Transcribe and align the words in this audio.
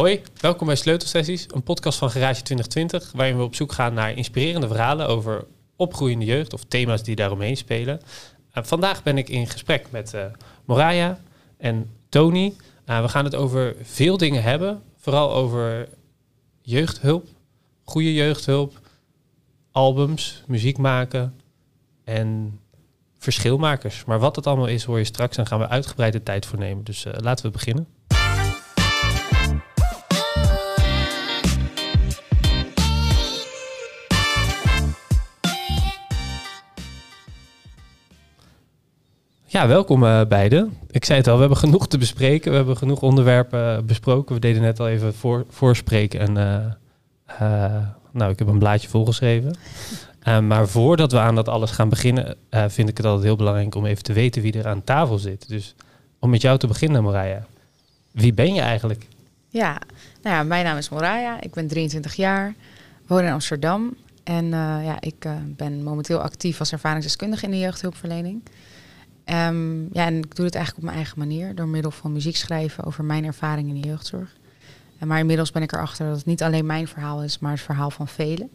Hoi, 0.00 0.22
welkom 0.40 0.66
bij 0.66 0.76
Sleutelsessies, 0.76 1.46
een 1.48 1.62
podcast 1.62 1.98
van 1.98 2.10
Garage 2.10 2.42
2020, 2.42 3.12
waarin 3.12 3.36
we 3.36 3.42
op 3.42 3.54
zoek 3.54 3.72
gaan 3.72 3.94
naar 3.94 4.12
inspirerende 4.12 4.66
verhalen 4.66 5.08
over 5.08 5.46
opgroeiende 5.76 6.24
jeugd 6.24 6.52
of 6.52 6.64
thema's 6.64 7.02
die 7.02 7.16
daaromheen 7.16 7.56
spelen. 7.56 8.00
Uh, 8.54 8.64
vandaag 8.64 9.02
ben 9.02 9.18
ik 9.18 9.28
in 9.28 9.46
gesprek 9.46 9.90
met 9.90 10.14
uh, 10.14 10.24
Moraya 10.64 11.20
en 11.58 11.90
Tony. 12.08 12.54
Uh, 12.86 13.00
we 13.00 13.08
gaan 13.08 13.24
het 13.24 13.34
over 13.34 13.76
veel 13.82 14.16
dingen 14.16 14.42
hebben, 14.42 14.82
vooral 14.96 15.32
over 15.32 15.88
jeugdhulp, 16.60 17.26
goede 17.84 18.14
jeugdhulp, 18.14 18.80
albums, 19.70 20.42
muziek 20.46 20.78
maken 20.78 21.34
en 22.04 22.60
verschilmakers. 23.18 24.04
Maar 24.04 24.18
wat 24.18 24.36
het 24.36 24.46
allemaal 24.46 24.66
is, 24.66 24.84
hoor 24.84 24.98
je 24.98 25.04
straks 25.04 25.36
en 25.36 25.46
gaan 25.46 25.58
we 25.58 25.68
uitgebreide 25.68 26.22
tijd 26.22 26.46
voor 26.46 26.58
nemen. 26.58 26.84
Dus 26.84 27.06
laten 27.20 27.46
we 27.46 27.50
beginnen. 27.52 27.95
Ja, 39.56 39.66
welkom 39.66 40.02
uh, 40.02 40.20
beiden. 40.28 40.76
Ik 40.90 41.04
zei 41.04 41.18
het 41.18 41.28
al, 41.28 41.34
we 41.34 41.40
hebben 41.40 41.58
genoeg 41.58 41.88
te 41.88 41.98
bespreken. 41.98 42.50
We 42.50 42.56
hebben 42.56 42.76
genoeg 42.76 43.02
onderwerpen 43.02 43.76
uh, 43.76 43.82
besproken. 43.82 44.34
We 44.34 44.40
deden 44.40 44.62
net 44.62 44.80
al 44.80 44.88
even 44.88 45.14
voor, 45.14 45.46
voorspreken. 45.48 46.20
En 46.20 46.30
uh, 47.40 47.76
nou, 48.12 48.32
ik 48.32 48.38
heb 48.38 48.48
een 48.48 48.58
blaadje 48.58 48.88
volgeschreven. 48.88 49.56
maar 50.42 50.68
voordat 50.68 51.12
we 51.12 51.18
aan 51.18 51.34
dat 51.34 51.48
alles 51.48 51.70
gaan 51.70 51.88
beginnen, 51.88 52.36
vind 52.50 52.88
ik 52.88 52.96
het 52.96 53.06
altijd 53.06 53.24
heel 53.24 53.36
belangrijk 53.36 53.74
om 53.74 53.86
even 53.86 54.02
te 54.02 54.12
weten 54.12 54.42
wie 54.42 54.58
er 54.58 54.66
aan 54.66 54.84
tafel 54.84 55.18
zit. 55.18 55.48
Dus 55.48 55.74
om 56.18 56.30
met 56.30 56.42
jou 56.42 56.58
te 56.58 56.66
beginnen, 56.66 57.02
Moraya. 57.02 57.46
Wie 58.12 58.32
ben 58.32 58.54
je 58.54 58.60
eigenlijk? 58.60 59.06
Ja, 59.48 59.80
nou 60.22 60.36
ja, 60.36 60.42
mijn 60.42 60.64
naam 60.64 60.76
is 60.76 60.88
Moraya. 60.88 61.40
Ik 61.40 61.54
ben 61.54 61.66
23 61.66 62.14
jaar, 62.14 62.54
woon 63.06 63.24
in 63.24 63.32
Amsterdam. 63.32 63.94
En 64.24 64.48
ja, 64.84 65.00
ik 65.00 65.28
ben 65.56 65.82
momenteel 65.82 66.18
actief 66.18 66.58
als 66.58 66.72
ervaringsdeskundige 66.72 67.44
in 67.44 67.50
de 67.50 67.58
jeugdhulpverlening. 67.58 68.42
Um, 69.30 69.88
ja, 69.92 70.06
en 70.06 70.16
ik 70.16 70.36
doe 70.36 70.44
het 70.44 70.54
eigenlijk 70.54 70.76
op 70.76 70.82
mijn 70.82 70.96
eigen 70.96 71.18
manier, 71.18 71.54
door 71.54 71.68
middel 71.68 71.90
van 71.90 72.12
muziek 72.12 72.36
schrijven 72.36 72.84
over 72.84 73.04
mijn 73.04 73.24
ervaring 73.24 73.68
in 73.68 73.80
de 73.80 73.88
jeugdzorg. 73.88 74.36
En 74.98 75.08
maar 75.08 75.18
inmiddels 75.18 75.50
ben 75.50 75.62
ik 75.62 75.72
erachter 75.72 76.06
dat 76.06 76.16
het 76.16 76.26
niet 76.26 76.42
alleen 76.42 76.66
mijn 76.66 76.88
verhaal 76.88 77.22
is, 77.22 77.38
maar 77.38 77.50
het 77.50 77.60
verhaal 77.60 77.90
van 77.90 78.08
velen. 78.08 78.50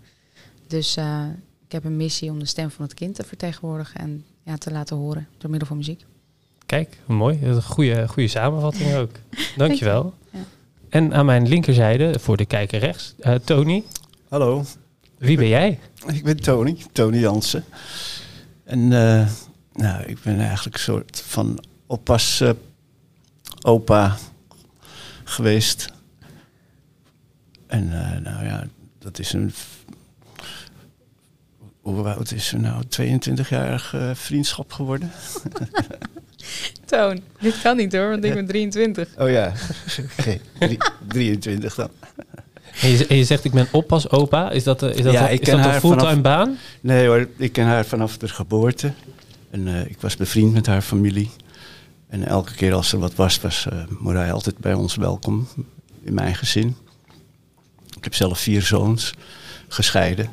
Dus 0.68 0.98
uh, 0.98 1.26
ik 1.66 1.72
heb 1.72 1.84
een 1.84 1.98
missie 1.98 2.32
om 2.32 2.40
de 2.40 2.46
stem 2.46 2.72
van 2.72 2.86
het 2.86 2.94
kind 2.94 3.16
te 3.16 3.24
vertegenwoordigen 3.24 4.00
en 4.00 4.26
ja, 4.44 4.58
te 4.58 4.72
laten 4.72 4.96
horen 4.96 5.28
door 5.38 5.50
middel 5.50 5.68
van 5.68 5.78
muziek. 5.78 6.06
Kijk, 6.66 6.98
mooi. 7.06 7.40
Een 7.44 7.64
goede, 7.64 8.08
goede 8.08 8.30
samenvatting 8.30 8.96
ook. 9.02 9.12
Dankjewel. 9.58 10.14
Ja. 10.32 10.40
En 10.90 11.14
aan 11.14 11.26
mijn 11.26 11.48
linkerzijde, 11.48 12.20
voor 12.20 12.38
de 12.38 12.46
kijker 12.46 12.80
rechts, 12.80 13.16
uh, 13.20 13.36
Tony. 13.36 13.84
Hallo. 14.30 14.64
Wie 15.18 15.38
ben 15.38 15.48
jij? 15.48 15.80
Ik 16.08 16.24
ben 16.24 16.42
Tony, 16.42 16.78
Tony 16.92 17.18
Jansen. 17.18 17.64
En 18.64 18.80
uh, 18.80 19.28
nou, 19.74 20.04
ik 20.04 20.18
ben 20.24 20.40
eigenlijk 20.40 20.76
een 20.76 20.82
soort 20.82 21.24
van 21.26 21.64
oppas 21.86 22.42
uh, 22.42 22.50
opa 23.62 24.18
geweest. 25.24 25.90
En 27.68 27.84
uh, 27.84 28.18
nou 28.18 28.46
ja, 28.46 28.68
dat 29.00 29.20
is 29.20 29.34
een. 29.34 29.54
Hoe 31.82 32.14
oud 32.14 32.32
is 32.32 32.52
er 32.52 32.60
nou? 32.60 32.84
22-jarig 33.02 33.94
uh, 33.94 34.10
vriendschap 34.14 34.72
geworden. 34.72 35.12
Toon, 36.86 37.22
dit 37.40 37.62
kan 37.62 37.78
niet 37.78 37.94
hoor, 37.94 38.10
want 38.10 38.24
ik 38.24 38.34
ben 38.34 38.46
23. 38.46 39.10
Oh 39.18 39.30
ja, 39.30 39.54
oké. 40.18 40.38
23 41.08 41.76
dan. 41.76 41.90
En 42.82 42.90
je, 42.90 43.08
en 43.08 43.16
je, 43.16 43.24
zegt 43.24 43.44
ik 43.44 43.52
ben 43.52 43.68
oppas 43.72 44.10
opa. 44.10 44.52
Is 44.52 44.64
dat, 44.64 44.82
is 44.82 45.02
dat, 45.02 45.14
ja, 45.14 45.32
een, 45.32 45.40
is 45.40 45.50
dat 45.50 45.66
een 45.66 45.74
fulltime 45.74 46.00
vanaf, 46.00 46.22
baan? 46.22 46.58
Nee 46.82 47.08
hoor, 47.08 47.28
ik 47.38 47.54
ken 47.54 47.66
haar 47.66 47.86
vanaf 47.86 48.18
de 48.18 48.28
geboorte. 48.28 48.94
En 49.52 49.68
uh, 49.68 49.86
ik 49.86 50.02
was 50.02 50.16
bevriend 50.16 50.54
met 50.54 50.66
haar 50.66 50.82
familie. 50.82 51.30
En 52.08 52.28
elke 52.28 52.54
keer 52.54 52.74
als 52.74 52.94
er 52.94 53.00
wat 53.00 53.16
was, 53.16 53.42
was 53.42 53.68
uh, 54.04 54.32
altijd 54.32 54.58
bij 54.58 54.74
ons 54.74 54.96
welkom. 54.96 55.48
In 56.04 56.14
mijn 56.14 56.36
gezin. 56.36 56.76
Ik 57.98 58.04
heb 58.04 58.16
zelf 58.16 58.40
vier 58.40 58.62
zoons, 58.62 59.14
gescheiden. 59.68 60.30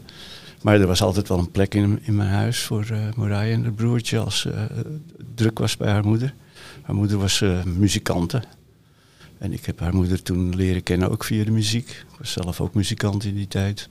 Maar 0.62 0.81
er 0.81 0.87
was 0.87 1.03
altijd 1.03 1.28
wel 1.28 1.39
een 1.39 1.51
plek 1.51 1.75
in, 1.75 1.99
in 2.03 2.17
mijn 2.17 2.28
huis 2.28 2.61
voor 2.61 2.87
uh, 2.91 3.53
en 3.53 3.62
haar 3.62 3.73
broertje 3.73 4.19
als 4.19 4.45
uh, 4.45 4.62
druk 5.34 5.59
was 5.59 5.77
bij 5.77 5.91
haar 5.91 6.05
moeder. 6.05 6.34
Haar 6.83 6.95
moeder 6.95 7.19
was 7.19 7.41
uh, 7.41 7.62
muzikante. 7.65 8.43
En 9.39 9.53
ik 9.53 9.65
heb 9.65 9.81
haar 9.81 9.95
moeder 9.95 10.23
toen 10.23 10.57
leren 10.57 10.83
kennen 10.83 11.11
ook 11.11 11.25
via 11.25 11.45
de 11.45 11.51
muziek. 11.51 11.89
Ik 11.89 12.19
was 12.19 12.33
zelf 12.33 12.61
ook 12.61 12.75
muzikant 12.75 13.25
in 13.25 13.34
die 13.34 13.49
tijd. 13.49 13.89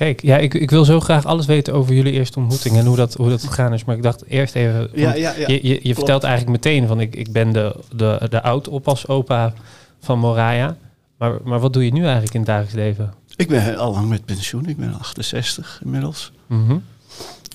Kijk, 0.00 0.22
ja, 0.22 0.36
ik, 0.36 0.54
ik 0.54 0.70
wil 0.70 0.84
zo 0.84 1.00
graag 1.00 1.24
alles 1.24 1.46
weten 1.46 1.74
over 1.74 1.94
jullie 1.94 2.12
eerste 2.12 2.38
ontmoeting 2.38 2.76
en 2.76 2.86
hoe 2.86 2.96
dat, 2.96 3.14
hoe 3.14 3.28
dat 3.28 3.42
gegaan 3.42 3.72
is. 3.72 3.84
Maar 3.84 3.96
ik 3.96 4.02
dacht 4.02 4.24
eerst 4.26 4.54
even, 4.54 4.90
ja, 4.94 5.14
ja, 5.14 5.32
ja. 5.32 5.48
je, 5.48 5.66
je, 5.66 5.80
je 5.82 5.94
vertelt 5.94 6.22
eigenlijk 6.22 6.64
meteen 6.64 6.86
van 6.86 7.00
ik, 7.00 7.16
ik 7.16 7.32
ben 7.32 7.52
de, 7.52 7.76
de, 7.94 8.26
de 8.30 8.42
oud-oppas-opa 8.42 9.54
van 10.00 10.18
Moraya. 10.18 10.76
Maar, 11.18 11.38
maar 11.44 11.60
wat 11.60 11.72
doe 11.72 11.84
je 11.84 11.92
nu 11.92 12.02
eigenlijk 12.02 12.34
in 12.34 12.40
het 12.40 12.48
dagelijks 12.48 12.76
leven? 12.76 13.14
Ik 13.36 13.48
ben 13.48 13.76
al 13.76 13.92
lang 13.92 14.08
met 14.08 14.24
pensioen, 14.24 14.66
ik 14.66 14.76
ben 14.76 14.94
68 14.98 15.80
inmiddels. 15.84 16.32
Mm 16.46 16.66
-hmm. 16.66 16.84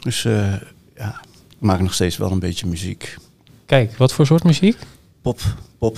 Dus 0.02 0.24
uh, 0.24 0.54
ja, 0.96 1.22
ik 1.50 1.60
maak 1.60 1.80
nog 1.80 1.94
steeds 1.94 2.18
wel 2.18 2.32
een 2.32 2.40
beetje 2.40 2.68
muziek. 2.68 3.18
Kijk, 3.66 3.98
wat 3.98 4.14
voor 4.14 4.26
soort 4.26 4.44
muziek? 4.44 4.78
Pop, 5.22 5.40
pop, 5.78 5.98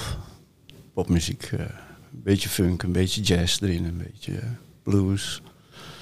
popmuziek. 0.93 1.49
Uh, 1.53 1.59
een 1.59 1.67
beetje 2.23 2.49
funk, 2.49 2.83
een 2.83 2.91
beetje 2.91 3.21
jazz 3.21 3.61
erin, 3.61 3.85
een 3.85 3.97
beetje 3.97 4.39
blues. 4.83 5.41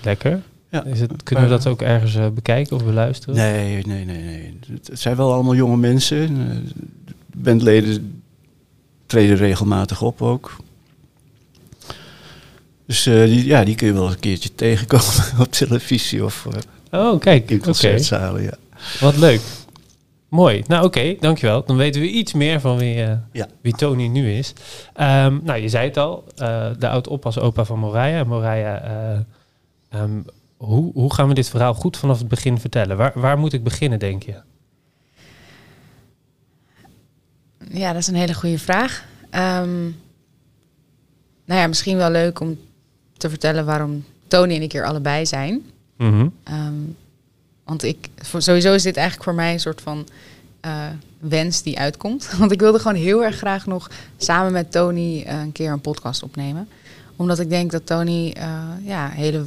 Lekker. 0.06 0.42
Ja. 0.70 0.84
Is 0.84 1.00
het, 1.00 1.24
kunnen 1.24 1.44
we 1.44 1.50
dat 1.50 1.68
ook 1.68 1.82
ergens 1.82 2.16
uh, 2.16 2.28
bekijken 2.28 2.76
of 2.76 2.84
beluisteren? 2.84 3.36
Nee, 3.36 3.82
nee, 3.86 4.06
nee, 4.06 4.22
nee. 4.22 4.60
Het 4.68 5.00
zijn 5.00 5.16
wel 5.16 5.34
allemaal 5.34 5.56
jonge 5.56 5.78
mensen. 5.78 6.38
Uh, 6.38 6.46
bandleden 7.36 8.24
treden 9.06 9.36
regelmatig 9.36 10.02
op 10.02 10.22
ook. 10.22 10.56
Dus 12.86 13.06
uh, 13.08 13.26
die, 13.26 13.46
ja, 13.46 13.64
die 13.64 13.76
kun 13.76 13.88
je 13.88 13.94
wel 13.94 14.10
een 14.10 14.20
keertje 14.20 14.56
tegenkomen 14.56 15.24
op 15.40 15.52
televisie 15.52 16.26
of 16.26 16.48
oh, 16.92 17.20
kijk. 17.20 17.52
in 17.52 17.62
concertzalen. 17.62 18.44
Ja. 18.44 18.54
Wat 19.00 19.18
leuk. 19.18 19.42
Mooi. 20.30 20.64
Nou 20.68 20.86
oké, 20.86 21.00
okay, 21.00 21.18
dankjewel. 21.20 21.66
Dan 21.66 21.78
weten 21.78 22.02
we 22.02 22.10
iets 22.10 22.34
meer 22.34 22.60
van 22.60 22.78
wie, 22.78 22.96
ja. 23.32 23.48
wie 23.62 23.76
Tony 23.76 24.08
nu 24.08 24.32
is. 24.32 24.54
Um, 25.00 25.42
nou, 25.44 25.56
je 25.56 25.70
zei 25.70 25.88
het 25.88 25.98
al, 25.98 26.24
de 26.78 26.88
oud-oppas 26.90 27.40
opa 27.40 27.66
van 27.66 27.80
Moraya. 27.80 28.24
Moraya 28.24 29.26
Um, 29.96 30.26
hoe, 30.58 30.92
hoe 30.94 31.14
gaan 31.14 31.28
we 31.28 31.34
dit 31.34 31.50
verhaal 31.50 31.74
goed 31.74 31.98
vanaf 31.98 32.20
het 32.20 32.28
begin 32.28 32.60
vertellen? 32.60 32.98
Waar, 32.98 33.12
waar 33.16 33.38
moet 33.38 33.54
ik 33.54 33.64
beginnen, 33.64 34.00
denk 34.00 34.24
je? 34.24 34.42
Ja, 37.70 37.92
dat 37.92 38.02
is 38.02 38.08
een 38.08 38.16
hele 38.16 38.34
goede 38.34 38.60
vraag. 38.60 39.06
Um, 39.24 39.96
nou 41.46 41.60
ja, 41.60 41.68
misschien 41.68 41.98
wel 41.98 42.12
leuk 42.12 42.40
om 42.40 42.58
te 43.18 43.30
vertellen 43.30 43.66
waarom 43.66 44.06
Tony 44.28 44.56
en 44.56 44.62
ik 44.62 44.72
hier 44.72 44.86
allebei 44.86 45.26
zijn. 45.26 45.66
Mm 45.98 46.12
-hmm. 46.12 46.34
um, 46.54 46.96
want 47.64 47.84
ik, 47.84 48.10
voor, 48.16 48.42
sowieso 48.42 48.74
is 48.74 48.84
dit 48.84 48.98
eigenlijk 48.98 49.30
voor 49.30 49.36
mij 49.36 49.54
een 49.54 49.60
soort 49.60 49.82
van 49.82 50.08
uh, 50.66 50.88
wens 51.20 51.62
die 51.62 51.80
uitkomt. 51.80 52.30
Want 52.40 52.52
ik 52.52 52.60
wilde 52.60 52.80
gewoon 52.80 52.98
heel 52.98 53.24
erg 53.24 53.36
graag 53.36 53.66
nog 53.66 53.92
samen 54.18 54.52
met 54.52 54.72
Tony 54.72 55.24
uh, 55.28 55.42
een 55.42 55.52
keer 55.52 55.72
een 55.72 55.82
podcast 55.82 56.24
opnemen 56.24 56.68
omdat 57.16 57.40
ik 57.40 57.50
denk 57.50 57.72
dat 57.72 57.86
Tony 57.86 58.36
uh, 58.38 58.64
ja, 58.82 59.10
hele, 59.10 59.46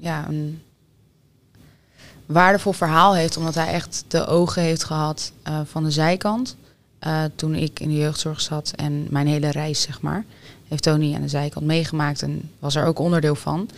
ja, 0.00 0.28
een 0.28 0.62
waardevol 2.26 2.72
verhaal 2.72 3.14
heeft. 3.14 3.36
Omdat 3.36 3.54
hij 3.54 3.72
echt 3.72 4.04
de 4.08 4.26
ogen 4.26 4.62
heeft 4.62 4.84
gehad 4.84 5.32
uh, 5.48 5.60
van 5.64 5.84
de 5.84 5.90
zijkant. 5.90 6.56
Uh, 7.06 7.24
toen 7.34 7.54
ik 7.54 7.80
in 7.80 7.88
de 7.88 7.96
jeugdzorg 7.96 8.40
zat 8.40 8.72
en 8.76 9.06
mijn 9.10 9.26
hele 9.26 9.50
reis, 9.50 9.82
zeg 9.82 10.00
maar. 10.00 10.24
Heeft 10.68 10.82
Tony 10.82 11.14
aan 11.14 11.22
de 11.22 11.28
zijkant 11.28 11.66
meegemaakt 11.66 12.22
en 12.22 12.50
was 12.58 12.74
er 12.74 12.86
ook 12.86 12.98
onderdeel 12.98 13.34
van. 13.34 13.68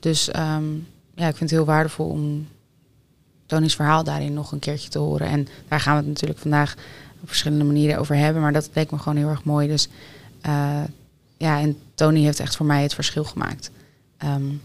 Dus 0.00 0.28
um, 0.28 0.86
ja, 1.14 1.28
ik 1.28 1.36
vind 1.36 1.50
het 1.50 1.58
heel 1.58 1.64
waardevol 1.64 2.08
om 2.08 2.48
Tony's 3.46 3.74
verhaal 3.74 4.04
daarin 4.04 4.34
nog 4.34 4.52
een 4.52 4.58
keertje 4.58 4.88
te 4.88 4.98
horen. 4.98 5.26
En 5.26 5.48
daar 5.68 5.80
gaan 5.80 5.92
we 5.92 5.98
het 5.98 6.08
natuurlijk 6.08 6.40
vandaag 6.40 6.74
op 7.22 7.28
verschillende 7.28 7.64
manieren 7.64 7.98
over 7.98 8.16
hebben. 8.16 8.42
Maar 8.42 8.52
dat 8.52 8.70
leek 8.72 8.90
me 8.90 8.98
gewoon 8.98 9.18
heel 9.18 9.28
erg 9.28 9.44
mooi. 9.44 9.68
Dus 9.68 9.88
ja, 11.36 11.60
en 11.60 11.78
Tony 11.94 12.22
heeft 12.22 12.40
echt 12.40 12.56
voor 12.56 12.66
mij 12.66 12.82
het 12.82 12.94
verschil 12.94 13.24
gemaakt. 13.24 13.70
Um, 14.24 14.62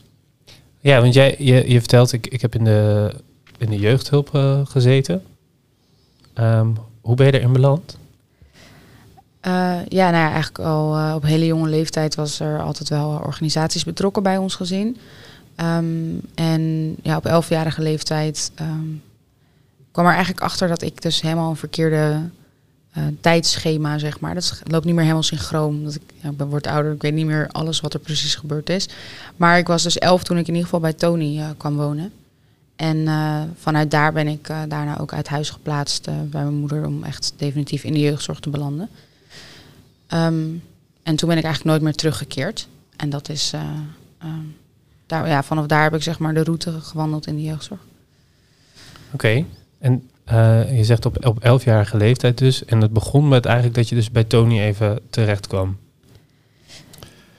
ja, 0.79 1.01
want 1.01 1.13
jij 1.13 1.35
je, 1.39 1.69
je 1.69 1.79
vertelt, 1.79 2.11
ik, 2.11 2.27
ik 2.27 2.41
heb 2.41 2.55
in 2.55 2.63
de, 2.63 3.13
in 3.57 3.69
de 3.69 3.79
jeugdhulp 3.79 4.29
uh, 4.35 4.59
gezeten. 4.63 5.23
Um, 6.35 6.77
hoe 7.01 7.15
ben 7.15 7.25
je 7.25 7.33
erin 7.33 7.53
beland? 7.53 7.97
Uh, 9.47 9.85
ja, 9.87 10.09
nou 10.09 10.23
ja, 10.23 10.31
eigenlijk 10.31 10.59
al 10.59 10.97
uh, 10.97 11.13
op 11.15 11.23
hele 11.23 11.45
jonge 11.45 11.69
leeftijd 11.69 12.15
was 12.15 12.39
er 12.39 12.61
altijd 12.61 12.89
wel 12.89 13.09
organisaties 13.09 13.83
betrokken 13.83 14.23
bij 14.23 14.37
ons 14.37 14.55
gezin. 14.55 14.97
Um, 15.57 16.21
en 16.35 16.95
ja, 17.03 17.17
op 17.17 17.25
elfjarige 17.25 17.81
leeftijd 17.81 18.51
kwam 19.91 20.05
er 20.05 20.11
eigenlijk 20.11 20.41
achter 20.43 20.67
dat 20.67 20.81
ik 20.81 21.01
dus 21.01 21.21
helemaal 21.21 21.49
een 21.49 21.55
verkeerde 21.55 22.21
uh, 22.97 23.03
tijdschema, 23.21 23.97
zeg 23.97 24.19
maar. 24.19 24.33
Dat 24.33 24.61
loopt 24.63 24.85
niet 24.85 24.93
meer 24.93 25.03
helemaal 25.03 25.23
synchroon. 25.23 25.87
Ik, 25.87 26.01
ja, 26.21 26.45
word 26.45 26.67
ouder, 26.67 26.91
ik 26.91 27.01
weet 27.01 27.13
niet 27.13 27.25
meer 27.25 27.47
alles 27.47 27.79
wat 27.79 27.93
er 27.93 27.99
precies 27.99 28.35
gebeurd 28.35 28.69
is. 28.69 28.89
Maar 29.35 29.57
ik 29.57 29.67
was 29.67 29.83
dus 29.83 29.97
elf 29.97 30.23
toen 30.23 30.37
ik 30.37 30.47
in 30.47 30.53
ieder 30.53 30.63
geval 30.63 30.79
bij 30.79 30.93
Tony 30.93 31.37
uh, 31.37 31.49
kwam 31.57 31.75
wonen. 31.75 32.11
En 32.75 32.97
uh, 32.97 33.41
vanuit 33.59 33.91
daar 33.91 34.13
ben 34.13 34.27
ik 34.27 34.47
daarna 34.47 34.99
ook 34.99 35.13
uit 35.13 35.27
huis 35.27 35.49
geplaatst 35.49 36.05
bij 36.05 36.43
mijn 36.43 36.53
moeder 36.53 36.85
om 36.85 37.03
echt 37.03 37.33
definitief 37.37 37.83
in 37.83 37.93
de 37.93 37.99
jeugdzorg 37.99 38.39
te 38.39 38.49
belanden. 38.49 38.89
Um, 40.13 40.63
en 41.03 41.15
toen 41.15 41.29
ben 41.29 41.37
ik 41.37 41.43
eigenlijk 41.43 41.63
nooit 41.63 41.81
meer 41.81 41.93
teruggekeerd. 41.93 42.67
En 42.95 43.09
dat 43.09 43.29
is, 43.29 43.51
um, 44.23 44.55
daar, 45.05 45.27
ja, 45.27 45.43
vanaf 45.43 45.65
daar 45.65 45.83
heb 45.83 45.93
ik 45.93 46.03
zeg 46.03 46.19
maar 46.19 46.33
de 46.33 46.43
route 46.43 46.81
gewandeld 46.81 47.27
in 47.27 47.35
de 47.35 47.43
jeugdzorg. 47.43 47.79
Oké, 49.11 49.45
en 49.79 50.09
uh, 50.31 50.77
je 50.77 50.83
zegt 50.83 51.05
op, 51.05 51.25
op 51.25 51.39
elfjarige 51.39 51.97
leeftijd 51.97 52.37
dus. 52.37 52.65
En 52.65 52.81
het 52.81 52.93
begon 52.93 53.27
met 53.27 53.45
eigenlijk 53.45 53.75
dat 53.75 53.89
je 53.89 53.95
dus 53.95 54.11
bij 54.11 54.23
Tony 54.23 54.59
even 54.59 54.99
terecht 55.09 55.47
kwam. 55.47 55.77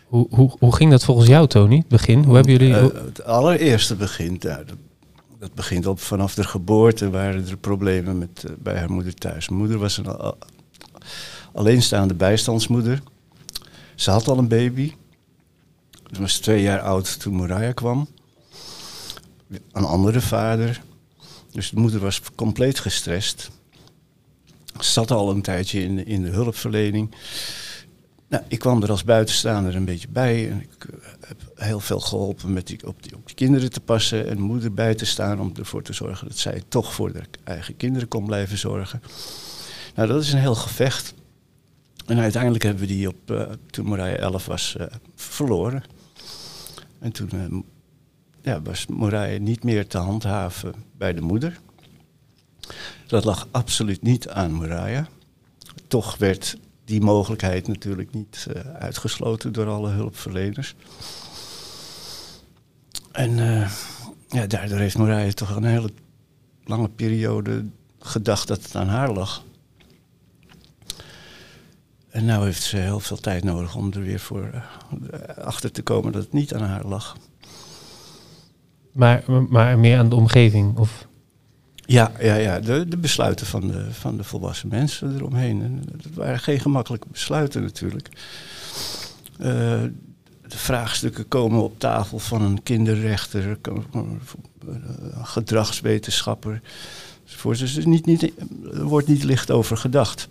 Hoe, 0.05 0.27
hoe, 0.31 0.56
hoe 0.59 0.77
ging 0.77 0.91
dat 0.91 1.05
volgens 1.05 1.29
jou, 1.29 1.47
Tony? 1.47 1.77
Het 1.77 1.89
begin? 1.89 2.25
Hoe 2.25 2.35
hebben 2.35 2.53
jullie... 2.53 2.69
Uh, 2.69 2.83
het 2.83 3.25
allereerste 3.25 3.94
begin, 3.94 4.37
dat, 4.39 4.65
dat, 5.39 5.55
begint 5.55 5.87
op 5.87 6.00
vanaf 6.00 6.35
de 6.35 6.44
geboorte 6.44 7.11
waren 7.11 7.49
er 7.49 7.56
problemen 7.56 8.19
met, 8.19 8.44
uh, 8.47 8.53
bij 8.59 8.79
haar 8.79 8.91
moeder 8.91 9.15
thuis. 9.15 9.49
Mijn 9.49 9.61
moeder 9.61 9.79
was 9.79 9.97
een 9.97 10.35
alleenstaande 11.53 12.15
bijstandsmoeder. 12.15 13.03
Ze 13.94 14.11
had 14.11 14.29
al 14.29 14.39
een 14.39 14.49
baby. 14.49 14.93
Ze 16.12 16.21
was 16.21 16.39
twee 16.39 16.62
jaar 16.62 16.81
oud 16.81 17.21
toen 17.21 17.37
Mariah 17.37 17.75
kwam. 17.75 18.09
Een 19.73 19.85
andere 19.85 20.21
vader. 20.21 20.83
Dus 21.53 21.71
de 21.71 21.81
moeder 21.81 22.01
was 22.01 22.21
compleet 22.35 22.79
gestrest. 22.79 23.51
Zat 24.81 25.11
al 25.11 25.31
een 25.31 25.43
tijdje 25.43 25.83
in, 25.83 26.07
in 26.07 26.23
de 26.23 26.31
hulpverlening. 26.31 27.15
Nou, 28.29 28.45
ik 28.49 28.59
kwam 28.59 28.83
er 28.83 28.91
als 28.91 29.05
buitenstaander 29.05 29.77
een 29.77 29.85
beetje 29.85 30.09
bij. 30.09 30.43
Ik 30.43 30.85
eh, 30.85 30.97
heb 31.21 31.53
heel 31.55 31.81
veel 31.81 32.01
geholpen 32.01 32.53
met 32.53 32.85
op, 32.85 33.03
die, 33.03 33.13
kinderen 33.35 33.71
te 33.71 33.81
passen 33.81 34.29
en 34.29 34.37
de 34.37 34.43
moeder 34.43 34.75
bij 34.75 34.95
te 34.95 35.05
staan 35.05 35.41
om 35.41 35.53
ervoor 35.59 35.83
te 35.83 35.93
zorgen 35.93 36.29
dat 36.29 36.39
zij 36.39 36.63
toch 36.69 36.95
voor 36.95 37.13
de 37.13 37.23
eigen 37.45 37.77
kinderen 37.77 38.09
kon 38.09 38.27
blijven 38.27 38.59
zorgen. 38.59 39.03
Nou, 39.95 40.09
dat 40.09 40.23
is 40.23 40.33
een 40.33 40.39
heel 40.39 40.55
gevecht. 40.55 41.15
En 42.07 42.19
uiteindelijk 42.19 42.65
hebben 42.65 42.83
we 42.83 42.89
die 42.89 43.09
op, 43.09 43.31
uh, 43.31 43.43
toen 43.71 43.89
Marije 43.89 44.17
11 44.17 44.47
was, 44.47 44.77
uh, 44.81 44.87
verloren. 45.15 45.83
En 46.99 47.13
toen 47.13 47.65
ja, 48.43 48.62
was 48.62 48.87
Moraille 48.87 49.39
niet 49.39 49.65
meer 49.65 49.87
te 49.87 49.99
handhaven 49.99 50.75
bij 50.97 51.12
de 51.12 51.21
moeder. 51.21 51.61
Dat 53.06 53.25
lag 53.25 53.49
absoluut 53.50 54.03
niet 54.03 54.29
aan 54.29 54.53
Moraille. 54.53 55.06
Toch 55.89 56.17
werd 56.17 56.56
die 56.85 57.00
mogelijkheid 57.00 57.69
natuurlijk 57.69 58.12
niet 58.12 58.47
uh, 58.49 58.61
uitgesloten 58.75 59.53
door 59.53 59.69
alle 59.69 59.91
hulpverleners. 59.91 60.75
En 63.12 63.31
uh, 63.31 63.71
ja, 64.29 64.47
daardoor 64.47 64.79
heeft 64.79 64.99
Moraille 64.99 65.35
toch 65.35 65.56
een 65.56 65.65
hele 65.65 65.91
lange 66.65 66.89
periode 66.89 67.65
gedacht 67.99 68.49
dat 68.49 68.62
het 68.62 68.75
aan 68.75 68.89
haar 68.89 69.12
lag. 69.12 69.44
En 72.09 72.25
nu 72.25 72.33
heeft 72.33 72.62
ze 72.62 72.77
heel 72.77 73.00
veel 73.00 73.17
tijd 73.17 73.44
nodig 73.44 73.77
om 73.77 73.93
er 73.93 74.03
weer 74.03 74.21
voor 74.21 74.50
uh, 74.55 75.21
achter 75.37 75.73
te 75.73 75.83
komen 75.83 76.12
dat 76.12 76.23
het 76.23 76.33
niet 76.33 76.55
aan 76.55 76.62
haar 76.62 76.85
lag. 76.85 77.17
Maar, 78.93 79.23
maar 79.49 79.79
meer 79.79 79.99
aan 79.99 80.09
de 80.09 80.15
omgeving? 80.15 80.77
Of? 80.77 81.06
Ja, 81.75 82.12
ja, 82.21 82.35
ja. 82.35 82.61
De, 82.61 82.89
de 82.89 82.97
besluiten 82.97 83.47
van 83.47 83.67
de, 83.67 83.87
van 83.91 84.17
de 84.17 84.25
volwassen 84.25 84.69
mensen 84.69 85.15
eromheen. 85.15 85.62
En 85.62 85.83
dat 86.03 86.12
waren 86.15 86.39
geen 86.39 86.61
gemakkelijke 86.61 87.06
besluiten 87.11 87.62
natuurlijk. 87.62 88.09
Uh, 89.41 89.47
de 90.49 90.59
vraagstukken 90.59 91.29
komen 91.29 91.62
op 91.62 91.79
tafel 91.79 92.19
van 92.19 92.43
een 92.43 92.62
kinderrechter, 92.62 93.59
een 93.62 94.21
gedragswetenschapper. 95.23 96.61
Enzovoort. 97.25 97.59
Dus 97.59 97.77
er, 97.77 97.89
niet, 97.89 98.06
niet, 98.06 98.33
er 98.73 98.85
wordt 98.85 99.09
niet 99.09 99.25
licht 99.25 99.50
over 99.50 99.77
gedacht. 99.77 100.29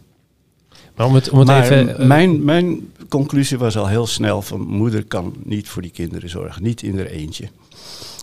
Maar, 0.96 1.06
om 1.06 1.16
het, 1.16 1.30
om 1.30 1.40
het 1.40 1.48
maar 1.48 1.64
even, 1.64 1.90
uh, 1.90 2.08
mijn, 2.08 2.44
mijn 2.44 2.92
conclusie 3.10 3.58
was 3.58 3.78
al 3.78 3.88
heel 3.88 4.08
snel 4.08 4.42
van 4.42 4.62
moeder 4.62 5.06
kan 5.06 5.36
niet 5.44 5.70
voor 5.70 5.82
die 5.82 5.92
kinderen 5.92 6.30
zorgen, 6.30 6.64
niet 6.64 6.82
in 6.82 6.98
haar 6.98 7.06
eentje. 7.06 7.50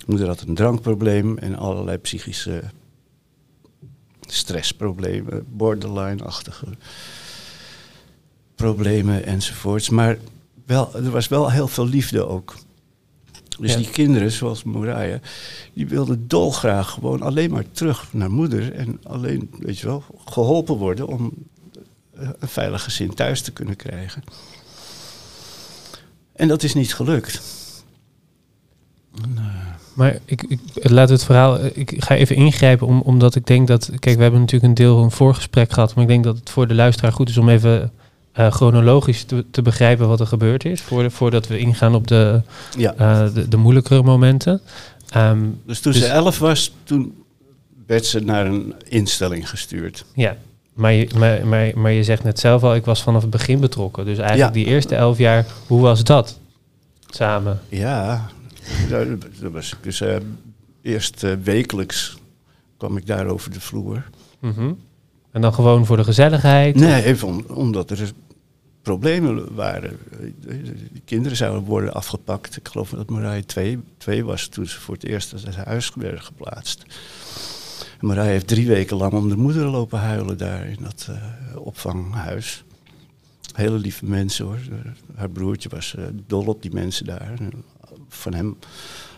Moeder 0.08 0.26
had 0.26 0.40
een 0.40 0.55
drankprobleem 0.55 1.38
en 1.38 1.55
allerlei 1.55 1.96
psychische 1.96 2.62
stressproblemen, 4.20 5.44
borderline-achtige 5.49 6.66
problemen 8.55 9.25
enzovoorts. 9.25 9.88
Maar 9.88 10.19
wel, 10.66 10.94
er 10.94 11.10
was 11.10 11.28
wel 11.28 11.50
heel 11.50 11.69
veel 11.69 11.87
liefde 11.87 12.26
ook. 12.26 12.55
Dus 13.58 13.72
ja. 13.72 13.76
die 13.76 13.90
kinderen, 13.90 14.31
zoals 14.31 14.62
Moraya, 14.62 15.20
die 15.72 15.87
wilden 15.87 16.28
dolgraag 16.28 16.90
gewoon 16.90 17.22
alleen 17.22 17.50
maar 17.50 17.70
terug 17.72 18.12
naar 18.12 18.31
moeder 18.31 18.72
en 18.72 19.00
alleen, 19.02 19.50
weet 19.58 19.78
je 19.78 19.87
wel, 19.87 20.04
geholpen 20.25 20.76
worden 20.76 21.06
om 21.06 21.32
een 22.12 22.49
veilig 22.49 22.82
gezin 22.82 23.14
thuis 23.14 23.40
te 23.40 23.52
kunnen 23.52 23.76
krijgen. 23.76 24.25
En 26.32 26.49
dat 26.49 26.62
is 26.62 26.75
niet 26.75 26.94
gelukt. 26.94 27.66
Maar 29.94 30.19
ik, 30.25 30.43
ik, 30.43 30.61
laat 30.91 31.09
het 31.09 31.25
verhaal. 31.25 31.59
Ik 31.73 32.05
ga 32.05 32.15
even 32.15 32.37
ingrijpen, 32.37 32.87
om, 32.87 33.00
omdat 33.00 33.35
ik 33.35 33.47
denk 33.47 33.67
dat. 33.67 33.91
Kijk, 33.99 34.17
we 34.17 34.23
hebben 34.23 34.41
natuurlijk 34.41 34.69
een 34.69 34.85
deel 34.85 35.03
een 35.03 35.11
voorgesprek 35.11 35.73
gehad. 35.73 35.94
Maar 35.94 36.05
ik 36.05 36.11
denk 36.11 36.25
dat 36.25 36.38
het 36.38 36.50
voor 36.50 36.69
de 36.69 36.75
luisteraar 36.75 37.12
goed 37.12 37.29
is 37.29 37.38
om 37.38 37.49
even 37.49 37.93
uh, 38.38 38.50
chronologisch 38.50 39.25
te, 39.25 39.44
te, 39.50 39.62
begrijpen 39.62 40.09
wat 40.09 40.20
er 40.20 40.26
gebeurd 40.26 40.65
is. 40.65 40.81
Voor, 40.81 41.11
voordat 41.11 41.47
we 41.47 41.59
ingaan 41.59 41.94
op 41.94 42.06
de, 42.06 42.43
ja. 42.76 42.94
uh, 43.00 43.35
de, 43.35 43.49
de, 43.49 43.56
moeilijkere 43.56 44.03
momenten. 44.03 44.61
Um, 45.17 45.61
dus 45.67 45.81
toen 45.81 45.93
dus, 45.93 46.00
ze 46.00 46.09
elf 46.09 46.38
was, 46.38 46.73
toen 46.82 47.25
werd 47.87 48.06
ze 48.06 48.21
naar 48.21 48.47
een 48.47 48.75
instelling 48.88 49.49
gestuurd. 49.49 50.05
Ja, 50.14 50.37
maar 50.73 50.93
je, 50.93 51.09
maar, 51.17 51.47
maar, 51.47 51.71
maar 51.75 51.93
je 51.93 52.05
zegt 52.05 52.25
net 52.25 52.38
zelf 52.38 52.62
al, 52.62 52.75
ik 52.75 52.85
was 52.85 53.03
vanaf 53.03 53.23
het 53.23 53.31
begin 53.31 53.61
betrokken. 53.61 54.05
Dus 54.05 54.19
eigenlijk 54.19 54.55
ja. 54.55 54.62
die 54.62 54.73
eerste 54.73 54.94
elf 54.94 55.19
jaar, 55.19 55.47
hoe 55.67 55.81
was 55.81 56.05
dat 56.05 56.38
samen? 57.11 57.61
Ja, 57.69 58.29
dat, 58.88 59.53
was 59.53 59.75
dus 59.81 60.00
uh, 60.00 60.17
eerst 60.82 61.23
uh, 61.23 61.32
wekelijks 61.43 62.19
kwam 62.76 62.97
ik 62.97 63.06
daar 63.06 63.26
over 63.26 63.53
de 63.53 63.61
vloer. 63.61 64.11
Mm 64.41 64.53
-hmm. 64.53 64.79
En 65.31 65.41
dan 65.41 65.55
gewoon 65.55 65.87
voor 65.87 65.97
de 65.97 66.05
gezelligheid? 66.05 66.75
Nee, 66.75 67.05
even 67.05 67.29
om, 67.29 67.44
omdat 67.49 67.91
er 67.91 68.12
problemen 68.82 69.55
waren. 69.55 69.99
De 70.93 71.00
kinderen 71.05 71.37
zouden 71.37 71.62
worden 71.62 71.95
afgepakt. 71.95 72.57
Ik 72.57 72.69
geloof 72.69 72.90
dat 72.90 73.11
Marije 73.11 73.45
twee, 73.45 73.78
twee 73.97 74.25
was 74.25 74.47
toen 74.47 74.66
ze 74.66 74.81
voor 74.81 74.95
het 74.95 75.04
eerst 75.04 75.47
uit 75.47 75.57
huis 75.57 75.92
werden 75.95 76.23
geplaatst. 76.23 76.85
En 78.00 78.07
Marije 78.07 78.31
heeft 78.31 78.47
drie 78.47 78.66
weken 78.66 78.97
lang 78.97 79.12
om 79.12 79.28
de 79.28 79.37
moeder 79.37 79.66
lopen 79.66 79.99
huilen 79.99 80.38
daar 80.38 80.66
in 80.66 80.78
dat 80.81 81.09
uh, 81.11 81.16
opvanghuis. 81.57 82.64
Hele 83.54 83.78
lieve 83.78 84.04
mensen 84.04 84.45
hoor. 84.45 84.59
Haar 85.14 85.31
broertje 85.31 85.69
was 85.69 85.95
uh, 85.99 86.04
dol 86.26 86.47
op 86.47 86.62
die 86.62 86.73
mensen 86.73 87.07
daar 87.07 87.38
van 88.09 88.35
hem 88.35 88.57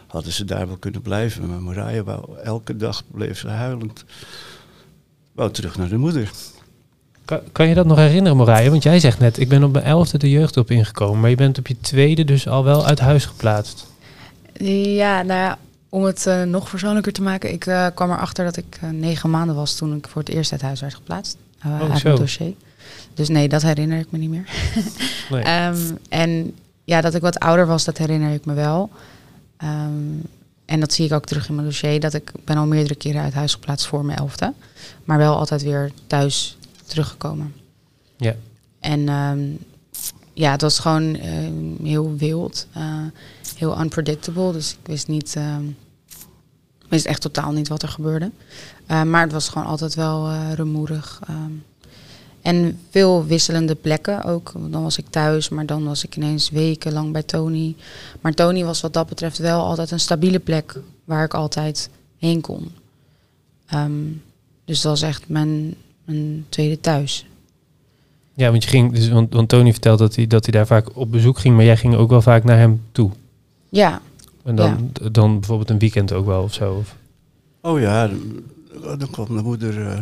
hadden 0.06 0.32
ze 0.32 0.44
daar 0.44 0.66
wel 0.66 0.76
kunnen 0.76 1.02
blijven. 1.02 1.48
Maar 1.48 1.62
Marije 1.62 2.04
wou 2.04 2.38
elke 2.38 2.76
dag 2.76 3.02
bleef 3.10 3.38
ze 3.38 3.48
huilend. 3.48 4.04
Wou 5.32 5.50
terug 5.50 5.76
naar 5.76 5.88
de 5.88 5.96
moeder. 5.96 6.30
Kan, 7.24 7.40
kan 7.52 7.68
je 7.68 7.74
dat 7.74 7.86
nog 7.86 7.96
herinneren, 7.96 8.36
Marije? 8.36 8.70
Want 8.70 8.82
jij 8.82 9.00
zegt 9.00 9.18
net, 9.18 9.38
ik 9.38 9.48
ben 9.48 9.64
op 9.64 9.72
mijn 9.72 9.84
elfde 9.84 10.18
de 10.18 10.30
jeugd 10.30 10.56
op 10.56 10.70
ingekomen. 10.70 11.20
Maar 11.20 11.30
je 11.30 11.36
bent 11.36 11.58
op 11.58 11.66
je 11.66 11.80
tweede 11.80 12.24
dus 12.24 12.48
al 12.48 12.64
wel 12.64 12.86
uit 12.86 12.98
huis 12.98 13.24
geplaatst. 13.24 13.86
Ja, 14.62 15.22
nou 15.22 15.40
ja, 15.40 15.58
om 15.88 16.02
het 16.02 16.26
uh, 16.26 16.42
nog 16.42 16.70
persoonlijker 16.70 17.12
te 17.12 17.22
maken. 17.22 17.52
Ik 17.52 17.66
uh, 17.66 17.86
kwam 17.94 18.10
erachter 18.10 18.44
dat 18.44 18.56
ik 18.56 18.78
uh, 18.84 18.90
negen 18.90 19.30
maanden 19.30 19.54
was 19.54 19.76
toen 19.76 19.96
ik 19.96 20.08
voor 20.08 20.22
het 20.22 20.30
eerst 20.30 20.52
uit 20.52 20.62
huis 20.62 20.80
werd 20.80 20.94
geplaatst. 20.94 21.36
oh, 21.66 21.90
uit 21.90 21.98
zo. 21.98 22.16
dossier. 22.16 22.54
Dus 23.14 23.28
nee, 23.28 23.48
dat 23.48 23.62
herinner 23.62 23.98
ik 23.98 24.10
me 24.10 24.18
niet 24.18 24.30
meer. 24.30 24.44
nee. 25.30 25.66
um, 25.66 25.98
en 26.08 26.54
ja, 26.90 27.00
dat 27.00 27.14
ik 27.14 27.20
wat 27.20 27.38
ouder 27.38 27.66
was, 27.66 27.84
dat 27.84 27.98
herinner 27.98 28.32
ik 28.32 28.44
me 28.44 28.54
wel. 28.54 28.90
Um, 29.62 30.22
en 30.64 30.80
dat 30.80 30.92
zie 30.92 31.06
ik 31.06 31.12
ook 31.12 31.24
terug 31.24 31.48
in 31.48 31.54
mijn 31.54 31.66
dossier. 31.66 32.00
Dat 32.00 32.14
ik 32.14 32.32
ben 32.44 32.56
al 32.56 32.66
meerdere 32.66 32.94
keren 32.94 33.22
uit 33.22 33.34
huis 33.34 33.52
geplaatst 33.52 33.86
voor 33.86 34.04
mijn 34.04 34.18
elfde. 34.18 34.52
Maar 35.04 35.18
wel 35.18 35.36
altijd 35.36 35.62
weer 35.62 35.92
thuis 36.06 36.56
teruggekomen. 36.86 37.54
Ja. 38.16 38.34
En 38.80 39.08
um, 39.08 39.58
ja, 40.32 40.50
het 40.50 40.60
was 40.60 40.78
gewoon 40.78 41.14
uh, 41.14 41.22
heel 41.82 42.16
wild. 42.16 42.66
Uh, 42.76 43.02
heel 43.56 43.80
unpredictable. 43.80 44.52
Dus 44.52 44.72
ik 44.72 44.86
wist 44.86 45.08
niet... 45.08 45.34
Um, 45.36 45.76
wist 46.88 47.06
echt 47.06 47.20
totaal 47.20 47.52
niet 47.52 47.68
wat 47.68 47.82
er 47.82 47.88
gebeurde. 47.88 48.30
Uh, 48.88 49.02
maar 49.02 49.22
het 49.22 49.32
was 49.32 49.48
gewoon 49.48 49.66
altijd 49.66 49.94
wel 49.94 50.32
rumoerig. 50.54 51.20
Um, 51.30 51.64
en 52.42 52.78
veel 52.90 53.26
wisselende 53.26 53.74
plekken 53.74 54.24
ook. 54.24 54.52
Dan 54.68 54.82
was 54.82 54.98
ik 54.98 55.04
thuis, 55.10 55.48
maar 55.48 55.66
dan 55.66 55.84
was 55.84 56.04
ik 56.04 56.16
ineens 56.16 56.50
wekenlang 56.50 57.12
bij 57.12 57.22
Tony. 57.22 57.74
Maar 58.20 58.34
Tony 58.34 58.64
was 58.64 58.80
wat 58.80 58.92
dat 58.92 59.08
betreft 59.08 59.38
wel 59.38 59.64
altijd 59.64 59.90
een 59.90 60.00
stabiele 60.00 60.38
plek 60.38 60.80
waar 61.04 61.24
ik 61.24 61.34
altijd 61.34 61.90
heen 62.18 62.40
kon. 62.40 62.70
Um, 63.74 64.22
dus 64.64 64.80
dat 64.80 64.90
was 64.90 65.08
echt 65.08 65.28
mijn, 65.28 65.74
mijn 66.04 66.46
tweede 66.48 66.80
thuis. 66.80 67.26
Ja, 68.34 68.50
want, 68.50 68.62
je 68.62 68.68
ging, 68.68 68.92
dus, 68.94 69.08
want, 69.08 69.32
want 69.32 69.48
Tony 69.48 69.72
vertelt 69.72 69.98
dat 69.98 70.16
hij, 70.16 70.26
dat 70.26 70.44
hij 70.44 70.52
daar 70.52 70.66
vaak 70.66 70.96
op 70.96 71.10
bezoek 71.10 71.38
ging, 71.38 71.56
maar 71.56 71.64
jij 71.64 71.76
ging 71.76 71.94
ook 71.94 72.10
wel 72.10 72.22
vaak 72.22 72.44
naar 72.44 72.58
hem 72.58 72.82
toe. 72.92 73.10
Ja, 73.68 74.00
En 74.42 74.54
dan, 74.56 74.90
dan 75.12 75.38
bijvoorbeeld 75.38 75.70
een 75.70 75.78
weekend 75.78 76.12
ook 76.12 76.26
wel 76.26 76.42
of 76.42 76.54
zo. 76.54 76.74
Of, 76.74 76.96
Oh 77.60 77.80
ja, 77.80 78.08
dan, 78.08 78.42
dan 78.98 79.10
kwam 79.10 79.36
de 79.36 79.42
moeder 79.42 79.86
eh, 79.86 79.98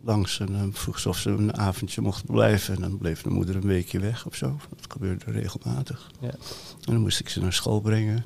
langs 0.00 0.40
en 0.40 0.46
dan 0.46 0.70
vroeg 0.72 0.98
ze 0.98 1.08
of 1.08 1.18
ze 1.18 1.30
een 1.30 1.56
avondje 1.56 2.00
mocht 2.00 2.26
blijven. 2.26 2.74
En 2.74 2.80
dan 2.80 2.98
bleef 2.98 3.22
de 3.22 3.30
moeder 3.30 3.56
een 3.56 3.66
weekje 3.66 3.98
weg 3.98 4.26
of 4.26 4.34
zo. 4.34 4.56
Dat 4.76 4.92
gebeurde 4.92 5.24
regelmatig. 5.26 6.10
Ja. 6.20 6.28
En 6.28 6.92
dan 6.92 7.00
moest 7.00 7.20
ik 7.20 7.28
ze 7.28 7.40
naar 7.40 7.52
school 7.52 7.80
brengen. 7.80 8.24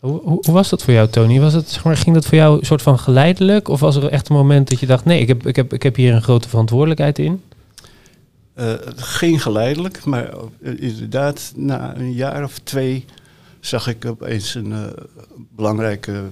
hoe, 0.00 0.20
hoe, 0.20 0.38
hoe 0.44 0.54
was 0.54 0.68
dat 0.68 0.82
voor 0.82 0.94
jou, 0.94 1.08
Tony? 1.08 1.40
Was 1.40 1.52
het, 1.52 1.68
zeg 1.70 1.84
maar, 1.84 1.96
ging 1.96 2.14
dat 2.14 2.26
voor 2.26 2.38
jou 2.38 2.58
een 2.58 2.66
soort 2.66 2.82
van 2.82 2.98
geleidelijk? 2.98 3.68
Of 3.68 3.80
was 3.80 3.96
er 3.96 4.08
echt 4.08 4.28
een 4.28 4.36
moment 4.36 4.68
dat 4.68 4.80
je 4.80 4.86
dacht, 4.86 5.04
nee, 5.04 5.20
ik 5.20 5.28
heb, 5.28 5.46
ik 5.46 5.56
heb, 5.56 5.72
ik 5.72 5.82
heb 5.82 5.96
hier 5.96 6.14
een 6.14 6.22
grote 6.22 6.48
verantwoordelijkheid 6.48 7.18
in? 7.18 7.42
Eh, 8.54 8.66
het 8.66 9.02
ging 9.02 9.42
geleidelijk, 9.42 10.04
maar 10.04 10.28
eh, 10.62 10.80
inderdaad, 10.80 11.52
na 11.56 11.96
een 11.96 12.12
jaar 12.12 12.44
of 12.44 12.58
twee 12.58 13.04
zag 13.60 13.86
ik 13.86 14.04
opeens 14.04 14.54
een 14.54 14.72
eh, 14.72 14.84
belangrijke 15.56 16.22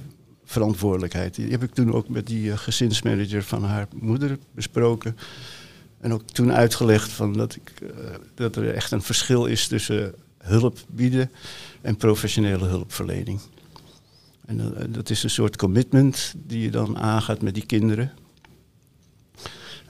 verantwoordelijkheid. 0.52 1.34
Die 1.34 1.50
heb 1.50 1.62
ik 1.62 1.74
toen 1.74 1.92
ook 1.92 2.08
met 2.08 2.26
die 2.26 2.50
eh, 2.50 2.58
gezinsmanager 2.58 3.42
van 3.42 3.64
haar 3.64 3.88
moeder 3.94 4.38
besproken. 4.54 5.16
En 6.00 6.12
ook 6.12 6.22
toen 6.22 6.52
uitgelegd 6.52 7.10
van 7.10 7.32
dat, 7.32 7.54
ik, 7.54 7.72
eh, 7.80 7.88
dat 8.34 8.56
er 8.56 8.74
echt 8.74 8.90
een 8.90 9.02
verschil 9.02 9.46
is 9.46 9.66
tussen 9.66 10.14
hulp 10.38 10.78
bieden 10.88 11.30
en 11.80 11.96
professionele 11.96 12.64
hulpverlening. 12.64 13.40
En 14.46 14.60
eh, 14.60 14.84
dat 14.88 15.10
is 15.10 15.22
een 15.22 15.30
soort 15.30 15.56
commitment 15.56 16.34
die 16.46 16.60
je 16.60 16.70
dan 16.70 16.98
aangaat 16.98 17.42
met 17.42 17.54
die 17.54 17.66
kinderen. 17.66 18.12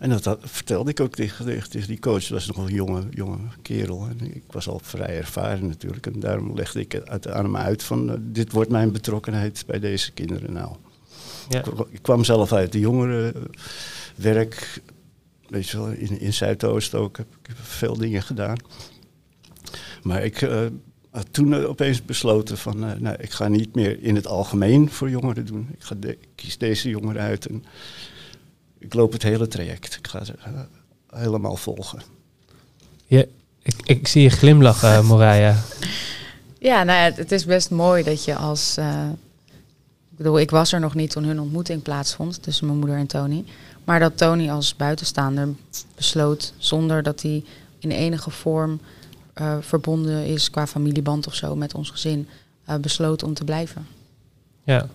En 0.02 0.18
dat, 0.20 0.38
vertelde 0.40 0.90
ik 0.90 1.00
ook 1.00 1.14
tegen, 1.14 1.62
die 1.86 1.98
coach. 1.98 2.20
Dat 2.20 2.28
was 2.28 2.46
nog 2.46 2.56
een 2.56 2.74
jonge, 2.74 3.02
jonge 3.10 3.36
kerel. 3.62 4.06
En 4.08 4.34
ik 4.34 4.42
was 4.50 4.68
al 4.68 4.80
vrij 4.82 5.16
ervaren 5.16 5.66
natuurlijk. 5.66 6.06
En 6.06 6.20
daarom 6.20 6.54
legde 6.54 6.80
ik 6.80 6.92
het 6.92 7.08
uit- 7.08 7.28
aan 7.28 7.44
hem 7.44 7.56
uit 7.56 7.82
van... 7.82 8.10
eh, 8.10 8.16
dit 8.20 8.52
wordt 8.52 8.70
mijn 8.70 8.92
betrokkenheid 8.92 9.64
bij 9.66 9.78
deze 9.78 10.12
kinderen 10.12 10.52
nou. 10.52 10.76
Ja. 11.48 11.64
Ik, 11.90 12.02
kwam 12.02 12.24
zelf 12.24 12.52
uit 12.52 12.72
de 12.72 12.78
jongerenwerk. 12.80 14.80
Weet 15.48 15.68
je 15.68 15.76
wel, 15.76 15.90
in, 15.90 16.20
in 16.20 16.32
Zuidoost 16.32 16.94
ook. 16.94 17.16
Heb 17.16 17.26
ik 17.42 17.46
heb 17.46 17.56
veel 17.60 17.96
dingen 17.96 18.22
gedaan. 18.22 18.56
Maar 20.02 20.24
ik 20.24 20.42
eh, 20.42 20.60
had 21.10 21.26
toen 21.30 21.54
eh, 21.54 21.68
opeens 21.68 22.04
besloten 22.04 22.58
van... 22.58 22.84
eh, 22.84 22.98
nou, 22.98 23.16
ik 23.20 23.30
ga 23.30 23.48
niet 23.48 23.74
meer 23.74 24.02
in 24.02 24.14
het 24.14 24.26
algemeen 24.26 24.90
voor 24.90 25.10
jongeren 25.10 25.46
doen. 25.46 25.68
Ik, 25.72 25.82
ga 25.82 25.94
de- 25.98 26.12
ik 26.20 26.28
kies 26.34 26.58
deze 26.58 26.88
jongeren 26.88 27.22
uit 27.22 27.46
en 27.46 27.64
ik 28.82 28.94
loop 28.94 29.12
het 29.12 29.22
hele 29.22 29.48
traject. 29.48 29.96
Ik 29.96 30.08
ga 30.08 30.24
ze 30.24 30.32
eh, 30.44 30.52
helemaal 31.10 31.56
volgen. 31.56 32.02
Je, 33.06 33.28
ik, 33.62 33.74
ik 33.84 34.08
zie 34.08 34.22
je 34.22 34.30
glimlachen, 34.30 35.04
Moraya. 35.06 35.56
Ja, 36.58 36.82
nou 36.82 36.98
ja, 36.98 37.04
het, 37.04 37.16
het 37.16 37.32
is 37.32 37.44
best 37.44 37.70
mooi 37.70 38.02
dat 38.02 38.24
je 38.24 38.36
als. 38.36 38.76
eh, 38.76 39.08
ik 40.10 40.18
bedoel, 40.18 40.40
ik 40.40 40.50
was 40.50 40.72
er 40.72 40.80
nog 40.80 40.94
niet 40.94 41.10
toen 41.10 41.24
hun 41.24 41.40
ontmoeting 41.40 41.82
plaatsvond 41.82 42.42
tussen 42.42 42.66
mijn 42.66 42.78
moeder 42.78 42.96
en 42.96 43.06
Tony. 43.06 43.44
Maar 43.84 44.00
dat 44.00 44.16
Tony 44.16 44.50
als 44.50 44.76
buitenstaander 44.76 45.48
besloot, 45.94 46.52
zonder 46.58 47.02
dat 47.02 47.22
hij 47.22 47.44
in 47.78 47.90
enige 47.90 48.30
vorm 48.30 48.80
eh, 49.34 49.56
verbonden 49.60 50.26
is 50.26 50.50
qua 50.50 50.66
familieband 50.66 51.26
of 51.26 51.34
zo 51.34 51.56
met 51.56 51.74
ons 51.74 51.90
gezin, 51.90 52.28
eh, 52.64 52.76
besloot 52.76 53.22
om 53.22 53.34
te 53.34 53.44
blijven. 53.44 53.86
Ja. 54.64 54.86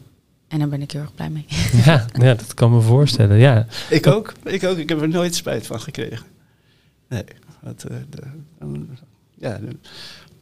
En 0.48 0.60
daar 0.60 0.68
ben 0.70 0.82
ik 0.82 0.92
heel 0.92 1.02
erg 1.02 1.16
blij 1.16 1.30
mee. 1.30 1.46
Ja, 1.86 2.06
ja, 2.14 2.34
dat 2.34 2.54
kan 2.54 2.72
me 2.72 2.82
voorstellen. 2.82 3.38
Ja. 3.38 3.68
Ik 3.90 4.08
ook. 4.08 4.34
Ik 4.44 4.64
ook. 4.64 4.78
Ik 4.78 4.90
heb 4.90 5.02
er 5.02 5.10
nooit 5.10 5.36
spijt 5.36 5.68
van 5.68 5.82
gekregen. 5.82 6.26
Nee. 7.08 7.24
Dat, 7.64 7.84
eh, 7.84 7.98
de, 8.10 8.22
ja, 9.38 9.58
de- 9.58 9.78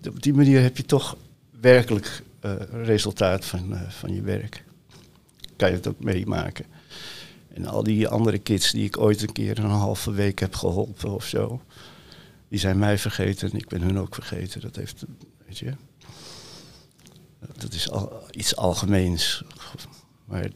de- 0.02 0.10
op 0.10 0.24
die 0.24 0.34
manier 0.34 0.62
heb 0.62 0.78
je 0.78 0.84
toch 0.86 1.18
werkelijk 1.62 2.22
eh, 2.40 2.54
resultaat 2.84 3.46
van, 3.46 3.74
eh, 3.76 3.90
van 3.90 4.14
je 4.14 4.22
werk. 4.22 4.64
Kan 5.56 5.70
je 5.70 5.76
het 5.76 5.88
ook 5.88 6.00
meemaken. 6.00 6.66
En 7.54 7.66
al 7.66 7.84
die 7.84 8.08
andere 8.08 8.38
kids 8.38 8.72
die 8.72 8.86
ik 8.86 8.98
ooit 8.98 9.22
een 9.22 9.32
keer 9.32 9.60
een 9.60 9.66
halve 9.70 10.12
week 10.12 10.40
heb 10.40 10.56
geholpen 10.56 11.14
of 11.14 11.26
zo, 11.26 11.62
die 12.50 12.60
zijn 12.60 12.78
mij 12.80 12.98
vergeten 12.98 13.52
en 13.52 13.58
ik 13.58 13.68
ben 13.68 13.82
hun 13.82 14.00
ook 14.00 14.16
vergeten. 14.16 14.62
Dat 14.62 14.76
heeft, 14.76 15.04
weet 15.46 15.58
je, 15.58 15.72
dat 17.58 17.74
is 17.74 17.90
al, 17.92 18.24
iets 18.32 18.56
algemeens. 18.56 19.44
Maar 20.26 20.48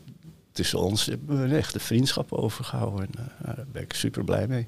tussen 0.52 0.80
ons 0.80 1.06
hebben 1.06 1.38
we 1.38 1.44
een 1.44 1.56
echte 1.56 1.80
vriendschap 1.80 2.34
overgehouden. 2.34 3.00
En 3.02 3.10
eh, 3.18 3.46
nou, 3.46 3.56
daar 3.56 3.66
ben 3.72 3.82
ik 3.82 3.94
super 3.94 4.24
blij 4.24 4.48
mee. 4.48 4.68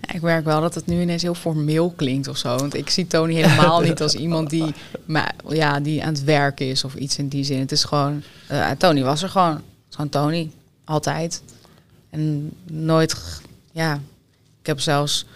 Ja, 0.00 0.14
ik 0.14 0.22
merk 0.22 0.44
wel 0.44 0.60
dat 0.60 0.74
het 0.74 0.86
nu 0.86 1.00
ineens 1.00 1.22
heel 1.22 1.34
formeel 1.34 1.90
klinkt 1.96 2.28
of 2.28 2.36
zo. 2.36 2.56
Want 2.56 2.74
ik 2.74 2.90
zie 2.90 3.06
Tony 3.06 3.34
helemaal 3.34 3.80
niet 3.80 4.00
als 4.02 4.14
iemand 4.14 4.50
die, 4.50 4.74
maar, 5.04 5.34
ja, 5.48 5.80
die 5.80 6.02
aan 6.04 6.12
het 6.14 6.24
werken 6.24 6.66
is 6.68 6.84
of 6.84 6.94
iets 6.94 7.18
in 7.18 7.28
die 7.28 7.44
zin. 7.44 7.58
Het 7.58 7.72
is 7.72 7.84
gewoon, 7.84 8.22
eh, 8.48 8.70
Tony 8.70 9.02
was 9.02 9.22
er 9.22 9.28
gewoon. 9.28 9.60
Gewoon 9.90 10.10
Tony, 10.10 10.50
altijd. 10.84 11.42
En 12.10 12.52
nooit, 12.70 13.16
ja, 13.72 13.94
ik 14.60 14.66
heb 14.66 14.80
zelfs 14.80 15.26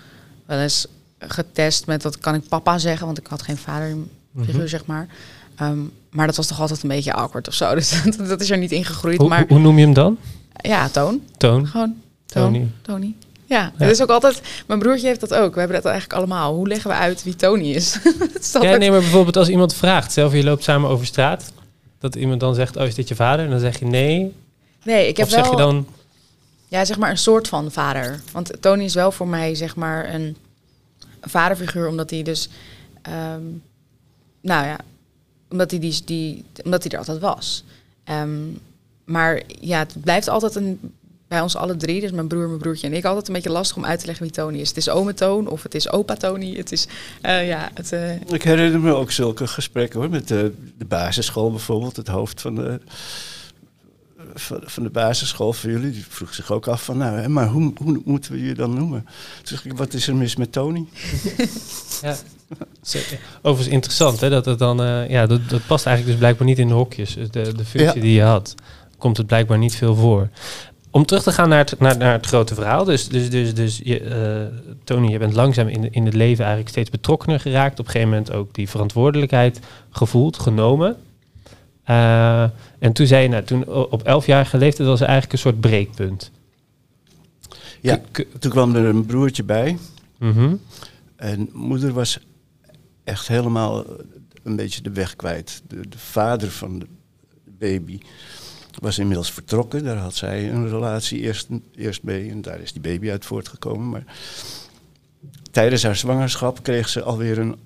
wel 0.46 0.58
eens 0.58 0.86
getest 1.18 1.86
met, 1.86 2.02
dat 2.02 2.18
kan 2.18 2.34
ik 2.34 2.48
papa 2.48 2.78
zeggen, 2.78 3.06
want 3.06 3.18
ik 3.18 3.26
had 3.26 3.42
geen 3.42 3.56
vaderfiguur, 3.56 4.08
Mhm. 4.32 4.66
zeg 4.66 4.86
maar. 4.86 5.08
Ehm, 5.56 5.80
maar 6.10 6.26
dat 6.26 6.36
was 6.36 6.46
toch 6.46 6.60
altijd 6.60 6.82
een 6.82 6.88
beetje 6.88 7.12
awkward 7.12 7.48
of 7.48 7.54
zo. 7.54 7.74
Dus 7.74 8.02
dat, 8.16 8.28
dat 8.28 8.40
is 8.40 8.50
er 8.50 8.58
niet 8.58 8.72
ingegroeid. 8.72 9.18
Hoe, 9.18 9.28
Maar 9.28 9.44
hoe, 9.48 9.58
noem 9.58 9.78
je 9.78 9.84
hem 9.84 9.94
dan? 9.94 10.18
ja, 10.52 10.88
Toon. 10.88 11.22
Toon? 11.36 11.66
Gewoon 11.66 11.94
Toon. 12.26 12.52
Tony. 12.52 12.68
Tony. 12.82 13.14
Ja, 13.50 13.72
het 13.76 13.90
is 13.90 14.02
ook 14.02 14.08
altijd. 14.08 14.40
Mijn 14.66 14.78
broertje 14.78 15.06
heeft 15.06 15.20
dat 15.20 15.34
ook. 15.34 15.52
We 15.52 15.58
hebben 15.58 15.76
dat 15.76 15.90
eigenlijk 15.90 16.20
allemaal. 16.20 16.54
Hoe 16.54 16.68
leggen 16.68 16.90
we 16.90 16.96
uit 16.96 17.22
wie 17.22 17.36
Tony 17.36 17.70
is? 17.72 17.98
Is 18.40 18.52
Ja, 18.52 18.76
nee, 18.76 18.90
maar 18.90 19.00
bijvoorbeeld 19.00 19.36
als 19.36 19.48
iemand 19.48 19.74
vraagt, 19.74 20.12
zelf 20.12 20.32
je 20.32 20.44
loopt 20.44 20.64
samen 20.64 20.90
over 20.90 21.06
straat, 21.06 21.52
dat 21.98 22.14
iemand 22.14 22.40
dan 22.40 22.54
zegt, 22.54 22.76
oh, 22.76 22.86
is 22.86 22.94
dit 22.94 23.08
je 23.08 23.14
vader? 23.14 23.44
En 23.44 23.50
dan 23.50 23.60
zeg 23.60 23.78
je 23.78 23.84
nee. 23.84 24.34
nee, 24.82 25.08
ik 25.08 25.16
heb 25.16 25.26
of 25.26 25.32
zeg 25.32 25.42
wel. 25.42 25.50
je 25.50 25.56
dan, 25.56 25.86
Ja, 26.68 26.84
zeg 26.84 26.98
maar 26.98 27.10
een 27.10 27.18
soort 27.18 27.48
van 27.48 27.72
vader. 27.72 28.20
Want 28.32 28.52
Tony 28.60 28.84
is 28.84 28.94
wel 28.94 29.12
voor 29.12 29.28
mij 29.28 29.54
zeg 29.54 29.76
maar 29.76 30.14
een 30.14 30.36
vaderfiguur, 31.20 31.88
omdat 31.88 32.10
hij 32.10 32.22
dus, 32.22 32.48
ehm, 33.02 33.42
nou 34.40 34.66
ja, 34.66 34.78
omdat 35.50 35.70
hij, 35.70 35.80
die, 35.80 36.00
die, 36.04 36.44
omdat 36.64 36.82
hij 36.82 36.92
er 36.92 36.98
altijd 36.98 37.18
was. 37.20 37.64
Ehm, 38.04 38.38
maar 39.04 39.42
ja, 39.60 39.78
het 39.78 39.94
blijft 40.00 40.28
altijd 40.28 40.54
een, 40.54 40.80
bij 41.28 41.40
ons 41.40 41.56
alle 41.56 41.76
drie, 41.76 42.00
dus 42.00 42.10
mijn 42.10 42.26
broer, 42.26 42.46
mijn 42.46 42.58
broertje 42.58 42.86
en 42.86 42.92
ik, 42.92 43.04
altijd 43.04 43.28
een 43.28 43.34
beetje 43.34 43.50
lastig 43.50 43.76
om 43.76 43.84
uit 43.84 44.00
te 44.00 44.06
leggen 44.06 44.24
wie 44.24 44.34
Tony 44.34 44.58
is. 44.58 44.68
Het 44.68 44.76
is 44.76 44.88
ome 44.88 45.14
Toon 45.14 45.48
of 45.48 45.62
het 45.62 45.74
is 45.74 45.90
opa 45.90 46.14
Tony. 46.14 46.56
Het 46.56 46.72
is, 46.72 46.86
eh, 47.20 47.46
ja, 47.48 47.70
het... 47.74 47.92
eh, 47.92 48.20
Ik 48.20 48.42
herinner 48.42 48.80
me 48.80 48.94
ook 48.94 49.10
zulke 49.10 49.46
gesprekken 49.46 50.00
hoor, 50.00 50.10
met 50.10 50.28
de, 50.28 50.52
de 50.78 50.84
basisschool 50.84 51.50
bijvoorbeeld. 51.50 51.96
Het 51.96 52.08
hoofd 52.08 52.40
van 52.40 52.54
de, 52.54 52.80
van, 54.34 54.60
van 54.64 54.82
de 54.82 54.90
basisschool 54.90 55.52
voor 55.52 55.70
jullie, 55.70 55.90
die 55.90 56.04
vroeg 56.08 56.34
zich 56.34 56.50
ook 56.52 56.66
af 56.68 56.84
van, 56.84 56.96
nou, 56.98 57.18
hè, 57.18 57.28
maar 57.28 57.48
hoe, 57.48 57.72
hoe 57.76 58.00
moeten 58.04 58.32
we 58.32 58.42
je 58.42 58.54
dan 58.54 58.74
noemen? 58.74 59.02
Toen 59.36 59.46
zeg 59.46 59.64
ik, 59.64 59.76
wat 59.76 59.94
is 59.94 60.08
er 60.08 60.16
mis 60.16 60.36
met 60.36 60.52
Tony? 60.52 60.84
ja. 62.02 62.16
Overigens 63.42 63.74
interessant, 63.74 64.20
hè, 64.20 64.30
dat 64.30 64.44
het 64.44 64.58
dan, 64.58 64.82
eh, 64.82 65.08
ja, 65.10 65.26
dat, 65.26 65.48
dat 65.48 65.66
past 65.66 65.86
eigenlijk 65.86 66.06
dus 66.06 66.16
blijkbaar 66.26 66.46
niet 66.46 66.58
in 66.58 66.68
de 66.68 66.74
hokjes, 66.74 67.14
dus 67.14 67.30
de, 67.30 67.42
de 67.42 67.64
functie 67.64 67.94
Ja. 67.94 68.00
die 68.00 68.12
je 68.12 68.22
had. 68.22 68.54
Komt 68.98 69.16
het 69.16 69.26
blijkbaar 69.26 69.58
niet 69.58 69.74
veel 69.76 69.94
voor. 69.94 70.28
Om 70.90 71.04
terug 71.06 71.22
te 71.22 71.32
gaan 71.32 71.48
naar 71.48 71.58
het, 71.58 71.78
naar, 71.78 71.96
naar 71.96 72.12
het 72.12 72.26
grote 72.26 72.54
verhaal. 72.54 72.84
Dus, 72.84 73.08
dus, 73.08 73.30
dus, 73.30 73.54
dus 73.54 73.80
je, 73.84 74.00
eh, 74.00 74.74
Tony, 74.84 75.10
je 75.10 75.18
bent 75.18 75.34
langzaam 75.34 75.68
in, 75.68 75.92
in 75.92 76.04
het 76.04 76.14
leven 76.14 76.38
eigenlijk 76.44 76.68
steeds 76.68 76.90
betrokkener 76.90 77.40
geraakt. 77.40 77.78
Op 77.78 77.84
een 77.84 77.90
gegeven 77.90 78.12
moment 78.12 78.32
ook 78.32 78.54
die 78.54 78.68
verantwoordelijkheid 78.68 79.60
gevoeld, 79.90 80.38
genomen. 80.38 80.96
Eh, 81.84 82.42
en 82.78 82.92
toen 82.92 83.06
zei 83.06 83.22
je, 83.22 83.28
nou, 83.28 83.44
toen 83.44 83.66
op 83.68 84.02
elfjarige 84.02 84.58
leeftijd 84.58 84.88
was 84.88 85.00
er 85.00 85.06
eigenlijk 85.06 85.32
een 85.32 85.38
soort 85.50 85.60
breekpunt. 85.60 86.30
Ja, 87.80 88.00
toen 88.38 88.50
kwam 88.50 88.74
er 88.74 88.84
een 88.84 89.06
broertje 89.06 89.42
bij. 89.44 89.78
mhm. 90.18 90.54
En 91.16 91.50
moeder 91.52 91.92
was 91.92 92.18
echt 93.10 93.28
helemaal 93.28 93.84
een 94.42 94.56
beetje 94.56 94.82
de 94.82 94.90
weg 94.90 95.16
kwijt. 95.16 95.62
De, 95.66 95.88
de 95.88 95.98
vader 95.98 96.50
van 96.50 96.78
de 96.78 96.86
baby 97.44 98.00
was 98.78 98.98
inmiddels 98.98 99.32
vertrokken. 99.32 99.84
Daar 99.84 99.96
had 99.96 100.14
zij 100.14 100.50
een 100.50 100.68
relatie 100.68 101.20
eerst, 101.20 101.48
eerst 101.74 102.02
mee 102.02 102.30
en 102.30 102.42
daar 102.42 102.60
is 102.60 102.72
die 102.72 102.80
baby 102.80 103.10
uit 103.10 103.24
voortgekomen. 103.24 103.88
Maar 103.88 104.04
tijdens 105.50 105.82
haar 105.82 105.96
zwangerschap 105.96 106.62
kreeg 106.62 106.88
ze 106.88 107.02
alweer 107.02 107.38
een 107.38 107.56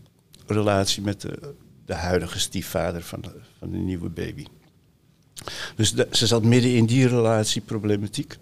relatie 0.47 1.03
met 1.03 1.21
de, 1.21 1.55
de 1.87 1.95
huidige 1.95 2.39
stiefvader 2.39 3.03
van 3.03 3.21
de, 3.21 3.41
van 3.59 3.71
de 3.71 3.77
nieuwe 3.77 4.09
baby. 4.09 4.45
Dus 5.77 5.95
ze 6.11 6.27
zat 6.27 6.43
midden 6.43 6.75
in 6.75 6.87
die 6.87 7.09
relatieproblematiek. 7.09 8.37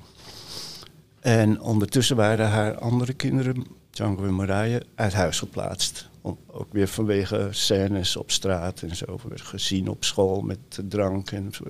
En 1.20 1.60
ondertussen 1.60 2.16
waren 2.16 2.48
haar 2.48 2.78
andere 2.78 3.12
kinderen, 3.12 3.66
Django 3.90 4.24
en 4.24 4.34
Marije, 4.34 4.82
uit 4.94 5.12
huis 5.12 5.38
geplaatst. 5.38 6.10
Ook 6.22 6.72
weer 6.72 6.88
vanwege 6.88 7.48
scènes 7.50 8.16
op 8.16 8.30
straat 8.30 8.82
en 8.82 8.96
zo. 8.96 9.18
Werd 9.28 9.40
gezien 9.40 9.88
op 9.88 10.04
school 10.04 10.40
met 10.40 10.58
drank 10.88 11.30
en 11.30 11.48
zo. 11.52 11.64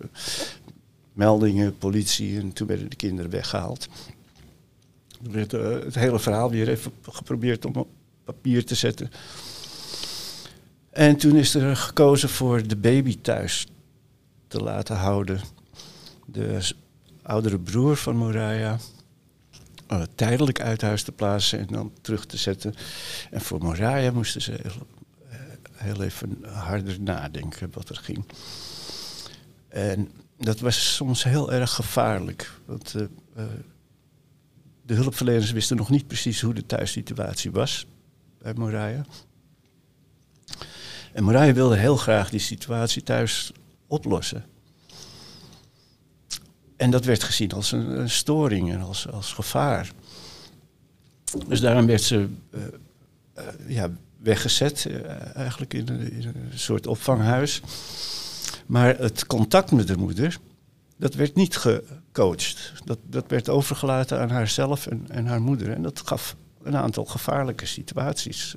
meldingen, 1.13 1.79
politie. 1.79 2.39
En 2.41 2.53
toen 2.53 2.67
werden 2.67 2.91
de 2.91 2.97
kinderen 2.97 3.31
weggehaald. 3.31 3.89
Er 5.25 5.33
werd 5.33 5.53
eh, 5.53 5.71
het 5.71 5.95
hele 5.95 6.19
verhaal 6.19 6.51
weer 6.51 6.69
even 6.69 6.93
geprobeerd 7.03 7.65
om 7.65 7.87
papier 8.25 8.65
te 8.65 8.75
zetten. 8.75 9.11
En 10.91 11.17
toen 11.17 11.37
is 11.37 11.55
er 11.55 11.77
gekozen 11.77 12.29
voor 12.29 12.67
de 12.67 12.77
baby 12.77 13.19
thuis 13.21 13.67
te 14.49 14.59
laten 14.59 14.97
houden. 14.97 15.41
De 16.27 16.59
oudere 17.23 17.59
broer 17.59 17.97
van 17.97 18.17
Moraya 18.17 18.79
eh, 19.93 20.03
tijdelijk 20.15 20.61
uit 20.61 20.83
huis 20.83 21.03
te 21.03 21.13
plaatsen 21.13 21.59
en 21.59 21.67
dan 21.67 21.93
terug 22.01 22.27
te 22.27 22.37
zetten. 22.37 22.75
En 23.31 23.41
voor 23.41 23.63
Moraya 23.63 24.11
moesten 24.11 24.43
ze 24.43 24.51
heel, 24.63 24.87
eh, 25.29 25.39
heel 25.73 26.03
even 26.03 26.39
harder 26.45 27.01
nadenken 27.01 27.71
wat 27.73 27.89
er 27.89 27.97
ging. 27.97 28.25
En 29.69 30.11
dat 30.39 30.61
was 30.61 30.95
soms 30.95 31.25
heel 31.25 31.53
erg 31.53 31.71
gevaarlijk. 31.71 32.51
Want 32.65 32.95
eh, 32.95 33.45
de 34.83 34.95
hulpverleners 34.95 35.53
wisten 35.53 35.77
nog 35.77 35.91
niet 35.91 36.07
precies 36.07 36.41
hoe 36.41 36.55
de 36.55 36.67
thuissituatie 36.67 37.51
was 37.51 37.87
bij 38.39 38.55
Moraya. 38.55 39.05
En 41.13 41.25
Moraya 41.25 41.53
wilde 41.53 41.77
heel 41.77 41.97
graag 41.97 42.31
die 42.31 42.41
situatie 42.41 43.03
thuis 43.03 43.53
oplossen. 43.87 44.45
En 46.83 46.91
dat 46.91 47.05
werd 47.05 47.23
gezien 47.23 47.53
als 47.53 47.73
een, 47.73 48.11
storing 48.11 48.73
en 48.73 48.81
als, 48.81 49.09
als 49.09 49.33
gevaar. 49.33 49.93
Dus 51.49 51.61
daarom 51.61 51.87
werd 51.87 52.03
ze 52.03 52.29
eh, 52.51 52.61
eh, 53.35 53.45
ja, 53.67 53.91
weggezet, 54.19 54.87
eh, 54.87 55.37
eigenlijk 55.37 55.75
in 55.75 55.89
een, 55.89 56.35
soort 56.55 56.87
opvanghuis. 56.87 57.61
Maar 58.67 58.99
het 58.99 59.27
contact 59.27 59.71
met 59.71 59.87
de 59.87 59.97
moeder, 59.97 60.39
dat 60.97 61.15
werd 61.15 61.35
niet 61.35 61.57
gecoacht. 61.57 62.73
Dat, 62.85 62.99
dat 63.03 63.25
werd 63.29 63.49
overgelaten 63.49 64.21
aan 64.21 64.31
haarzelf 64.31 64.87
en, 64.87 65.07
en 65.09 65.27
haar 65.27 65.43
moeder. 65.43 65.73
En 65.73 65.83
dat 65.83 66.03
gaf 66.05 66.37
een 66.63 66.77
aantal 66.77 67.05
gevaarlijke 67.05 67.67
situaties. 67.67 68.55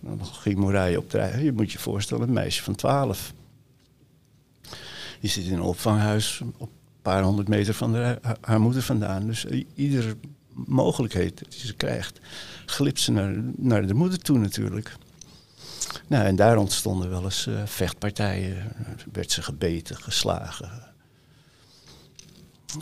Dan 0.00 0.26
ging 0.26 0.58
Moraille 0.58 0.98
op 0.98 1.10
de 1.10 1.38
Je 1.42 1.52
moet 1.52 1.72
je 1.72 1.78
voorstellen, 1.78 2.28
een 2.28 2.34
meisje 2.34 2.62
van 2.62 2.74
12. 2.74 3.32
Die 5.20 5.30
zit 5.30 5.44
in 5.44 5.52
een 5.52 5.62
opvanghuis 5.62 6.40
op 6.56 6.70
paar 7.02 7.22
honderd 7.22 7.48
meter 7.48 7.74
van 7.74 7.92
de, 7.92 8.18
haar, 8.22 8.36
haar 8.40 8.60
moeder 8.60 8.82
vandaan. 8.82 9.26
Dus 9.26 9.44
i- 9.46 9.66
iedere 9.74 10.16
mogelijkheid 10.54 11.42
die 11.48 11.60
ze 11.66 11.74
krijgt, 11.74 12.20
glipt 12.66 13.00
ze 13.00 13.12
naar, 13.12 13.34
naar 13.56 13.86
de 13.86 13.94
moeder 13.94 14.18
toe 14.18 14.38
natuurlijk. 14.38 14.92
Nou, 16.06 16.24
en 16.24 16.36
daar 16.36 16.56
ontstonden 16.56 17.10
wel 17.10 17.24
eens 17.24 17.46
eh, 17.46 17.54
vechtpartijen. 17.64 18.56
Werd 19.12 19.30
ze 19.32 19.42
gebeten, 19.42 19.96
geslagen. 19.96 20.70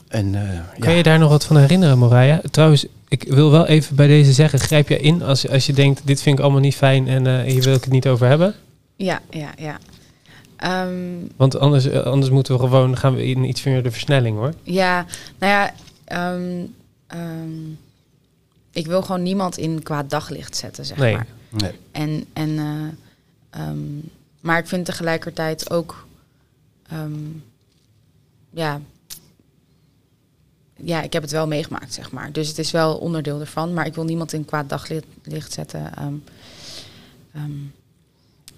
En, 0.08 0.34
eh, 0.34 0.58
Kan 0.78 0.90
ja. 0.90 0.96
je 0.96 1.02
daar 1.02 1.18
nog 1.18 1.30
wat 1.30 1.44
van 1.44 1.56
herinneren, 1.56 1.98
Moraya? 1.98 2.40
Trouwens, 2.50 2.86
ik 3.08 3.22
wil 3.22 3.50
wel 3.50 3.66
even 3.66 3.96
bij 3.96 4.06
deze 4.06 4.32
zeggen, 4.32 4.58
grijp 4.60 4.88
je 4.88 4.98
in 5.00 5.22
als, 5.22 5.48
als 5.48 5.66
je 5.66 5.72
denkt, 5.72 6.00
dit 6.04 6.22
vind 6.22 6.36
ik 6.38 6.42
allemaal 6.44 6.60
niet 6.60 6.76
fijn 6.76 7.08
en 7.08 7.26
eh, 7.26 7.52
hier 7.52 7.62
wil 7.62 7.74
ik 7.74 7.84
het 7.84 7.92
niet 7.92 8.06
over 8.08 8.26
hebben? 8.26 8.54
Ja, 8.96 9.20
ja, 9.30 9.50
ja. 9.58 9.78
Ehm, 10.60 11.16
Want 11.36 11.58
anders, 11.58 11.84
eh, 11.84 12.00
anders 12.02 12.30
moeten 12.32 12.54
we 12.54 12.60
gewoon, 12.60 12.96
gaan 12.96 13.14
we 13.14 13.24
in 13.26 13.44
iets 13.44 13.62
meer 13.64 13.82
de 13.82 13.90
versnelling 13.90 14.36
hoor. 14.36 14.52
ja, 14.62 15.06
nou 15.38 15.52
ja, 15.52 15.74
ehm, 16.04 16.66
ehm, 17.06 17.70
ik 18.72 18.86
wil 18.86 19.02
gewoon 19.02 19.22
niemand 19.22 19.56
in 19.58 19.82
kwaad 19.82 20.10
daglicht 20.10 20.56
zetten, 20.56 20.84
zeg 20.84 20.96
Nee. 20.98 21.14
maar. 21.14 21.26
Nee. 21.48 21.72
En, 21.90 22.24
en, 22.32 22.58
eh, 22.58 23.60
ehm, 23.60 23.78
maar 24.40 24.58
ik 24.58 24.66
vind 24.66 24.84
tegelijkertijd 24.84 25.70
ook, 25.70 26.06
ehm, 26.88 27.12
ja, 28.50 28.80
ja, 30.76 31.02
ik 31.02 31.12
heb 31.12 31.22
het 31.22 31.30
wel 31.30 31.46
meegemaakt, 31.46 31.92
zeg 31.94 32.10
maar. 32.12 32.32
Dus 32.32 32.48
het 32.48 32.58
is 32.58 32.70
wel 32.70 32.96
onderdeel 32.96 33.40
ervan, 33.40 33.74
maar 33.74 33.86
ik 33.86 33.94
wil 33.94 34.04
niemand 34.04 34.32
in 34.32 34.44
kwaad 34.44 34.68
daglicht 34.68 35.06
licht 35.22 35.52
zetten. 35.52 35.96
ehm. 35.96 36.14
Ehm, 37.34 37.50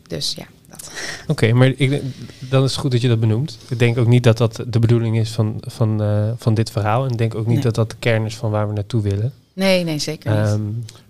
dus 0.08 0.34
ja, 0.34 0.46
dat. 0.78 0.90
Oké, 1.26 1.52
maar 1.52 1.66
ik, 1.66 1.90
denk- 1.90 2.02
dan 2.38 2.64
is 2.64 2.70
het 2.70 2.80
goed 2.80 2.90
dat 2.90 3.00
je 3.00 3.08
dat 3.08 3.20
benoemt. 3.20 3.58
Ik 3.68 3.78
denk 3.78 3.98
ook 3.98 4.06
niet 4.06 4.22
dat 4.22 4.38
dat 4.38 4.64
de 4.68 4.78
bedoeling 4.78 5.18
is 5.18 5.30
van, 5.30 5.56
van, 5.60 6.02
eh, 6.02 6.30
van 6.36 6.54
dit 6.54 6.70
verhaal. 6.70 7.04
En 7.04 7.10
ik 7.10 7.18
denk 7.18 7.34
ook 7.34 7.46
niet 7.46 7.54
Nee. 7.54 7.62
dat 7.64 7.74
dat 7.74 7.90
de 7.90 7.96
kern 7.98 8.24
is 8.24 8.36
van 8.36 8.50
waar 8.50 8.66
we 8.68 8.72
naartoe 8.74 9.02
willen. 9.02 9.32
Nee, 9.52 9.84
nee, 9.84 9.98
zeker 9.98 10.30
niet. 10.30 10.48
Ehm, 10.48 10.60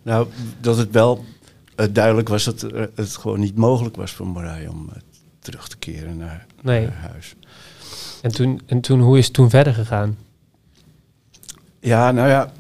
Nou, 0.03 0.27
dat 0.61 0.77
het 0.77 0.91
wel 0.91 1.25
eh, 1.75 1.87
duidelijk 1.93 2.29
was 2.29 2.45
dat 2.45 2.63
eh, 2.63 2.83
het 2.95 3.17
gewoon 3.17 3.41
niet 3.41 3.57
mogelijk 3.57 3.97
was 3.97 4.13
voor 4.13 4.27
Moray 4.27 4.67
om 4.67 4.91
terug 5.39 5.69
te 5.69 5.77
keren 5.77 6.17
naar, 6.17 6.47
Nee. 6.63 6.87
naar 6.87 7.09
huis. 7.11 7.35
en, 8.23 8.33
toen, 8.33 8.61
en 8.67 8.81
toen, 8.81 9.01
hoe 9.01 9.19
is 9.19 9.25
het 9.25 9.35
toen 9.35 9.51
verder 9.51 9.75
gegaan? 9.75 10.17
Ja, 11.81 12.11
nou 12.11 12.29
ja, 12.29 12.53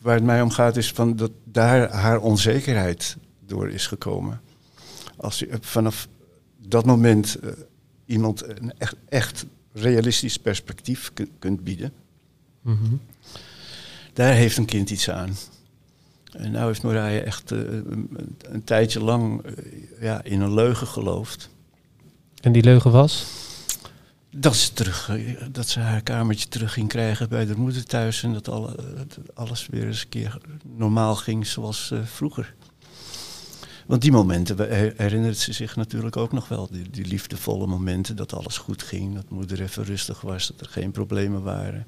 waar 0.00 0.14
het 0.14 0.24
mij 0.24 0.42
om 0.42 0.50
gaat 0.50 0.76
is 0.76 0.90
van 0.92 1.16
dat 1.16 1.30
daar 1.44 1.90
haar 1.92 2.20
onzekerheid 2.20 3.16
door 3.46 3.70
is 3.70 3.86
gekomen. 3.86 4.40
Als 5.16 5.38
je 5.38 5.48
vanaf 5.60 6.08
dat 6.68 6.84
moment 6.86 7.34
eh, 7.34 7.50
iemand 8.06 8.48
een 8.48 8.72
echt, 8.78 8.96
echt 9.08 9.46
realistisch 9.72 10.36
perspectief 10.36 11.10
kun- 11.14 11.30
kunt 11.38 11.64
bieden, 11.64 11.92
Mhm. 12.60 12.94
daar 14.12 14.32
heeft 14.34 14.56
een 14.56 14.64
kind 14.64 14.90
iets 14.90 15.10
aan. 15.10 15.36
En 16.32 16.50
nou 16.50 16.66
heeft 16.66 16.82
Moraille 16.82 17.20
echt 17.20 17.52
eh, 17.52 17.58
een, 17.58 18.08
een 18.38 18.64
tijdje 18.64 19.00
lang 19.00 19.42
eh, 19.42 19.52
ja, 20.00 20.22
in 20.24 20.40
een 20.40 20.54
leugen 20.54 20.86
geloofd. 20.86 21.48
En 22.40 22.52
die 22.52 22.62
leugen 22.62 22.90
was? 22.90 23.26
Dat 24.30 24.56
ze, 24.56 24.72
terug, 24.72 25.10
dat 25.52 25.68
ze 25.68 25.80
haar 25.80 26.02
kamertje 26.02 26.48
terug 26.48 26.72
ging 26.72 26.88
krijgen 26.88 27.28
bij 27.28 27.46
de 27.46 27.56
moeder 27.56 27.84
thuis. 27.84 28.22
En 28.22 28.32
dat 28.32 28.48
alle, 28.48 28.74
dat 28.96 29.18
alles 29.34 29.66
weer 29.70 29.86
eens 29.86 30.02
een 30.02 30.08
keer 30.08 30.38
normaal 30.76 31.14
ging 31.16 31.46
zoals 31.46 31.92
vroeger. 32.04 32.54
Want 33.86 34.02
die 34.02 34.12
momenten 34.12 34.56
he- 34.56 34.92
herinnert 34.96 35.36
ze 35.38 35.52
zich 35.52 35.76
natuurlijk 35.76 36.16
ook 36.16 36.32
nog 36.32 36.48
wel. 36.48 36.68
Die, 36.70 36.90
die 36.90 37.06
liefdevolle 37.06 37.66
momenten 37.66 38.16
dat 38.16 38.32
alles 38.32 38.58
goed 38.58 38.82
ging. 38.82 39.14
Dat 39.14 39.30
moeder 39.30 39.60
even 39.62 39.84
rustig 39.84 40.20
was. 40.20 40.46
Dat 40.46 40.60
er 40.60 40.72
geen 40.72 40.90
problemen 40.90 41.42
waren. 41.42 41.86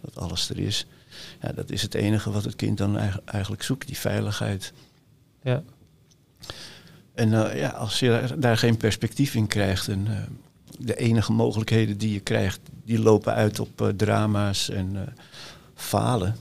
Dat 0.00 0.18
alles 0.18 0.48
er 0.50 0.58
is. 0.58 0.86
Ja, 1.40 1.52
dat 1.52 1.70
is 1.70 1.82
het 1.82 1.94
enige 1.94 2.30
wat 2.30 2.44
het 2.44 2.56
kind 2.56 2.78
dan 2.78 2.96
eigen- 2.98 3.22
eigenlijk 3.26 3.62
zoekt. 3.62 3.86
Die 3.86 3.98
veiligheid. 3.98 4.72
Ja. 5.42 5.62
En 7.14 7.32
eh, 7.50 7.58
ja, 7.58 7.68
als 7.68 7.98
je 7.98 8.34
daar, 8.38 8.56
geen 8.58 8.76
perspectief 8.76 9.34
in 9.34 9.46
krijgt 9.46 9.88
en 9.88 10.06
eh, 10.06 10.22
de 10.78 10.96
enige 10.96 11.32
mogelijkheden 11.32 11.98
die 11.98 12.12
je 12.12 12.20
krijgt, 12.20 12.60
die 12.84 12.98
lopen 12.98 13.34
uit 13.34 13.60
op 13.60 13.80
eh, 13.80 13.88
drama's 13.88 14.68
en 14.68 15.14
falen. 15.74 16.36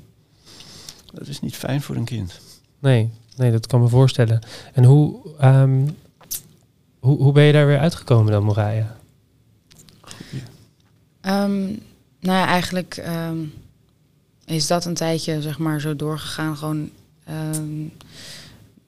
Dat 1.14 1.28
is 1.28 1.40
niet 1.40 1.56
fijn 1.56 1.82
voor 1.82 1.96
een 1.96 2.06
kind. 2.06 2.40
Nee, 2.80 3.10
nee, 3.36 3.52
dat 3.52 3.68
kan 3.68 3.82
me 3.82 3.88
voorstellen. 3.88 4.42
En 4.74 4.84
hoe, 4.84 5.20
ehm, 5.40 5.88
hoe, 7.00 7.18
hoe 7.18 7.32
ben 7.32 7.44
je 7.44 7.52
daar 7.52 7.68
weer 7.68 7.80
uitgekomen 7.80 8.32
dan, 8.32 8.44
Moraya? 8.44 8.96
Ehm, 11.22 11.66
nou 12.20 12.38
ja, 12.38 12.48
eigenlijk 12.48 12.98
ehm, 12.98 13.38
is 14.46 14.68
dat 14.68 14.86
een 14.86 14.94
tijdje 14.94 15.42
zeg 15.42 15.58
maar 15.60 15.82
zo 15.82 15.96
doorgegaan. 15.96 16.58
Gewoon 16.58 16.90
ehm, 17.24 17.86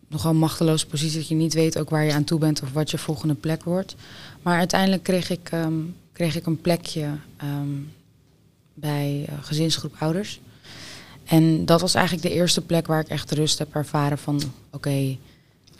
nogal 0.07 0.31
een 0.31 0.37
machteloze 0.37 0.87
positie 0.87 1.17
dat 1.17 1.27
je 1.27 1.35
niet 1.35 1.53
weet 1.53 1.79
ook 1.79 1.89
waar 1.89 2.03
je 2.03 2.13
aan 2.13 2.23
toe 2.23 2.39
bent 2.39 2.61
of 2.61 2.71
wat 2.71 2.91
je 2.91 2.97
volgende 2.97 3.33
plek 3.35 3.63
wordt. 3.63 3.95
Maar 4.41 4.57
uiteindelijk 4.57 5.03
kreeg 5.03 5.29
ik, 5.29 5.51
kreeg 6.11 6.35
ik 6.35 6.45
een 6.45 6.61
plekje 6.61 7.07
bij 8.73 9.25
eh, 9.27 9.35
gezinsgroep 9.41 9.95
ouders. 9.99 10.39
En 11.25 11.65
dat 11.65 11.81
was 11.81 11.93
eigenlijk 11.95 12.27
de 12.27 12.33
eerste 12.33 12.61
plek 12.61 12.87
waar 12.87 12.99
ik 12.99 13.07
echt 13.07 13.31
rust 13.31 13.59
heb 13.59 13.75
ervaren 13.75 14.17
van 14.17 14.41
oké. 14.71 14.89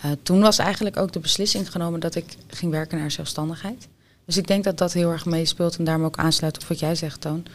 eh, 0.02 0.12
toen 0.24 0.40
was 0.42 0.58
eigenlijk 0.58 0.98
ook 0.98 1.12
de 1.12 1.20
beslissing 1.20 1.72
genomen 1.72 2.00
dat 2.00 2.16
ik 2.16 2.36
ging 2.48 2.72
werken 2.72 2.98
naar 2.98 3.12
zelfstandigheid. 3.12 3.88
Dus 4.26 4.38
ik 4.38 4.48
denk 4.48 4.64
dat 4.64 4.78
dat 4.78 4.94
heel 4.94 5.12
erg 5.12 5.26
meespeelt 5.26 5.78
en 5.78 5.84
daarom 5.84 6.06
ook 6.06 6.18
aansluit 6.18 6.58
op 6.62 6.64
wat 6.68 6.80
jij 6.80 6.96
zegt, 6.96 7.22
Toon. 7.22 7.46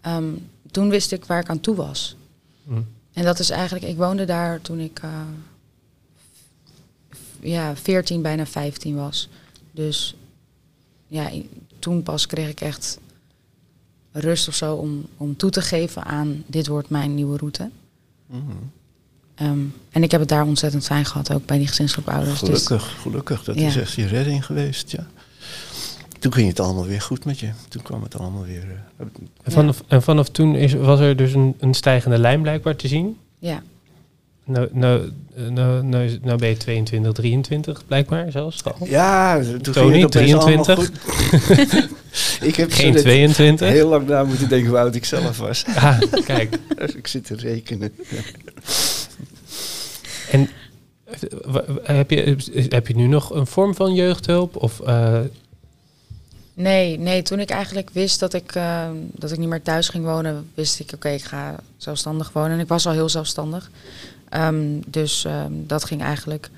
Ehm, 0.00 0.24
toen 0.70 0.88
wist 0.88 1.12
ik 1.12 1.24
waar 1.24 1.40
ik 1.40 1.48
aan 1.48 1.60
toe 1.60 1.74
was. 1.76 2.16
Hm. 2.66 2.80
En 3.12 3.24
dat 3.24 3.38
is 3.38 3.50
eigenlijk, 3.50 3.84
ik 3.84 3.96
woonde 3.96 4.24
daar 4.24 4.60
toen 4.60 4.78
ik 4.80 5.00
f- 7.10 7.18
ja, 7.40 7.76
14, 7.76 8.22
bijna 8.22 8.46
15 8.46 8.96
was. 8.96 9.28
Dus 9.72 10.14
ja, 11.06 11.30
toen 11.78 12.02
pas 12.02 12.26
kreeg 12.26 12.48
ik 12.48 12.60
echt 12.60 12.98
rust 14.20 14.48
of 14.48 14.54
zo 14.54 14.74
om, 14.74 15.06
om 15.16 15.36
toe 15.36 15.50
te 15.50 15.60
geven 15.60 16.04
aan 16.04 16.44
dit 16.46 16.66
wordt 16.66 16.90
mijn 16.90 17.14
nieuwe 17.14 17.36
route. 17.36 17.70
Ehm, 19.34 19.58
en 19.90 20.02
ik 20.02 20.10
heb 20.10 20.20
het 20.20 20.28
daar 20.28 20.44
ontzettend 20.46 20.84
fijn 20.86 21.04
gehad, 21.04 21.32
ook 21.32 21.46
bij 21.46 21.58
die 21.58 21.66
gezinsgroep 21.66 22.08
ouders. 22.08 22.40
Dus, 22.40 22.66
Gelukkig, 22.66 23.00
gelukkig. 23.00 23.44
Dat 23.44 23.58
Ja. 23.58 23.66
is 23.66 23.76
echt 23.76 23.92
je 23.92 24.06
redding 24.06 24.44
geweest, 24.46 24.90
ja. 24.90 25.06
Toen 26.18 26.32
ging 26.32 26.48
het 26.48 26.60
allemaal 26.60 26.86
weer 26.86 27.00
goed 27.00 27.24
met 27.24 27.38
je. 27.38 27.50
Toen 27.68 27.82
kwam 27.82 28.02
het 28.02 28.18
allemaal 28.18 28.44
weer... 28.44 28.62
eh, 28.96 29.06
En 29.42 29.52
vanaf, 29.52 29.82
en 29.86 30.02
vanaf 30.02 30.28
toen 30.28 30.54
is, 30.54 30.72
was 30.74 31.00
er 31.00 31.16
dus 31.16 31.32
een, 31.34 31.54
een 31.58 31.74
stijgende 31.74 32.18
lijn 32.18 32.42
blijkbaar 32.42 32.76
te 32.76 32.88
zien. 32.88 33.16
ja, 33.38 33.62
Nou, 34.48 34.68
nou, 34.72 35.10
eh, 35.36 35.46
nou, 35.46 35.84
nou, 35.84 36.18
nou 36.22 36.38
ben 36.38 36.48
je 36.48 36.56
22, 36.56 37.12
23 37.12 37.86
blijkbaar 37.86 38.30
zelfs 38.30 38.64
al. 38.64 38.86
ja, 38.86 39.40
toen 39.40 39.60
Tony, 39.60 39.92
ging 39.92 40.02
het 40.02 40.16
opeens 40.16 40.34
allemaal 40.34 40.64
23. 40.64 41.00
goed. 41.02 41.88
ik 42.48 42.56
heb 42.56 42.72
Geen 42.72 42.92
net 42.92 43.02
22. 43.02 43.68
heel 43.68 43.88
lang 43.88 44.08
na 44.08 44.24
moeten 44.24 44.48
denken 44.48 44.68
hoe 44.68 44.78
oud 44.78 44.94
ik 44.94 45.04
zelf 45.04 45.38
was. 45.38 45.64
Ah, 45.74 45.98
kijk. 46.24 46.58
ik 46.96 47.06
zit 47.06 47.26
te 47.26 47.34
rekenen. 47.34 47.92
En 50.30 50.48
Heb 51.82 52.10
je, 52.10 52.36
heb 52.68 52.88
je 52.88 52.96
nu 52.96 53.06
nog 53.06 53.34
een 53.34 53.46
vorm 53.46 53.74
van 53.74 53.94
jeugdhulp? 53.94 54.56
Of, 54.56 54.80
uh... 54.86 55.20
Nee, 56.56 56.98
nee, 56.98 57.22
toen 57.22 57.40
ik 57.40 57.50
eigenlijk 57.50 57.90
wist 57.90 58.20
dat 58.20 58.32
ik, 58.32 58.54
uh, 58.54 58.88
dat 59.12 59.32
ik 59.32 59.38
niet 59.38 59.48
meer 59.48 59.62
thuis 59.62 59.88
ging 59.88 60.04
wonen, 60.04 60.50
wist 60.54 60.80
ik, 60.80 60.92
oké, 60.94 61.08
ik 61.08 61.24
ga 61.24 61.56
zelfstandig 61.76 62.32
wonen. 62.32 62.50
En 62.50 62.58
ik 62.58 62.68
was 62.68 62.86
al 62.86 62.92
heel 62.92 63.08
zelfstandig. 63.08 63.70
Um, 64.30 64.90
dus 64.90 65.24
um, 65.24 65.66
dat 65.66 65.84
ging 65.84 66.02
eigenlijk 66.02 66.50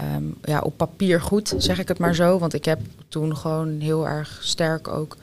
um, 0.00 0.36
ja, 0.44 0.60
op 0.60 0.76
papier 0.76 1.20
goed, 1.20 1.54
zeg 1.56 1.78
ik 1.78 1.88
het 1.88 1.98
maar 1.98 2.14
zo. 2.14 2.38
Want 2.38 2.54
ik 2.54 2.64
heb 2.64 2.80
toen 3.08 3.36
gewoon 3.36 3.80
heel 3.80 4.08
erg 4.08 4.38
sterk 4.42 4.88
ook 4.88 5.16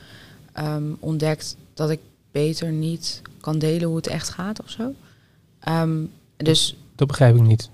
ontdekt 0.99 1.55
dat 1.73 1.89
ik 1.89 1.99
beter 2.31 2.71
niet 2.71 3.21
kan 3.41 3.59
delen 3.59 3.87
hoe 3.87 3.95
het 3.95 4.07
echt 4.07 4.29
gaat 4.29 4.61
of 4.61 4.69
zo. 4.69 4.93
dus, 6.37 6.75
dat 6.95 7.07
begrijp 7.07 7.35
ik 7.35 7.41
niet. 7.41 7.69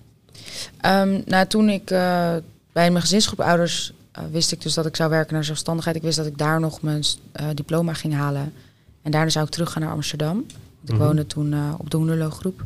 nou, 1.25 1.47
toen 1.47 1.69
ik 1.69 1.91
uh, 1.91 2.35
bij 2.71 2.91
mijn 2.91 3.01
gezinsgroepouders 3.01 3.89
uh, 3.89 4.04
wist 4.31 4.51
ik 4.51 4.61
dus 4.61 4.73
dat 4.73 4.85
ik 4.85 4.95
zou 4.95 5.09
werken 5.09 5.33
naar 5.33 5.43
zelfstandigheid. 5.43 5.95
Ik 5.95 6.01
wist 6.01 6.17
dat 6.17 6.25
ik 6.25 6.37
daar 6.37 6.59
nog 6.59 6.81
mijn 6.81 7.03
uh, 7.41 7.47
diploma 7.53 7.93
ging 7.93 8.13
halen. 8.13 8.53
En 9.01 9.11
daarna 9.11 9.29
zou 9.29 9.45
ik 9.45 9.51
teruggaan 9.51 9.81
naar 9.81 9.91
Amsterdam. 9.91 10.35
Want 10.35 10.49
ik 10.83 10.89
mm 10.89 10.97
-hmm. 10.97 11.05
woonde 11.07 11.27
toen 11.27 11.51
uh, 11.51 11.73
op 11.77 11.89
de 11.89 11.97
Hoenderloo-groep. 11.97 12.63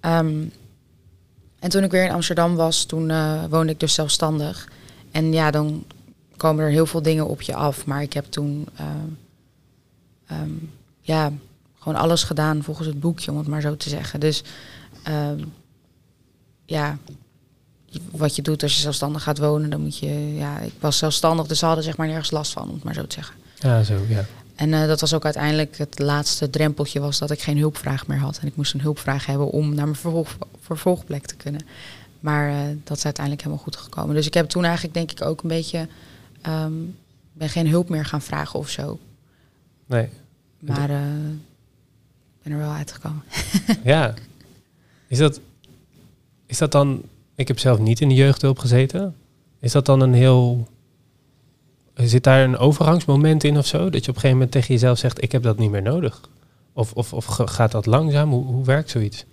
Um, 0.00 0.52
en 1.58 1.70
toen 1.70 1.82
ik 1.82 1.90
weer 1.90 2.04
in 2.04 2.12
Amsterdam 2.12 2.56
was, 2.56 2.84
toen 2.84 3.06
woonde 3.48 3.72
ik 3.72 3.80
dus 3.80 3.94
zelfstandig. 3.94 4.68
En 5.10 5.32
ja, 5.32 5.50
dan 5.50 5.84
komen 6.36 6.64
er 6.64 6.70
heel 6.70 6.86
veel 6.86 7.02
dingen 7.02 7.26
op 7.26 7.42
je 7.42 7.54
af. 7.54 7.86
Maar 7.86 8.02
ik 8.02 8.12
heb 8.12 8.24
toen 8.24 8.68
um, 10.30 10.70
ja, 11.00 11.32
gewoon 11.78 11.98
alles 11.98 12.24
gedaan 12.24 12.62
volgens 12.62 12.86
het 12.86 13.00
boekje, 13.00 13.30
om 13.30 13.38
het 13.38 13.46
maar 13.46 13.60
zo 13.60 13.76
te 13.76 13.88
zeggen. 13.88 14.20
Dus 14.20 14.42
um, 15.08 15.52
ja, 16.64 16.98
wat 18.10 18.36
je 18.36 18.42
doet 18.42 18.62
als 18.62 18.74
je 18.74 18.80
zelfstandig 18.80 19.22
gaat 19.22 19.38
wonen, 19.38 19.70
dan 19.70 19.80
moet 19.80 19.98
je, 19.98 20.34
ja, 20.34 20.58
ik 20.58 20.72
was 20.80 20.98
zelfstandig, 20.98 21.46
dus 21.46 21.58
ze 21.58 21.66
hadden 21.66 21.84
zeg 21.84 21.96
maar 21.96 22.06
nergens 22.06 22.30
last 22.30 22.52
van, 22.52 22.68
om 22.68 22.74
het 22.74 22.84
maar 22.84 22.94
zo 22.94 23.06
te 23.06 23.14
zeggen. 23.14 23.34
Ja, 23.58 23.82
zo, 23.82 23.94
ja. 24.08 24.24
En 24.54 24.68
uh, 24.68 24.86
dat 24.86 25.00
was 25.00 25.14
ook 25.14 25.24
uiteindelijk 25.24 25.78
het 25.78 25.98
laatste 25.98 26.50
drempeltje, 26.50 27.00
was 27.00 27.18
dat 27.18 27.30
ik 27.30 27.40
geen 27.40 27.58
hulpvraag 27.58 28.06
meer 28.06 28.18
had. 28.18 28.38
En 28.38 28.46
ik 28.46 28.56
moest 28.56 28.74
een 28.74 28.80
hulpvraag 28.80 29.26
hebben 29.26 29.50
om 29.50 29.74
naar 29.74 29.84
mijn 29.84 29.96
vervolg, 29.96 30.36
vervolgplek 30.60 31.26
te 31.26 31.34
kunnen. 31.34 31.60
Maar 32.20 32.50
uh, 32.50 32.56
dat 32.84 32.96
is 32.96 33.04
uiteindelijk 33.04 33.44
helemaal 33.44 33.64
goed 33.64 33.76
gekomen. 33.76 34.14
Dus 34.14 34.26
ik 34.26 34.34
heb 34.34 34.48
toen 34.48 34.64
eigenlijk 34.64 34.94
denk 34.94 35.10
ik 35.10 35.22
ook 35.22 35.42
een 35.42 35.48
beetje, 35.48 35.88
um, 36.46 36.96
ben 37.32 37.48
geen 37.48 37.68
hulp 37.68 37.88
meer 37.88 38.04
gaan 38.04 38.22
vragen 38.22 38.58
of 38.58 38.68
zo. 38.68 38.98
Nee. 39.86 40.08
Maar 40.58 40.90
uh, 40.90 40.98
ben 42.42 42.52
er 42.52 42.58
wel 42.58 42.72
uitgekomen. 42.72 43.22
ja. 43.84 44.14
Is 45.06 45.18
dat, 45.18 45.40
is 46.46 46.58
dat 46.58 46.72
dan 46.72 47.02
ik 47.40 47.48
heb 47.48 47.58
zelf 47.58 47.78
niet 47.78 48.00
in 48.00 48.08
de 48.08 48.14
jeugdhulp 48.14 48.58
gezeten. 48.58 49.14
Is 49.60 49.72
dat 49.72 49.86
dan 49.86 50.00
een 50.00 50.14
heel. 50.14 50.68
Zit 51.94 52.24
daar 52.24 52.44
een 52.44 52.56
overgangsmoment 52.56 53.44
in 53.44 53.58
of 53.58 53.66
zo? 53.66 53.90
Dat 53.90 54.04
je 54.04 54.10
op 54.10 54.14
een 54.14 54.14
gegeven 54.14 54.30
moment 54.30 54.50
tegen 54.50 54.74
jezelf 54.74 54.98
zegt: 54.98 55.22
Ik 55.22 55.32
heb 55.32 55.42
dat 55.42 55.58
niet 55.58 55.70
meer 55.70 55.82
nodig? 55.82 56.20
Of, 56.72 56.92
of, 56.92 57.12
of 57.12 57.24
gaat 57.26 57.72
dat 57.72 57.86
langzaam? 57.86 58.30
Hoe, 58.30 58.44
hoe 58.44 58.64
werkt 58.64 58.90
zoiets? 58.90 59.24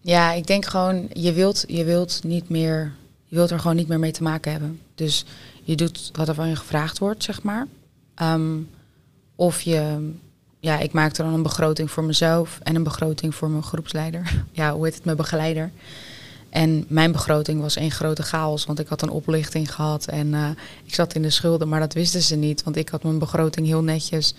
Ja, 0.00 0.32
ik 0.32 0.46
denk 0.46 0.66
gewoon: 0.66 1.08
je 1.12 1.32
wilt, 1.32 1.64
je 1.68 1.84
wilt 1.84 2.20
niet 2.24 2.48
meer. 2.48 2.92
Je 3.24 3.36
wilt 3.36 3.50
er 3.50 3.60
gewoon 3.60 3.76
niet 3.76 3.88
meer 3.88 3.98
mee 3.98 4.12
te 4.12 4.22
maken 4.22 4.52
hebben. 4.52 4.80
Dus 4.94 5.24
je 5.62 5.74
doet 5.74 6.10
wat 6.12 6.28
er 6.28 6.34
van 6.34 6.48
je 6.48 6.56
gevraagd 6.56 6.98
wordt, 6.98 7.24
zeg 7.24 7.42
maar. 7.42 7.66
Um, 8.22 8.68
of 9.34 9.62
je. 9.62 10.10
Ja, 10.60 10.78
ik 10.78 10.92
maakte 10.92 11.22
dan 11.22 11.32
een 11.32 11.42
begroting 11.42 11.90
voor 11.90 12.04
mezelf 12.04 12.58
en 12.62 12.74
een 12.74 12.82
begroting 12.82 13.34
voor 13.34 13.50
mijn 13.50 13.62
groepsleider. 13.62 14.32
Ja, 14.52 14.72
hoe 14.72 14.84
heet 14.84 14.94
het, 14.94 15.04
mijn 15.04 15.16
begeleider. 15.16 15.70
En 16.56 16.84
mijn 16.88 17.12
begroting 17.12 17.60
was 17.60 17.76
één 17.76 17.90
grote 17.90 18.22
chaos, 18.22 18.64
want 18.64 18.78
ik 18.78 18.88
had 18.88 19.02
een 19.02 19.10
oplichting 19.10 19.74
gehad 19.74 20.06
en 20.06 20.26
uh, 20.26 20.48
ik 20.84 20.94
zat 20.94 21.14
in 21.14 21.22
de 21.22 21.30
schulden, 21.30 21.68
maar 21.68 21.80
dat 21.80 21.92
wisten 21.92 22.22
ze 22.22 22.36
niet, 22.36 22.62
want 22.62 22.76
ik 22.76 22.88
had 22.88 23.02
mijn 23.02 23.18
begroting 23.18 23.66
heel 23.66 23.82
netjes 23.82 24.34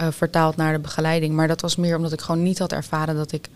uh, 0.00 0.06
vertaald 0.10 0.56
naar 0.56 0.72
de 0.72 0.78
begeleiding. 0.78 1.34
Maar 1.34 1.48
dat 1.48 1.60
was 1.60 1.76
meer 1.76 1.96
omdat 1.96 2.12
ik 2.12 2.20
gewoon 2.20 2.42
niet 2.42 2.58
had 2.58 2.72
ervaren 2.72 3.14
dat 3.14 3.32
ik 3.32 3.48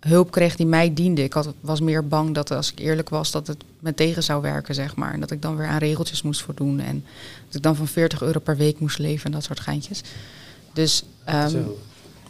hulp 0.00 0.30
kreeg 0.30 0.56
die 0.56 0.66
mij 0.66 0.94
diende. 0.94 1.22
Ik 1.22 1.32
had, 1.32 1.54
was 1.60 1.80
meer 1.80 2.08
bang 2.08 2.34
dat 2.34 2.50
als 2.50 2.72
ik 2.72 2.78
eerlijk 2.78 3.08
was, 3.08 3.30
dat 3.30 3.46
het 3.46 3.62
me 3.78 3.94
tegen 3.94 4.22
zou 4.22 4.42
werken, 4.42 4.74
zeg 4.74 4.96
maar. 4.96 5.12
En 5.12 5.20
dat 5.20 5.30
ik 5.30 5.42
dan 5.42 5.56
weer 5.56 5.66
aan 5.66 5.78
regeltjes 5.78 6.22
moest 6.22 6.42
voldoen 6.42 6.80
en 6.80 7.04
dat 7.46 7.54
ik 7.54 7.62
dan 7.62 7.76
van 7.76 7.88
40 7.88 8.22
euro 8.22 8.38
per 8.38 8.56
week 8.56 8.80
moest 8.80 8.98
leven 8.98 9.24
en 9.24 9.32
dat 9.32 9.44
soort 9.44 9.60
geintjes. 9.60 10.02
Dus 10.72 11.04
um, 11.28 11.66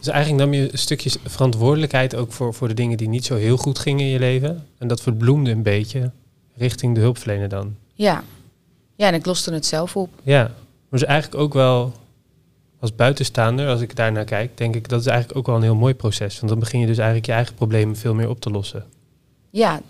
dus 0.01 0.13
eigenlijk 0.13 0.43
nam 0.43 0.53
je 0.53 0.71
een 0.71 0.77
stukje 0.77 1.11
verantwoordelijkheid 1.25 2.15
ook 2.15 2.31
voor, 2.31 2.53
voor 2.53 2.67
de 2.67 2.73
dingen 2.73 2.97
die 2.97 3.09
niet 3.09 3.25
zo 3.25 3.35
heel 3.35 3.57
goed 3.57 3.79
gingen 3.79 4.05
in 4.05 4.11
je 4.11 4.19
leven. 4.19 4.67
En 4.77 4.87
dat 4.87 5.01
verbloemde 5.01 5.51
een 5.51 5.63
beetje 5.63 6.11
richting 6.55 6.95
de 6.95 7.01
hulpverlener 7.01 7.49
dan. 7.49 7.75
Ja, 7.93 8.23
ja 8.95 9.07
en 9.07 9.13
ik 9.13 9.25
loste 9.25 9.53
het 9.53 9.65
zelf 9.65 9.95
op. 9.95 10.09
Ja, 10.23 10.41
maar 10.89 10.99
is 10.99 11.05
eigenlijk 11.05 11.41
ook 11.41 11.53
wel 11.53 11.93
als 12.79 12.95
buitenstaander, 12.95 13.67
als 13.67 13.81
ik 13.81 13.95
daarnaar 13.95 14.25
kijk, 14.25 14.57
denk 14.57 14.75
ik 14.75 14.89
dat 14.89 14.99
is 14.99 15.05
eigenlijk 15.05 15.37
ook 15.37 15.45
wel 15.45 15.55
een 15.55 15.61
heel 15.61 15.75
mooi 15.75 15.93
proces. 15.93 16.35
Want 16.35 16.51
dan 16.51 16.59
begin 16.59 16.79
je 16.79 16.85
dus 16.85 16.97
eigenlijk 16.97 17.25
je 17.25 17.33
eigen 17.33 17.55
problemen 17.55 17.95
veel 17.95 18.13
meer 18.13 18.29
op 18.29 18.39
te 18.39 18.49
lossen. 18.49 18.85
Ja, 19.49 19.81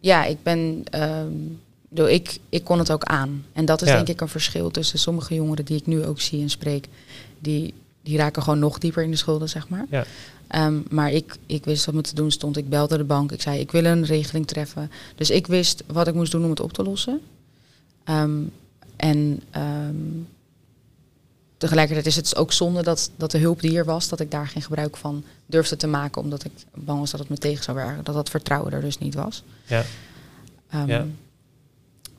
ja 0.00 0.24
ik 0.24 0.42
ben. 0.42 0.84
Um, 0.94 1.60
ik, 2.08 2.38
ik 2.48 2.64
kon 2.64 2.78
het 2.78 2.92
ook 2.92 3.04
aan. 3.04 3.44
En 3.52 3.64
dat 3.64 3.82
is 3.82 3.88
ja. 3.88 3.94
denk 3.94 4.08
ik 4.08 4.20
een 4.20 4.28
verschil 4.28 4.70
tussen 4.70 4.98
sommige 4.98 5.34
jongeren 5.34 5.64
die 5.64 5.76
ik 5.76 5.86
nu 5.86 6.04
ook 6.04 6.20
zie 6.20 6.42
en 6.42 6.50
spreek. 6.50 6.88
Die 7.38 7.74
die 8.02 8.16
raken 8.16 8.42
gewoon 8.42 8.58
nog 8.58 8.78
dieper 8.78 9.02
in 9.02 9.10
de 9.10 9.16
schulden, 9.16 9.48
zeg 9.48 9.68
maar. 9.68 9.86
Ja. 9.90 10.04
Um, 10.54 10.84
maar 10.90 11.12
ik, 11.12 11.36
ik 11.46 11.64
wist 11.64 11.84
wat 11.84 11.94
me 11.94 12.00
te 12.00 12.14
doen 12.14 12.30
stond. 12.30 12.56
Ik 12.56 12.68
belde 12.68 12.96
de 12.96 13.04
bank. 13.04 13.32
Ik 13.32 13.42
zei, 13.42 13.60
ik 13.60 13.70
wil 13.70 13.84
een 13.84 14.04
regeling 14.04 14.46
treffen. 14.46 14.90
Dus 15.14 15.30
ik 15.30 15.46
wist 15.46 15.82
wat 15.86 16.08
ik 16.08 16.14
moest 16.14 16.32
doen 16.32 16.44
om 16.44 16.50
het 16.50 16.60
op 16.60 16.72
te 16.72 16.82
lossen. 16.82 17.20
Um, 18.08 18.52
en 18.96 19.42
um, 19.56 20.28
tegelijkertijd 21.56 22.06
is 22.06 22.16
het 22.16 22.36
ook 22.36 22.52
zonde 22.52 22.82
dat, 22.82 23.10
dat 23.16 23.30
de 23.30 23.38
hulp 23.38 23.60
die 23.60 23.76
er 23.76 23.84
was, 23.84 24.08
dat 24.08 24.20
ik 24.20 24.30
daar 24.30 24.48
geen 24.48 24.62
gebruik 24.62 24.96
van 24.96 25.24
durfde 25.46 25.76
te 25.76 25.86
maken, 25.86 26.22
omdat 26.22 26.44
ik 26.44 26.52
bang 26.74 26.98
was 26.98 27.10
dat 27.10 27.20
het 27.20 27.28
me 27.28 27.38
tegen 27.38 27.64
zou 27.64 27.76
werken. 27.76 28.04
Dat 28.04 28.14
dat 28.14 28.30
vertrouwen 28.30 28.72
er 28.72 28.80
dus 28.80 28.98
niet 28.98 29.14
was. 29.14 29.42
Ja. 29.66 29.84
ja. 30.86 31.06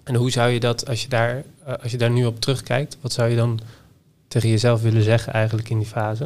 En 0.03 0.15
hoe 0.15 0.31
zou 0.31 0.49
je 0.51 0.59
dat, 0.59 0.87
als 0.87 1.01
je, 1.01 1.07
daar, 1.07 1.43
uh, 1.67 1.73
als 1.81 1.91
je 1.91 1.97
daar 1.97 2.11
nu 2.11 2.25
op 2.25 2.39
terugkijkt, 2.39 2.97
wat 3.01 3.13
zou 3.13 3.29
je 3.29 3.35
dan 3.35 3.59
tegen 4.33 4.49
jezelf 4.49 4.81
willen 4.81 5.03
zeggen 5.03 5.33
eigenlijk 5.33 5.69
in 5.69 5.77
die 5.77 5.87
fase? 5.87 6.23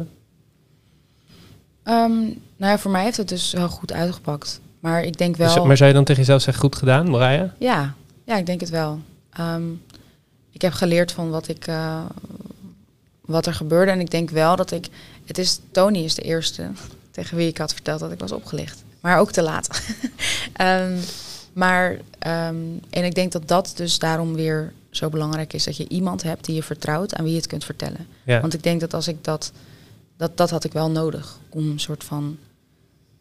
Um, 1.84 2.40
nou 2.56 2.72
ja, 2.72 2.78
voor 2.78 2.90
mij 2.90 3.04
heeft 3.04 3.16
het 3.16 3.28
dus 3.28 3.52
wel 3.52 3.68
goed 3.68 3.92
uitgepakt. 3.92 4.60
Maar 4.80 5.02
ik 5.02 5.18
denk 5.18 5.36
wel... 5.36 5.54
Dus, 5.54 5.64
maar 5.64 5.76
zou 5.76 5.88
je 5.88 5.94
dan 5.94 6.04
tegen 6.04 6.22
jezelf 6.22 6.42
zeggen, 6.42 6.62
goed 6.62 6.76
gedaan, 6.76 7.10
Marija? 7.10 7.54
Ja, 7.58 7.94
ja 8.24 8.36
ik 8.36 8.46
denk 8.46 8.60
het 8.60 8.70
wel. 8.70 9.00
Um, 9.40 9.82
ik 10.50 10.62
heb 10.62 10.72
geleerd 10.72 11.12
van 11.12 11.30
wat, 11.30 11.48
ik, 11.48 11.66
uh, 11.66 12.04
wat 13.20 13.46
er 13.46 13.54
gebeurde. 13.54 13.90
En 13.90 14.00
ik 14.00 14.10
denk 14.10 14.30
wel 14.30 14.56
dat 14.56 14.70
ik... 14.70 14.88
Het 15.24 15.38
is, 15.38 15.60
Tony 15.70 15.98
is 15.98 16.14
de 16.14 16.22
eerste 16.22 16.70
tegen 17.10 17.36
wie 17.36 17.48
ik 17.48 17.58
had 17.58 17.72
verteld 17.72 18.00
dat 18.00 18.12
ik 18.12 18.18
was 18.18 18.32
opgelicht. 18.32 18.84
Maar 19.00 19.18
ook 19.18 19.32
te 19.32 19.42
laat. 19.42 19.82
um, 20.60 20.98
maar, 21.62 21.90
um, 22.26 22.80
en 22.90 23.04
ik 23.04 23.14
denk 23.14 23.32
dat 23.32 23.48
dat 23.48 23.72
dus 23.76 23.98
daarom 23.98 24.34
weer 24.34 24.72
zo 24.98 25.08
belangrijk 25.08 25.52
is 25.52 25.64
dat 25.64 25.76
je 25.76 25.88
iemand 25.88 26.22
hebt 26.22 26.44
die 26.44 26.54
je 26.54 26.62
vertrouwt 26.62 27.14
aan 27.14 27.24
wie 27.24 27.32
je 27.32 27.38
het 27.38 27.46
kunt 27.46 27.64
vertellen. 27.64 28.06
Ja. 28.24 28.40
Want 28.40 28.54
ik 28.54 28.62
denk 28.62 28.80
dat 28.80 28.94
als 28.94 29.08
ik 29.08 29.24
dat, 29.24 29.52
dat, 30.16 30.36
dat 30.36 30.50
had 30.50 30.64
ik 30.64 30.72
wel 30.72 30.90
nodig 30.90 31.38
om 31.48 31.70
een 31.70 31.80
soort 31.80 32.04
van 32.04 32.36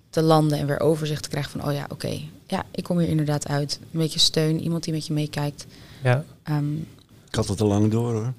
te 0.09 0.21
landen 0.21 0.57
en 0.57 0.67
weer 0.67 0.79
overzicht 0.79 1.23
te 1.23 1.29
krijgen 1.29 1.51
van, 1.51 1.69
oh 1.69 1.73
ja, 1.73 1.83
oké, 1.83 1.93
okay, 1.93 2.29
ja, 2.47 2.65
ik 2.71 2.83
kom 2.83 2.99
hier 2.99 3.09
inderdaad 3.09 3.47
uit. 3.47 3.79
Een 3.81 3.99
beetje 3.99 4.19
steun, 4.19 4.61
iemand 4.61 4.83
die 4.83 4.93
met 4.93 5.07
je 5.07 5.13
meekijkt. 5.13 5.65
Ja. 6.03 6.23
Um, 6.49 6.87
ik 7.29 7.35
had 7.35 7.47
het 7.47 7.61
al 7.61 7.67
lang 7.67 7.91
door 7.91 8.13
hoor. 8.13 8.33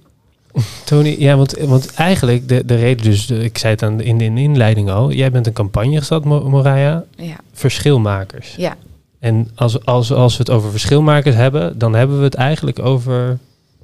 Tony, 0.84 1.16
ja, 1.18 1.36
want, 1.36 1.52
want 1.52 1.94
eigenlijk 1.94 2.48
de, 2.48 2.64
de 2.64 2.74
reden 2.74 3.04
dus, 3.04 3.26
de, 3.26 3.44
ik 3.44 3.58
zei 3.58 3.72
het 3.72 3.82
aan 3.82 3.96
de, 3.96 4.04
in 4.04 4.18
de 4.18 4.24
inleiding 4.24 4.90
al, 4.90 5.12
jij 5.12 5.30
bent 5.30 5.46
een 5.46 5.52
campagne 5.52 5.98
gestart, 5.98 6.24
Moraya. 6.24 7.04
Ja. 7.16 7.36
Verschilmakers. 7.52 8.54
Ja. 8.56 8.76
En 9.18 9.50
als, 9.54 9.84
als, 9.84 10.12
als 10.12 10.32
we 10.32 10.38
het 10.38 10.50
over 10.50 10.70
verschilmakers 10.70 11.34
hebben, 11.34 11.78
dan 11.78 11.94
hebben 11.94 12.18
we 12.18 12.24
het 12.24 12.34
eigenlijk 12.34 12.78
over 12.78 13.38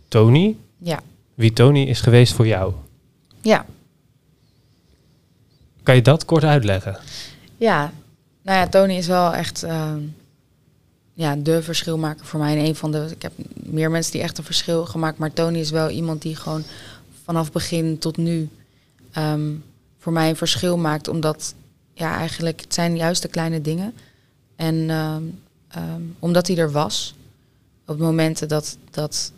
Tony. 0.08 0.56
Ja. 0.78 1.00
Wie 1.34 1.52
Tony 1.52 1.82
is 1.82 2.00
geweest 2.00 2.32
voor 2.32 2.46
jou. 2.46 2.72
Ja. 3.40 3.66
Kan 5.82 5.94
je 5.94 6.02
dat 6.02 6.24
kort 6.24 6.44
uitleggen? 6.44 6.98
Ja, 7.56 7.92
nou 8.42 8.58
ja, 8.58 8.68
Tony 8.68 8.94
is 8.96 9.06
wel 9.06 9.34
echt 9.34 9.64
uh, 9.64 9.92
ja, 11.14 11.36
de 11.36 11.62
verschilmaker 11.62 12.26
voor 12.26 12.40
mij. 12.40 12.56
En 12.56 12.64
een 12.64 12.74
van 12.74 12.92
de, 12.92 13.06
ik 13.10 13.22
heb 13.22 13.32
meer 13.54 13.90
mensen 13.90 14.12
die 14.12 14.22
echt 14.22 14.38
een 14.38 14.44
verschil 14.44 14.86
gemaakt, 14.86 15.18
maar 15.18 15.32
Tony 15.32 15.58
is 15.58 15.70
wel 15.70 15.90
iemand 15.90 16.22
die 16.22 16.36
gewoon 16.36 16.64
vanaf 17.24 17.52
begin 17.52 17.98
tot 17.98 18.16
nu 18.16 18.48
um, 19.18 19.64
voor 19.98 20.12
mij 20.12 20.28
een 20.28 20.36
verschil 20.36 20.78
maakt. 20.78 21.08
Omdat 21.08 21.54
ja, 21.94 22.16
eigenlijk 22.16 22.60
het 22.60 22.74
zijn 22.74 22.96
juist 22.96 23.22
de 23.22 23.28
kleine 23.28 23.60
dingen 23.60 23.94
en 24.56 24.90
um, 24.90 25.40
um, 25.76 26.16
omdat 26.18 26.46
hij 26.46 26.56
er 26.56 26.72
was, 26.72 27.14
op 27.86 27.98
momenten 27.98 28.48
dat, 28.48 28.76
dat, 28.90 29.32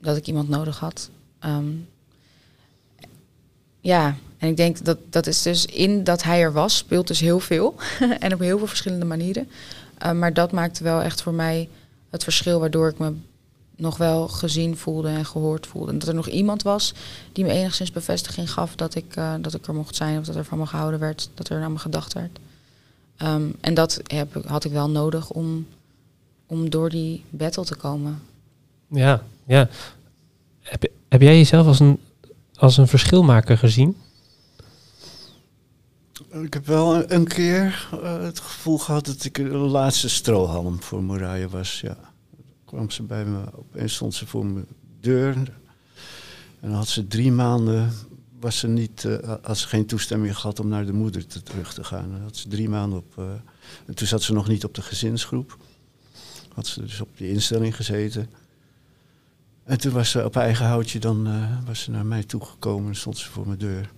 dat 0.00 0.16
ik 0.16 0.26
iemand 0.26 0.48
nodig 0.48 0.78
had. 0.78 1.10
Um, 1.44 1.88
ja, 3.80 4.16
en 4.38 4.48
ik 4.48 4.56
denk 4.56 4.84
dat 4.84 4.98
dat 5.10 5.26
is 5.26 5.42
dus 5.42 5.66
in 5.66 6.04
dat 6.04 6.22
hij 6.22 6.40
er 6.40 6.52
was, 6.52 6.76
speelt 6.76 7.06
dus 7.06 7.20
heel 7.20 7.40
veel. 7.40 7.74
en 8.20 8.34
op 8.34 8.40
heel 8.40 8.58
veel 8.58 8.66
verschillende 8.66 9.04
manieren. 9.04 9.48
Maar 10.14 10.32
dat 10.32 10.52
maakte 10.52 10.84
wel 10.84 11.02
echt 11.02 11.22
voor 11.22 11.34
mij 11.34 11.68
het 12.10 12.24
verschil, 12.24 12.60
waardoor 12.60 12.88
ik 12.88 12.98
me 12.98 13.12
nog 13.76 13.96
wel 13.96 14.28
gezien 14.28 14.76
voelde 14.76 15.08
en 15.08 15.26
gehoord 15.26 15.66
voelde. 15.66 15.92
En 15.92 15.98
dat 15.98 16.08
er 16.08 16.14
nog 16.14 16.28
iemand 16.28 16.62
was 16.62 16.94
die 17.32 17.44
me 17.44 17.50
enigszins 17.50 17.92
bevestiging 17.92 18.52
gaf 18.52 18.74
dat 18.74 18.94
ik, 18.94 19.16
uh, 19.16 19.34
dat 19.40 19.54
ik 19.54 19.66
er 19.66 19.74
mocht 19.74 19.96
zijn 19.96 20.18
of 20.18 20.24
dat 20.24 20.36
er 20.36 20.44
van 20.44 20.58
me 20.58 20.66
gehouden 20.66 21.00
werd, 21.00 21.30
dat 21.34 21.48
er 21.48 21.60
naar 21.60 21.70
me 21.70 21.78
gedacht 21.78 22.12
werd. 22.12 22.38
Um, 23.22 23.54
en 23.60 23.74
dat 23.74 24.00
heb, 24.04 24.44
had 24.46 24.64
ik 24.64 24.72
wel 24.72 24.90
nodig 24.90 25.30
om, 25.30 25.66
om 26.46 26.70
door 26.70 26.90
die 26.90 27.24
battle 27.30 27.64
te 27.64 27.76
komen. 27.76 28.22
Ja, 28.88 29.22
ja. 29.46 29.68
Heb, 30.60 30.86
heb 31.08 31.20
jij 31.20 31.36
jezelf 31.36 31.66
als 31.66 31.80
een, 31.80 31.98
als 32.54 32.76
een 32.76 32.88
verschilmaker 32.88 33.58
gezien? 33.58 33.96
Ik 36.30 36.54
heb 36.54 36.66
wel 36.66 37.10
een 37.12 37.26
keer 37.26 37.88
uh, 37.94 38.22
het 38.22 38.40
gevoel 38.40 38.78
gehad 38.78 39.06
dat 39.06 39.24
ik 39.24 39.34
de 39.34 39.48
laatste 39.48 40.08
strohalm 40.08 40.82
voor 40.82 41.02
Moraya 41.02 41.48
was. 41.48 41.80
Ja. 41.80 41.96
kwam 42.64 42.90
ze 42.90 43.02
bij 43.02 43.24
me, 43.24 43.44
opeens 43.54 43.94
stond 43.94 44.14
ze 44.14 44.26
voor 44.26 44.46
mijn 44.46 44.66
deur. 45.00 45.34
En 46.60 46.68
dan 46.68 46.72
had 46.72 46.88
ze 46.88 47.06
drie 47.06 47.32
maanden, 47.32 47.92
was 48.46 48.58
ze 48.58 48.68
niet, 48.68 49.04
uh, 49.04 49.34
had 49.42 49.58
ze 49.58 49.68
geen 49.68 49.86
toestemming 49.86 50.36
gehad 50.36 50.60
om 50.60 50.68
naar 50.68 50.86
de 50.86 50.92
moeder 50.92 51.26
te, 51.26 51.42
terug 51.42 51.74
te 51.74 51.84
gaan. 51.84 52.10
Dan 52.10 52.20
had 52.20 52.36
ze 52.36 52.48
drie 52.48 52.68
maanden 52.68 52.98
op, 52.98 53.14
uh, 53.18 53.24
en 53.86 53.94
toen 53.94 54.06
zat 54.06 54.22
ze 54.22 54.32
nog 54.32 54.48
niet 54.48 54.64
op 54.64 54.74
de 54.74 54.82
gezinsgroep. 54.82 55.58
Had 56.52 56.66
ze 56.66 56.82
dus 56.82 57.00
op 57.00 57.08
die 57.16 57.30
instelling 57.30 57.76
gezeten. 57.76 58.30
En 59.64 59.78
toen 59.78 59.92
was 59.92 60.10
ze 60.10 60.24
op 60.24 60.36
eigen 60.36 60.66
houtje, 60.66 60.98
dan 60.98 61.28
was 61.64 61.80
ze 61.80 61.90
naar 61.90 62.06
mij 62.06 62.24
toegekomen 62.24 62.88
en 62.88 62.96
stond 62.96 63.18
ze 63.18 63.30
voor 63.30 63.46
mijn 63.46 63.58
deur. 63.58 63.90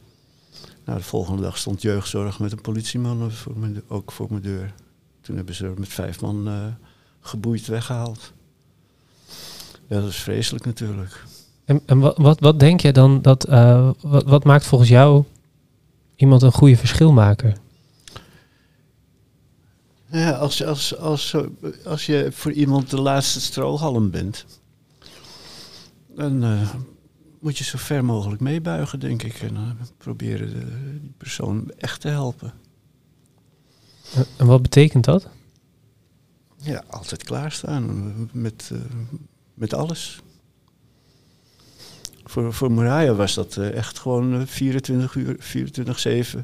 Nou, 0.85 0.99
de 0.99 1.05
volgende 1.05 1.43
dag 1.43 1.59
stond 1.59 1.83
jeugdzorg 1.83 2.39
met 2.39 2.53
een 2.53 2.61
politieman 2.61 3.31
voor 3.31 3.59
mijn, 3.59 3.83
ook 3.89 4.13
voor 4.13 4.27
mijn 4.31 4.43
deur. 4.43 4.75
Toen 5.21 5.37
hebben 5.37 5.55
ze 5.55 5.65
er 5.65 5.79
met 5.79 5.89
vijf 5.89 6.21
man 6.21 6.77
geboeid 7.21 7.67
weggehaald. 7.67 8.33
Ja, 9.87 10.01
dat 10.01 10.09
is 10.09 10.23
vreselijk 10.23 10.65
natuurlijk. 10.65 11.25
En, 11.69 11.83
en 11.87 11.99
wat, 11.99 12.17
wat, 12.19 12.41
wat 12.41 12.61
denk 12.61 12.81
je 12.81 12.93
dan 12.93 13.23
dat, 13.23 13.49
uh, 13.49 13.91
wat, 14.01 14.25
wat 14.25 14.45
maakt 14.45 14.67
volgens 14.67 14.91
jou 14.91 15.25
iemand 16.17 16.43
een 16.43 16.53
goede 16.53 16.77
verschilmaker? 16.77 17.57
Ja, 20.11 20.31
als, 20.31 20.65
als, 20.65 20.97
als, 20.97 21.35
als 21.85 22.07
je 22.07 22.29
voor 22.33 22.53
iemand 22.53 22.91
de 22.91 23.01
laatste 23.01 23.41
strohalm 23.41 24.11
bent, 24.11 24.45
dan 26.15 26.45
uh, 26.45 26.75
moet 27.41 27.59
je 27.59 27.65
zo 27.65 27.79
ver 27.79 28.05
mogelijk 28.05 28.41
meebuigen, 28.41 29.01
denk 29.01 29.23
ik. 29.23 29.35
En 29.35 29.55
uh, 29.55 29.71
proberen 29.97 30.51
de, 30.51 30.99
die 31.01 31.15
persoon 31.17 31.71
echt 31.79 32.01
te 32.01 32.09
helpen. 32.09 32.53
En 34.37 34.47
wat 34.47 34.63
betekent 34.63 35.05
dat? 35.05 35.29
Ja, 36.57 36.85
altijd 36.91 37.23
klaarstaan 37.23 38.15
met, 38.33 38.71
uh, 38.73 38.79
met 39.55 39.75
alles. 39.75 40.21
Voor, 42.29 42.53
voor 42.53 42.73
Moraya 42.73 43.15
was 43.15 43.35
dat 43.35 43.57
uh, 43.57 43.73
echt 43.73 43.99
gewoon 43.99 44.47
24 44.47 45.15
uur, 45.15 45.37
24-7. 46.37 46.39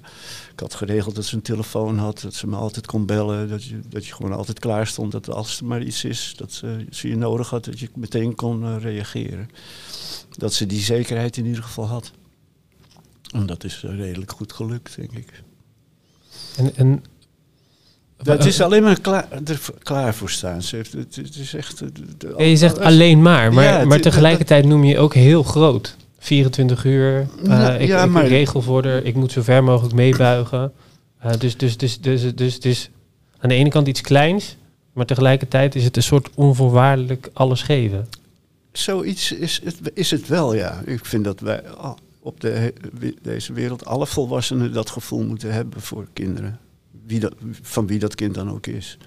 Ik 0.53 0.61
had 0.61 0.75
geregeld 0.75 1.15
dat 1.15 1.25
ze 1.25 1.35
een 1.35 1.43
telefoon 1.43 1.99
had, 1.99 2.21
dat 2.21 2.35
ze 2.35 2.47
me 2.47 2.57
altijd 2.57 2.87
kon 2.87 3.07
bellen. 3.07 3.49
Dat 3.49 3.65
je, 3.65 3.81
dat 3.89 4.07
je 4.07 4.15
gewoon 4.15 4.33
altijd 4.33 4.59
klaar 4.59 4.87
stond, 4.87 5.13
dat 5.13 5.31
als 5.31 5.59
er 5.59 5.67
maar 5.67 5.83
iets 5.83 6.05
is, 6.05 6.35
dat 6.37 6.53
ze, 6.53 6.87
ze 6.91 7.09
je 7.09 7.17
nodig 7.17 7.51
had, 7.51 7.65
dat 7.65 7.79
je 7.79 7.89
meteen 7.95 8.35
kon 8.35 8.79
reageren 8.79 9.49
dat 10.39 10.53
ze 10.53 10.67
die 10.67 10.81
zekerheid 10.81 11.37
in 11.37 11.47
ieder 11.47 11.63
geval 11.63 11.87
had. 11.87 12.13
En 13.33 13.47
dat 13.47 13.65
is 13.65 13.83
redelijk 13.83 14.33
goed 14.33 14.53
gelukt, 14.53 14.97
denk 14.97 15.13
ik. 15.13 15.43
En, 16.57 16.77
en 16.77 17.05
dat 18.23 18.45
is 18.45 18.61
alleen 18.61 18.83
maar 18.83 19.01
klaar, 19.01 19.29
er 19.45 19.61
klaar 19.83 20.15
voor 20.15 20.31
staan. 20.31 20.63
Ze 20.63 20.77
heeft, 20.77 20.93
het, 20.93 21.17
het 21.17 21.37
is 21.37 21.55
echt. 21.55 21.79
De, 22.19 22.35
ja, 22.39 22.45
je 22.45 22.57
zegt 22.57 22.79
alleen 22.79 23.23
maar, 23.23 23.53
maar, 23.53 23.65
ja, 23.65 23.85
maar 23.85 24.01
tegelijkertijd 24.01 24.65
noem 24.65 24.85
je 24.85 24.99
ook 24.99 25.15
heel 25.15 25.43
groot. 25.43 25.97
24 26.19 26.85
uur, 26.85 27.21
uh, 27.43 27.47
ja, 27.47 27.73
ik, 27.73 27.89
ja, 27.89 28.05
ik 28.05 28.11
maar, 28.11 28.27
regelvorder, 28.27 29.05
ik 29.05 29.15
moet 29.15 29.33
zo 29.33 29.43
ver 29.43 29.65
mogelijk 29.65 29.95
meebuigen. 29.95 30.73
Uh, 31.25 31.33
dus, 31.39 31.57
dus, 31.57 31.77
dus, 31.77 32.01
dus, 32.01 32.23
dus, 32.23 32.35
dus, 32.35 32.61
dus 32.61 32.91
aan 33.39 33.49
de 33.49 33.55
ene 33.55 33.69
kant 33.69 33.89
iets 33.89 34.01
kleins, 34.01 34.57
maar 34.93 35.07
tegelijkertijd 35.07 35.75
is 35.75 35.85
het 35.85 35.97
een 35.97 36.03
soort 36.03 36.31
onvoorwaardelijk 36.35 37.31
alles 37.33 37.63
geven 37.63 38.09
zoiets 38.79 39.33
is 39.33 39.61
het, 39.65 39.91
is 39.95 40.11
het 40.11 40.29
wel, 40.29 40.55
ja. 40.55 40.83
Ik 40.85 41.05
vind 41.05 41.25
dat 41.25 41.41
wij 41.41 41.63
op 42.21 42.41
de, 42.41 42.73
deze 43.23 43.53
wereld, 43.53 43.85
alle 43.85 44.07
volwassenen, 44.07 44.73
dat 44.73 44.91
gevoel 44.91 45.25
moeten 45.25 45.53
hebben 45.53 45.81
voor 45.81 46.07
kinderen. 46.13 46.59
Wie 47.07 47.21
dat, 47.21 47.35
van 47.63 47.87
wie 47.87 47.99
dat 47.99 48.15
kind 48.15 48.35
dan 48.35 48.51
ook 48.51 48.67
is. 48.67 48.99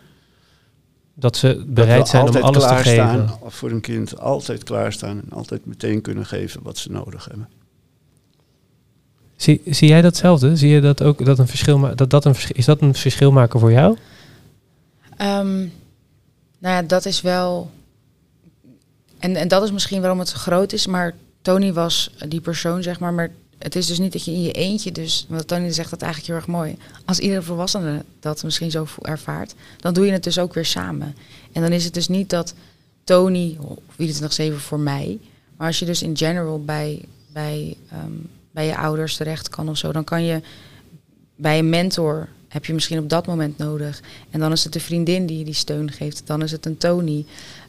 Dat 1.14 1.38
ze 1.38 1.64
bereid 1.68 1.98
dat 1.98 2.10
zijn 2.10 2.28
om 2.28 2.36
alles 2.36 2.68
te 2.68 2.76
geven. 2.76 3.30
Voor 3.46 3.72
een 3.72 3.82
kind 3.82 4.20
altijd 4.20 4.64
klaarstaan 4.64 5.22
en 5.22 5.30
altijd 5.30 5.66
meteen 5.66 6.02
kunnen 6.02 6.26
geven 6.26 6.62
wat 6.64 6.78
ze 6.78 6.92
nodig 6.92 7.26
hebben. 7.26 7.50
Zie, 9.36 9.62
zie 9.66 9.88
jij 9.88 10.02
datzelfde? 10.02 10.56
Zie 10.56 10.70
je 10.70 10.82
dat 10.82 11.04
ook 11.04 11.26
dat 11.26 11.40
een 11.40 11.48
verschil 11.48 11.96
dat 11.96 12.10
dat 12.10 12.26
een 12.26 12.36
is 12.48 12.66
dat 12.66 12.82
een 12.82 12.96
verschil 12.96 13.32
maken 13.32 13.60
voor 13.60 13.72
jou? 13.72 13.98
Um, 15.22 15.72
nou 16.60 16.76
ja, 16.76 16.82
dat 16.82 17.06
is 17.06 17.22
wel 17.22 17.72
en, 19.20 19.36
en 19.36 19.48
dat 19.48 19.64
is 19.64 19.72
misschien 19.72 20.02
waarom 20.02 20.20
het 20.20 20.30
zo 20.30 20.38
groot 20.38 20.74
is. 20.74 20.88
Maar 20.88 21.16
Tony 21.42 21.74
was 21.74 22.12
die 22.28 22.42
persoon, 22.42 22.84
zeg 22.84 23.00
maar. 23.00 23.14
Maar 23.14 23.32
het 23.58 23.76
is 23.76 23.86
dus 23.86 24.00
niet 24.00 24.12
dat 24.12 24.26
je 24.26 24.32
in 24.32 24.42
je 24.42 24.52
eentje, 24.52 24.92
dus 24.92 25.26
wat 25.30 25.48
Tony 25.48 25.72
zegt 25.72 25.90
dat 25.90 26.02
eigenlijk 26.02 26.32
heel 26.32 26.42
erg 26.42 26.58
mooi. 26.58 26.78
Als 27.06 27.20
iedere 27.20 27.42
volwassene 27.42 28.04
dat 28.20 28.44
misschien 28.44 28.72
zo 28.72 28.88
ervaart, 29.02 29.56
dan 29.80 29.94
doe 29.94 30.06
je 30.06 30.12
het 30.12 30.24
dus 30.24 30.40
ook 30.40 30.54
weer 30.54 30.66
samen. 30.66 31.16
En 31.52 31.62
dan 31.62 31.72
is 31.72 31.84
het 31.84 31.94
dus 31.94 32.08
niet 32.08 32.30
dat 32.30 32.54
Tony, 33.04 33.58
of 33.60 33.78
wie 33.96 34.08
het 34.08 34.22
nog 34.22 34.34
zeven 34.34 34.60
voor 34.60 34.80
mij, 34.80 35.18
maar 35.58 35.68
als 35.68 35.80
je 35.80 35.86
dus 35.86 36.02
in 36.02 36.18
general 36.18 36.64
bij, 36.64 37.02
bij, 37.34 37.78
um, 37.94 38.30
bij 38.52 38.66
je 38.66 38.78
ouders 38.78 39.16
terecht 39.16 39.50
kan 39.50 39.70
of 39.70 39.78
zo, 39.78 39.92
dan 39.92 40.04
kan 40.04 40.24
je 40.24 40.42
bij 41.36 41.60
een 41.60 41.70
mentor 41.70 42.28
heb 42.48 42.66
je 42.66 42.74
misschien 42.74 43.00
op 43.00 43.10
dat 43.10 43.28
moment 43.28 43.58
nodig. 43.58 44.02
En 44.30 44.40
dan 44.40 44.52
is 44.52 44.64
het 44.64 44.74
de 44.74 44.80
vriendin 44.80 45.26
die 45.26 45.38
je 45.38 45.46
die 45.46 45.54
steun 45.54 45.92
geeft. 45.92 46.22
Dan 46.26 46.42
is 46.42 46.52
het 46.52 46.66
een 46.66 46.78
Tony. 46.78 47.26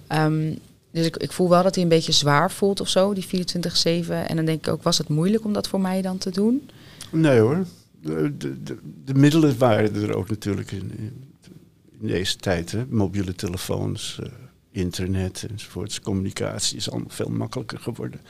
Um, 0.09 0.59
dus 0.91 1.07
ik, 1.07 1.17
ik 1.17 1.33
voel 1.33 1.49
wel 1.49 1.63
dat 1.63 1.75
hij 1.75 1.85
een 1.85 1.91
beetje 1.91 2.13
zwaar 2.13 2.51
voelt 2.51 2.81
of 2.81 2.89
zo, 2.89 3.15
die 3.15 3.27
24-7. 3.27 4.09
En 4.09 4.37
dan 4.37 4.45
denk 4.45 4.67
ik 4.67 4.73
ook, 4.73 4.83
was 4.83 4.99
het 4.99 5.09
moeilijk 5.09 5.45
om 5.45 5.53
dat 5.53 5.69
voor 5.69 5.81
mij 5.81 6.03
dan 6.03 6.19
te 6.19 6.31
doen? 6.31 6.71
Nee 7.11 7.39
hoor. 7.39 7.65
De, 8.01 8.37
de, 8.37 8.79
de, 9.05 9.15
middelen 9.15 9.59
waren 9.59 9.95
er 9.95 10.17
ook 10.17 10.29
natuurlijk 10.29 10.73
in, 10.73 10.93
in 10.99 12.07
deze 12.07 12.37
tijd. 12.37 12.73
Hè? 12.73 12.87
Mobiele 12.89 13.35
telefoons, 13.35 14.19
uh, 14.23 14.29
internet 14.71 15.47
enzovoorts. 15.51 16.01
Communicatie 16.01 16.77
is 16.77 16.91
allemaal 16.91 17.11
veel 17.11 17.31
makkelijker 17.31 17.79
geworden. 17.79 18.21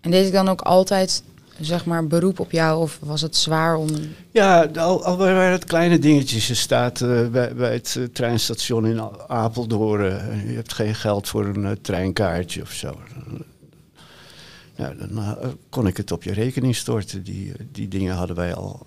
En 0.00 0.10
deed 0.10 0.26
ik 0.26 0.32
dan 0.32 0.48
ook 0.48 0.60
altijd 0.60 1.22
zeg 1.60 1.84
maar, 1.84 2.06
beroep 2.06 2.40
op 2.40 2.50
jou 2.50 2.80
of 2.80 2.98
was 3.02 3.20
het 3.20 3.36
zwaar 3.36 3.76
om... 3.76 3.88
Ja, 4.30 4.64
al, 4.64 5.04
al 5.04 5.16
waren 5.16 5.52
het 5.52 5.64
kleine 5.64 5.98
dingetjes. 5.98 6.48
Je 6.48 6.54
staat 6.54 7.00
uh, 7.00 7.28
bij, 7.28 7.54
bij, 7.54 7.72
het 7.72 7.94
uh, 7.98 8.04
treinstation 8.04 8.86
in 8.86 9.00
Apeldoorn. 9.26 10.04
Uh, 10.04 10.48
je 10.48 10.54
hebt 10.54 10.72
geen 10.72 10.94
geld 10.94 11.28
voor 11.28 11.46
een 11.46 11.80
treinkaartje 11.80 12.62
of 12.62 12.72
zo. 12.72 12.98
Nou, 14.76 14.96
dan 14.98 15.36
kon 15.68 15.86
ik 15.86 15.96
het 15.96 16.12
op 16.12 16.22
je 16.22 16.32
rekening 16.32 16.76
storten. 16.76 17.22
Die, 17.22 17.52
die 17.72 17.88
dingen 17.88 18.14
hadden 18.14 18.36
wij 18.36 18.54
al 18.54 18.86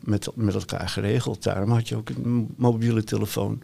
met, 0.00 0.28
met 0.34 0.54
elkaar 0.54 0.88
geregeld. 0.88 1.42
Daarom 1.42 1.70
had 1.70 1.88
je 1.88 1.96
ook 1.96 2.08
een 2.08 2.54
mobiele 2.56 3.04
telefoon. 3.04 3.62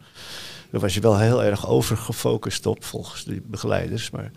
Daar 0.71 0.81
was 0.81 0.95
je 0.95 1.01
wel 1.01 1.19
heel 1.19 1.45
erg 1.45 1.69
over 1.69 1.97
gefocust 1.97 2.67
op, 2.67 2.85
volgens 2.85 3.25
de 3.25 3.43
begeleiders. 3.47 4.11
Maar 4.11 4.31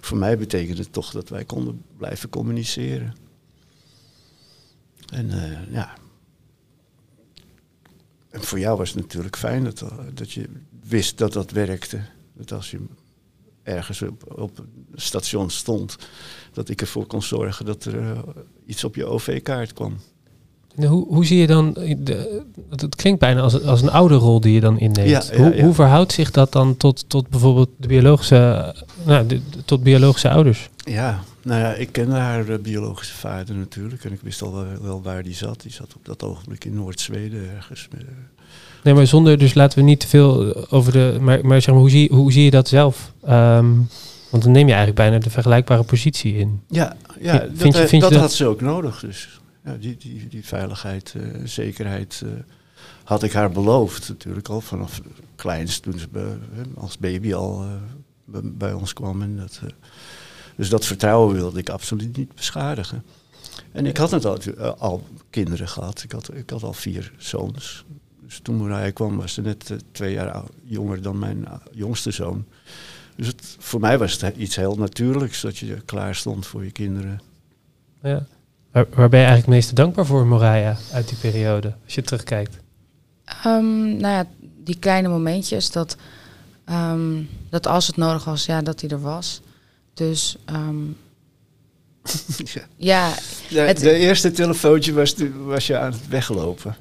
voor 0.00 0.16
mij 0.16 0.38
betekende 0.38 0.82
het 0.82 0.92
toch 0.92 1.10
dat 1.10 1.28
wij 1.28 1.44
konden 1.44 1.82
blijven 1.96 2.28
communiceren. 2.28 3.14
En 5.14 5.26
uh, 5.26 5.72
ja. 5.72 5.94
En 8.30 8.42
voor 8.42 8.58
jou 8.58 8.78
was 8.78 8.88
het 8.88 9.00
natuurlijk 9.00 9.36
fijn 9.36 9.64
dat, 9.64 9.84
dat 10.14 10.32
je 10.32 10.48
wist 10.80 11.18
dat 11.18 11.32
dat 11.32 11.50
werkte. 11.50 12.00
Dat 12.32 12.52
als 12.52 12.70
je 12.70 12.80
ergens 13.62 14.02
op, 14.28 14.56
het 14.56 15.02
station 15.02 15.50
stond, 15.50 15.96
dat 16.52 16.68
ik 16.68 16.80
ervoor 16.80 17.06
kon 17.06 17.22
zorgen 17.22 17.64
dat 17.64 17.84
er 17.84 17.94
uh, 17.94 18.18
iets 18.66 18.84
op 18.84 18.94
je 18.94 19.04
OV-kaart 19.04 19.72
kwam. 19.72 19.96
Hoe, 20.76 21.06
hoe 21.06 21.26
zie 21.26 21.38
je 21.38 21.46
dan, 21.46 21.72
de, 21.98 22.42
het 22.70 22.96
klinkt 22.96 23.20
bijna 23.20 23.40
als, 23.40 23.62
als 23.62 23.82
een 23.82 23.90
oude 23.90 24.14
rol 24.14 24.40
die 24.40 24.52
je 24.52 24.60
dan 24.60 24.78
inneemt. 24.78 25.08
Ja, 25.08 25.22
ja, 25.32 25.36
hoe, 25.36 25.56
ja. 25.56 25.64
hoe, 25.64 25.74
verhoudt 25.74 26.12
zich 26.12 26.30
dat 26.30 26.52
dan 26.52 26.76
tot, 26.76 27.04
tot 27.08 27.28
bijvoorbeeld 27.28 27.68
de 27.76 27.88
biologische, 27.88 28.74
nou, 29.04 29.26
de, 29.26 29.40
tot 29.64 29.82
biologische 29.82 30.30
ouders? 30.30 30.68
Ja, 30.76 31.20
nou 31.42 31.60
ja, 31.60 31.72
ik 31.74 31.92
kende 31.92 32.14
haar 32.14 32.48
uh, 32.48 32.58
biologische 32.58 33.14
vader 33.14 33.54
natuurlijk. 33.54 34.04
En 34.04 34.12
ik 34.12 34.20
wist 34.22 34.42
al 34.42 34.54
wel, 34.54 34.66
wel, 34.82 35.02
waar 35.02 35.22
die 35.22 35.34
zat. 35.34 35.62
Die 35.62 35.72
zat 35.72 35.94
op 35.96 36.04
dat 36.04 36.22
ogenblik 36.22 36.64
in 36.64 36.74
Noord-Zweden 36.74 37.50
ergens. 37.56 37.88
Met, 37.90 38.02
uh, 38.02 38.08
nee, 38.82 38.94
maar 38.94 39.06
zonder, 39.06 39.38
dus 39.38 39.54
laten 39.54 39.78
we 39.78 39.84
niet 39.84 40.00
te 40.00 40.08
veel 40.08 40.54
over 40.70 40.92
de. 40.92 41.16
Maar, 41.20 41.46
maar 41.46 41.62
zeg 41.62 41.70
maar, 41.74 41.82
hoe 41.82 41.90
zie, 41.90 42.08
hoe 42.12 42.32
zie 42.32 42.44
je 42.44 42.50
dat 42.50 42.68
zelf? 42.68 43.12
Um, 43.28 43.88
want 44.30 44.42
dan 44.42 44.52
neem 44.52 44.66
je 44.66 44.74
eigenlijk 44.74 44.96
bijna 44.96 45.18
de 45.18 45.30
vergelijkbare 45.30 45.82
positie 45.82 46.36
in. 46.36 46.60
Ja, 46.68 46.96
ja 47.20 47.46
vind, 47.54 47.72
dat, 47.72 47.82
je, 47.82 47.88
vind 47.88 48.02
dat, 48.02 48.10
dat 48.10 48.20
had 48.20 48.32
ze 48.32 48.46
ook 48.46 48.60
nodig. 48.60 49.00
Dus 49.00 49.40
ja, 49.64 49.76
die, 49.76 49.96
die, 49.96 50.28
die 50.28 50.44
veiligheid, 50.44 51.14
uh, 51.16 51.40
zekerheid 51.44 52.22
had 53.04 53.22
ik 53.22 53.32
haar 53.32 53.50
beloofd, 53.50 54.08
natuurlijk 54.08 54.48
al 54.48 54.60
vanaf 54.60 55.00
kleins, 55.36 55.78
toen 55.78 55.98
ze 55.98 56.08
als 56.76 56.98
baby 56.98 57.34
al 57.34 57.62
eh, 57.62 58.38
bij- 58.42 58.72
ons 58.72 58.92
kwam. 58.92 59.22
En 59.22 59.36
dat, 59.36 59.60
eh, 59.62 59.68
dus 60.56 60.68
dat 60.68 60.86
vertrouwen 60.86 61.34
wilde 61.34 61.58
ik 61.58 61.68
absoluut 61.68 62.16
niet 62.16 62.34
beschadigen. 62.34 63.02
En 63.72 63.86
ik 63.86 63.96
had 63.96 64.10
het 64.10 64.24
al, 64.24 64.38
eh, 64.38 64.72
al 64.78 65.02
kinderen 65.30 65.68
gehad. 65.68 66.02
Ik 66.02 66.12
had, 66.12 66.34
ik 66.34 66.50
had 66.50 66.62
al 66.62 66.72
vier 66.72 67.12
zoons. 67.18 67.84
Dus 68.20 68.38
toen 68.42 68.56
Mariah 68.56 68.94
kwam, 68.94 69.16
was 69.16 69.32
ze 69.34 69.40
net 69.40 69.70
eh, 69.70 69.76
twee 69.92 70.12
jaar 70.12 70.42
jonger 70.64 71.02
dan 71.02 71.18
mijn 71.18 71.46
eh, 71.46 71.52
jongste 71.72 72.10
zoon. 72.10 72.44
Dus 73.16 73.26
het, 73.26 73.56
voor 73.58 73.80
mij 73.80 73.98
was 73.98 74.20
het 74.20 74.36
iets 74.36 74.56
heel 74.56 74.74
natuurlijks 74.74 75.40
dat 75.40 75.58
je 75.58 75.80
klaar 75.84 76.14
stond 76.14 76.46
voor 76.46 76.64
je 76.64 76.70
kinderen. 76.70 77.20
Ja. 78.02 78.26
Waar, 78.74 78.86
waar 78.94 79.08
ben 79.08 79.20
je 79.20 79.26
eigenlijk 79.26 79.46
het 79.46 79.54
meeste 79.54 79.74
dankbaar 79.74 80.06
voor, 80.06 80.26
Moraya, 80.26 80.76
uit 80.92 81.08
die 81.08 81.18
periode, 81.18 81.74
als 81.84 81.94
je 81.94 82.02
terugkijkt? 82.02 82.56
Ehm, 83.24 83.86
nou 83.96 84.14
ja, 84.14 84.26
die 84.64 84.78
kleine 84.78 85.08
momentjes 85.08 85.70
dat, 85.70 85.96
ehm, 86.64 87.22
dat 87.50 87.66
als 87.66 87.86
het 87.86 87.96
nodig 87.96 88.24
was, 88.24 88.46
ja, 88.46 88.62
dat 88.62 88.80
hij 88.80 88.90
er 88.90 89.00
was. 89.00 89.40
Dus 89.94 90.36
ehm, 90.44 90.76
Ja. 92.54 92.62
ja, 92.76 93.14
De, 93.48 93.58
Het- 93.60 93.80
de 93.80 93.92
eerste 93.94 94.30
telefoontje 94.30 94.92
was, 94.92 95.12
toen 95.12 95.44
was 95.44 95.66
je 95.66 95.78
aan 95.78 95.92
het 95.92 96.08
weglopen. 96.08 96.76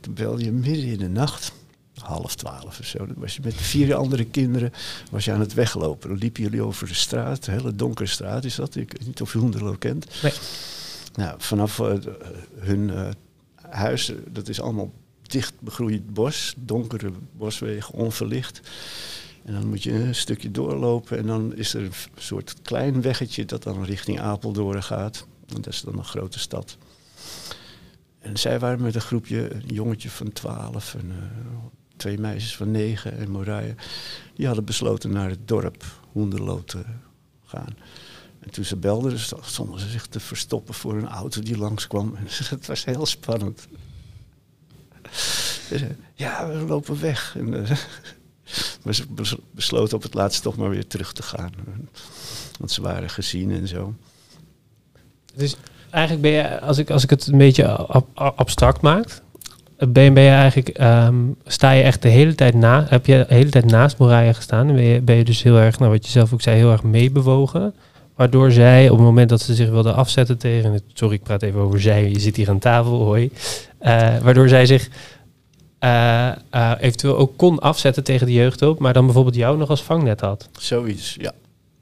Toen 0.00 0.14
belde 0.14 0.44
je 0.44 0.52
midden 0.52 0.84
in 0.84 0.98
de 0.98 1.08
nacht, 1.08 1.52
half 2.00 2.34
twaalf 2.34 2.78
of 2.78 2.86
zo. 2.86 2.98
Dan 3.06 3.14
was 3.18 3.34
je 3.34 3.40
met 3.44 3.54
vier 3.54 3.94
andere 3.94 4.24
kinderen 4.24 4.72
was 5.10 5.24
je 5.24 5.32
aan 5.32 5.40
het 5.40 5.54
weglopen. 5.54 6.08
Dan 6.08 6.18
liepen 6.18 6.42
jullie 6.42 6.62
over 6.62 6.86
de 6.86 6.94
straat, 6.94 7.46
een 7.46 7.52
hele 7.52 7.74
donkere 7.74 8.08
straat 8.08 8.44
is 8.44 8.54
dat. 8.54 8.76
Ik 8.76 8.92
weet 8.92 9.06
niet 9.06 9.20
of 9.20 9.32
je 9.32 9.38
Hoenderloo 9.38 9.76
kent. 9.78 10.06
Nee. 10.22 10.32
Nou, 11.14 11.34
vanaf 11.38 11.80
eh, 11.80 11.94
hun 12.58 12.90
eh, 12.90 13.08
huis, 13.70 14.08
eh, 14.10 14.16
dat 14.30 14.48
is 14.48 14.60
allemaal 14.60 14.92
dicht 15.22 15.60
begroeid 15.60 16.14
bos, 16.14 16.54
donkere 16.56 17.12
boswegen, 17.32 17.94
onverlicht. 17.94 18.60
En 19.44 19.52
dan 19.52 19.68
moet 19.68 19.82
je 19.82 19.92
een 19.92 20.14
stukje 20.14 20.50
doorlopen 20.50 21.18
en 21.18 21.26
dan 21.26 21.56
is 21.56 21.74
er 21.74 21.82
een 21.82 21.92
soort 22.16 22.54
klein 22.62 23.02
weggetje 23.02 23.44
dat 23.44 23.62
dan 23.62 23.84
richting 23.84 24.20
Apeldoorn 24.20 24.82
gaat. 24.82 25.26
En 25.46 25.54
dat 25.54 25.72
is 25.72 25.80
dan 25.80 25.98
een 25.98 26.04
grote 26.04 26.38
stad. 26.38 26.76
En 28.18 28.36
zij 28.36 28.58
waren 28.58 28.82
met 28.82 28.94
een 28.94 29.00
groepje, 29.00 29.54
een 29.54 29.66
jongetje 29.66 30.10
van 30.10 30.32
12 30.32 30.94
en 30.94 31.12
twee 31.96 32.18
meisjes 32.18 32.56
van 32.56 32.70
9 32.70 33.18
en 33.18 33.30
Morije. 33.30 33.74
Die 34.34 34.46
hadden 34.46 34.64
besloten 34.64 35.12
naar 35.12 35.28
het 35.28 35.48
dorp 35.48 35.84
Hoenderloo 36.12 36.64
te 36.64 36.84
gaan. 37.44 37.76
En 38.44 38.50
toen 38.50 38.64
ze 38.64 38.76
belden, 38.76 39.18
st- 39.18 39.34
stonden 39.40 39.80
ze 39.80 39.88
zich 39.88 40.06
te 40.06 40.20
verstoppen 40.20 40.74
voor 40.74 40.94
een 40.94 41.08
auto 41.08 41.40
die 41.40 41.58
langskwam. 41.58 42.14
En 42.16 42.26
het 42.56 42.66
was 42.66 42.84
heel 42.84 43.06
spannend. 43.06 43.66
Ja, 46.14 46.48
we 46.48 46.54
lopen 46.54 47.00
weg. 47.00 47.34
En, 47.38 47.54
eh, 47.64 47.70
maar 48.84 48.94
ze 48.94 49.06
bes- 49.08 49.36
besloten 49.50 49.96
op 49.96 50.02
het 50.02 50.14
laatst 50.14 50.42
toch 50.42 50.56
maar 50.56 50.70
weer 50.70 50.86
terug 50.86 51.12
te 51.12 51.22
gaan. 51.22 51.50
Want 52.58 52.70
ze 52.70 52.82
waren 52.82 53.10
gezien 53.10 53.50
en 53.50 53.68
zo. 53.68 53.94
Dus 55.34 55.56
eigenlijk 55.90 56.22
ben 56.22 56.32
je, 56.32 56.60
als 56.60 56.78
ik, 56.78 56.90
als 56.90 57.02
ik 57.02 57.10
het 57.10 57.26
een 57.26 57.38
beetje 57.38 57.68
ab- 57.68 58.08
ab- 58.14 58.38
abstract 58.38 58.80
maak, 58.80 59.22
ben, 59.76 60.14
ben 60.14 60.22
je 60.22 60.30
eigenlijk, 60.30 60.68
ehm, 60.68 61.16
sta 61.44 61.70
je 61.70 61.82
echt 61.82 62.02
de 62.02 62.08
hele 62.08 62.34
tijd 62.34 62.54
na, 62.54 62.86
heb 62.88 63.06
je 63.06 63.24
de 63.28 63.34
hele 63.34 63.50
tijd 63.50 63.64
naast 63.64 63.98
Moraya 63.98 64.32
gestaan 64.32 64.68
en 64.68 64.74
ben 64.74 64.84
je, 64.84 65.00
ben 65.00 65.16
je 65.16 65.24
dus 65.24 65.42
heel 65.42 65.56
erg, 65.56 65.78
nou 65.78 65.90
wat 65.90 66.04
je 66.04 66.10
zelf 66.10 66.32
ook 66.32 66.42
zei, 66.42 66.56
heel 66.56 66.72
erg 66.72 66.82
meebewogen. 66.82 67.74
Waardoor 68.14 68.52
zij 68.52 68.88
op 68.88 68.96
het 68.96 69.06
moment 69.06 69.28
dat 69.28 69.40
ze 69.40 69.54
zich 69.54 69.68
wilde 69.70 69.92
afzetten 69.92 70.38
tegen, 70.38 70.72
het- 70.72 70.82
sorry 70.92 71.14
ik 71.14 71.22
praat 71.22 71.42
even 71.42 71.60
over 71.60 71.80
zij, 71.80 72.10
je 72.10 72.20
zit 72.20 72.36
hier 72.36 72.48
aan 72.48 72.58
tafel, 72.58 73.02
hoi. 73.04 73.30
Eh, 73.78 74.18
waardoor 74.18 74.48
zij 74.48 74.66
zich 74.66 74.88
eh, 75.78 76.28
eh, 76.50 76.72
eventueel 76.80 77.16
ook 77.16 77.36
kon 77.36 77.58
afzetten 77.58 78.04
tegen 78.04 78.26
de 78.26 78.32
jeugdhulp, 78.32 78.78
maar 78.78 78.92
dan 78.92 79.04
bijvoorbeeld 79.04 79.34
jou 79.36 79.56
nog 79.58 79.70
als 79.70 79.82
vangnet 79.82 80.20
had. 80.20 80.48
Zoiets, 80.58 81.16
ja. 81.20 81.32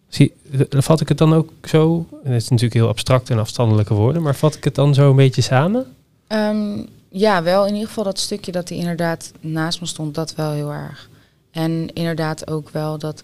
Zie, 0.09 0.33
vat 0.71 1.01
ik 1.01 1.09
het 1.09 1.19
dan 1.19 1.35
ook 1.35 1.51
zo? 1.65 2.07
En 2.25 2.33
het 2.33 2.43
is 2.43 2.49
natuurlijk 2.49 2.75
heel 2.81 2.89
abstract 2.89 3.31
en 3.31 3.39
afstandelijke 3.39 3.95
woorden, 3.95 4.23
maar 4.23 4.35
vat 4.35 4.55
ik 4.55 4.65
het 4.65 4.75
dan 4.75 4.95
zo 4.95 5.11
een 5.11 5.17
beetje 5.17 5.43
samen? 5.43 5.87
Ehm, 6.27 6.79
ja, 7.09 7.43
wel 7.43 7.67
in 7.67 7.73
ieder 7.73 7.89
geval 7.89 8.05
dat 8.05 8.19
stukje 8.19 8.53
dat 8.53 8.69
hij 8.69 8.79
inderdaad 8.79 9.33
naast 9.41 9.81
me 9.81 9.87
stond, 9.87 10.15
dat 10.15 10.35
wel 10.35 10.51
heel 10.51 10.73
erg. 10.73 11.09
En 11.51 11.93
inderdaad 11.93 12.51
ook 12.51 12.71
wel 12.71 12.99
dat, 12.99 13.23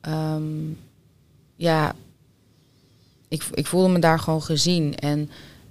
ehm, 0.00 0.42
ja, 1.56 1.94
ik, 3.30 3.48
ik 3.54 3.66
voelde 3.66 3.88
me 3.92 3.98
daar 3.98 4.18
gewoon 4.18 4.42
gezien. 4.42 4.96
En 4.96 5.30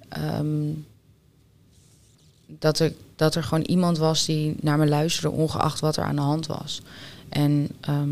ehm, 0.10 0.72
dat, 2.46 2.80
er, 2.80 2.94
dat 3.16 3.36
er 3.36 3.44
gewoon 3.44 3.64
iemand 3.64 3.98
was 3.98 4.26
die 4.26 4.56
naar 4.62 4.78
me 4.78 4.88
luisterde, 4.88 5.36
ongeacht 5.36 5.80
wat 5.80 5.98
er 5.98 6.04
aan 6.04 6.16
de 6.16 6.22
hand 6.22 6.46
was. 6.48 6.82
En 7.30 7.68
ehm, 7.80 8.10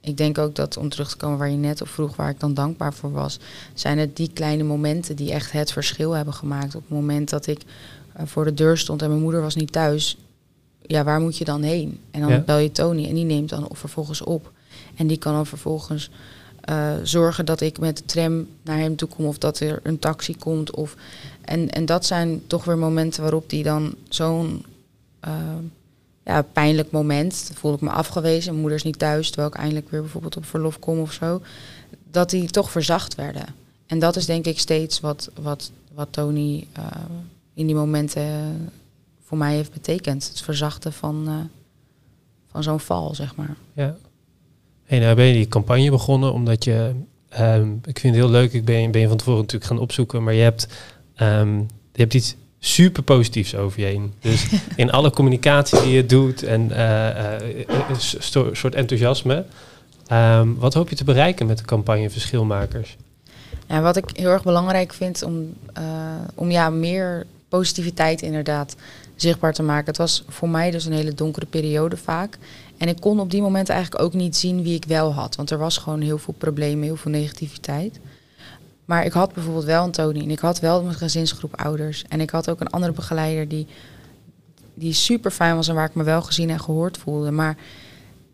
ik 0.00 0.16
denk 0.16 0.38
ook 0.38 0.54
dat, 0.54 0.76
om 0.76 0.88
terug 0.88 1.10
te 1.10 1.16
komen 1.16 1.38
waar 1.38 1.50
je 1.50 1.56
net 1.56 1.80
op 1.80 1.88
vroeg, 1.88 2.16
waar 2.16 2.30
ik 2.30 2.40
dan 2.40 2.54
dankbaar 2.54 2.94
voor 2.94 3.12
was, 3.12 3.38
zijn 3.74 3.98
het 3.98 4.16
die 4.16 4.30
kleine 4.32 4.62
momenten 4.62 5.16
die 5.16 5.32
echt 5.32 5.52
het 5.52 5.72
verschil 5.72 6.12
hebben 6.12 6.34
gemaakt. 6.34 6.74
Op 6.74 6.82
het 6.82 6.90
moment 6.90 7.30
dat 7.30 7.46
ik 7.46 7.60
eh, 8.12 8.26
voor 8.26 8.44
de 8.44 8.54
deur 8.54 8.78
stond 8.78 9.02
en 9.02 9.08
mijn 9.08 9.22
moeder 9.22 9.40
was 9.40 9.54
niet 9.54 9.72
thuis, 9.72 10.16
ja, 10.86 11.04
waar 11.04 11.20
moet 11.20 11.36
je 11.36 11.44
dan 11.44 11.62
heen? 11.62 12.00
En 12.10 12.20
dan 12.20 12.30
Ja. 12.30 12.38
bel 12.38 12.58
je 12.58 12.72
Tony 12.72 13.08
en 13.08 13.14
die 13.14 13.24
neemt 13.24 13.48
dan 13.48 13.68
vervolgens 13.72 14.22
op. 14.22 14.52
En 14.96 15.06
die 15.06 15.16
kan 15.18 15.32
dan 15.32 15.46
vervolgens 15.46 16.10
eh, 16.70 16.92
zorgen 17.02 17.46
dat 17.46 17.60
ik 17.60 17.78
met 17.78 17.96
de 17.96 18.04
tram 18.04 18.46
naar 18.62 18.78
hem 18.78 18.96
toe 18.96 19.08
kom 19.08 19.26
of 19.26 19.38
dat 19.38 19.60
er 19.60 19.80
een 19.82 19.98
taxi 19.98 20.36
komt. 20.36 20.70
Of, 20.70 20.96
en, 21.40 21.70
en 21.70 21.86
dat 21.86 22.06
zijn 22.06 22.42
toch 22.46 22.64
weer 22.64 22.78
momenten 22.78 23.22
waarop 23.22 23.50
die 23.50 23.62
dan 23.62 23.94
zo'n 24.08 24.64
eh, 25.20 25.32
ja, 26.24 26.42
pijnlijk 26.42 26.90
moment, 26.90 27.50
voel 27.54 27.74
ik 27.74 27.80
me 27.80 27.90
afgewezen, 27.90 28.48
mijn 28.48 28.60
moeder 28.60 28.78
is 28.78 28.84
niet 28.84 28.98
thuis, 28.98 29.26
terwijl 29.28 29.48
ik 29.48 29.58
eindelijk 29.58 29.90
weer 29.90 30.00
bijvoorbeeld 30.00 30.36
op 30.36 30.44
verlof 30.44 30.78
kom 30.78 30.98
of 30.98 31.12
zo, 31.12 31.42
dat 32.10 32.30
die 32.30 32.50
toch 32.50 32.70
verzacht 32.70 33.14
werden. 33.14 33.46
En 33.86 33.98
dat 33.98 34.16
is 34.16 34.26
denk 34.26 34.46
ik 34.46 34.58
steeds 34.58 35.00
wat, 35.00 35.30
wat, 35.40 35.70
wat 35.94 36.08
Tony 36.10 36.66
eh, 36.72 36.84
in 37.54 37.66
die 37.66 37.74
momenten 37.74 38.72
voor 39.24 39.38
mij 39.38 39.54
heeft 39.54 39.72
betekend. 39.72 40.28
Het 40.28 40.40
verzachten 40.40 40.92
van, 40.92 41.50
van 42.50 42.62
zo'n 42.62 42.80
val, 42.80 43.14
zeg 43.14 43.36
maar. 43.36 43.56
Ja. 43.72 43.96
En 44.90 45.00
nou 45.00 45.14
ben 45.14 45.24
je 45.24 45.32
die 45.32 45.48
campagne 45.48 45.90
begonnen 45.90 46.32
omdat 46.32 46.64
je, 46.64 46.92
ehm, 47.28 47.70
ik 47.84 47.98
vind 47.98 48.14
het 48.14 48.24
heel 48.24 48.30
leuk, 48.30 48.52
ik 48.52 48.64
ben, 48.64 48.90
ben 48.90 49.00
je 49.00 49.08
van 49.08 49.16
tevoren 49.16 49.40
natuurlijk 49.40 49.70
gaan 49.70 49.78
opzoeken, 49.78 50.22
maar 50.22 50.34
je 50.34 50.42
hebt, 50.42 50.66
ehm, 51.14 51.56
je 51.92 52.00
hebt 52.00 52.14
iets 52.14 52.36
super 52.58 53.02
positiefs 53.02 53.54
over 53.54 53.80
je 53.80 53.86
heen. 53.86 54.12
Dus 54.20 54.46
in 54.76 54.90
alle 54.90 55.10
communicatie 55.10 55.80
die 55.82 55.92
je 55.92 56.06
doet 56.06 56.42
en 56.42 56.72
eh, 56.72 57.34
eh, 57.34 57.40
een 57.88 58.00
sto- 58.00 58.54
soort 58.54 58.74
enthousiasme. 58.74 59.44
Ehm, 60.06 60.54
wat 60.54 60.74
hoop 60.74 60.88
je 60.88 60.96
te 60.96 61.04
bereiken 61.04 61.46
met 61.46 61.58
de 61.58 61.64
campagne 61.64 62.10
Verschilmakers? 62.10 62.96
Ja, 63.68 63.80
wat 63.80 63.96
ik 63.96 64.04
heel 64.12 64.30
erg 64.30 64.42
belangrijk 64.42 64.92
vind 64.92 65.22
om, 65.22 65.54
eh, 65.72 65.84
om 66.34 66.50
ja, 66.50 66.70
meer 66.70 67.26
positiviteit 67.48 68.22
inderdaad 68.22 68.76
zichtbaar 69.16 69.52
te 69.52 69.62
maken. 69.62 69.86
Het 69.86 69.96
was 69.96 70.24
voor 70.28 70.48
mij 70.48 70.70
dus 70.70 70.84
een 70.84 70.92
hele 70.92 71.14
donkere 71.14 71.46
periode 71.46 71.96
vaak. 71.96 72.38
En 72.80 72.88
ik 72.88 73.00
kon 73.00 73.20
op 73.20 73.30
die 73.30 73.42
moment 73.42 73.68
eigenlijk 73.68 74.02
ook 74.02 74.12
niet 74.12 74.36
zien 74.36 74.62
wie 74.62 74.74
ik 74.74 74.84
wel 74.84 75.14
had. 75.14 75.36
Want 75.36 75.50
er 75.50 75.58
was 75.58 75.78
gewoon 75.78 76.00
heel 76.00 76.18
veel 76.18 76.34
problemen, 76.38 76.84
heel 76.84 76.96
veel 76.96 77.10
negativiteit. 77.10 78.00
Maar 78.84 79.04
ik 79.04 79.12
had 79.12 79.32
bijvoorbeeld 79.34 79.64
wel 79.64 79.84
een 79.84 79.90
Tony 79.90 80.20
en 80.20 80.30
ik 80.30 80.38
had 80.38 80.60
wel 80.60 80.82
mijn 80.82 80.94
gezinsgroep 80.94 81.60
ouders. 81.60 82.04
En 82.08 82.20
ik 82.20 82.30
had 82.30 82.50
ook 82.50 82.60
een 82.60 82.70
andere 82.70 82.92
begeleider 82.92 83.48
die, 83.48 83.66
die 84.74 84.92
super 84.92 85.30
fijn 85.30 85.56
was 85.56 85.68
en 85.68 85.74
waar 85.74 85.88
ik 85.88 85.94
me 85.94 86.02
wel 86.02 86.22
gezien 86.22 86.50
en 86.50 86.60
gehoord 86.60 86.98
voelde. 86.98 87.30
Maar 87.30 87.56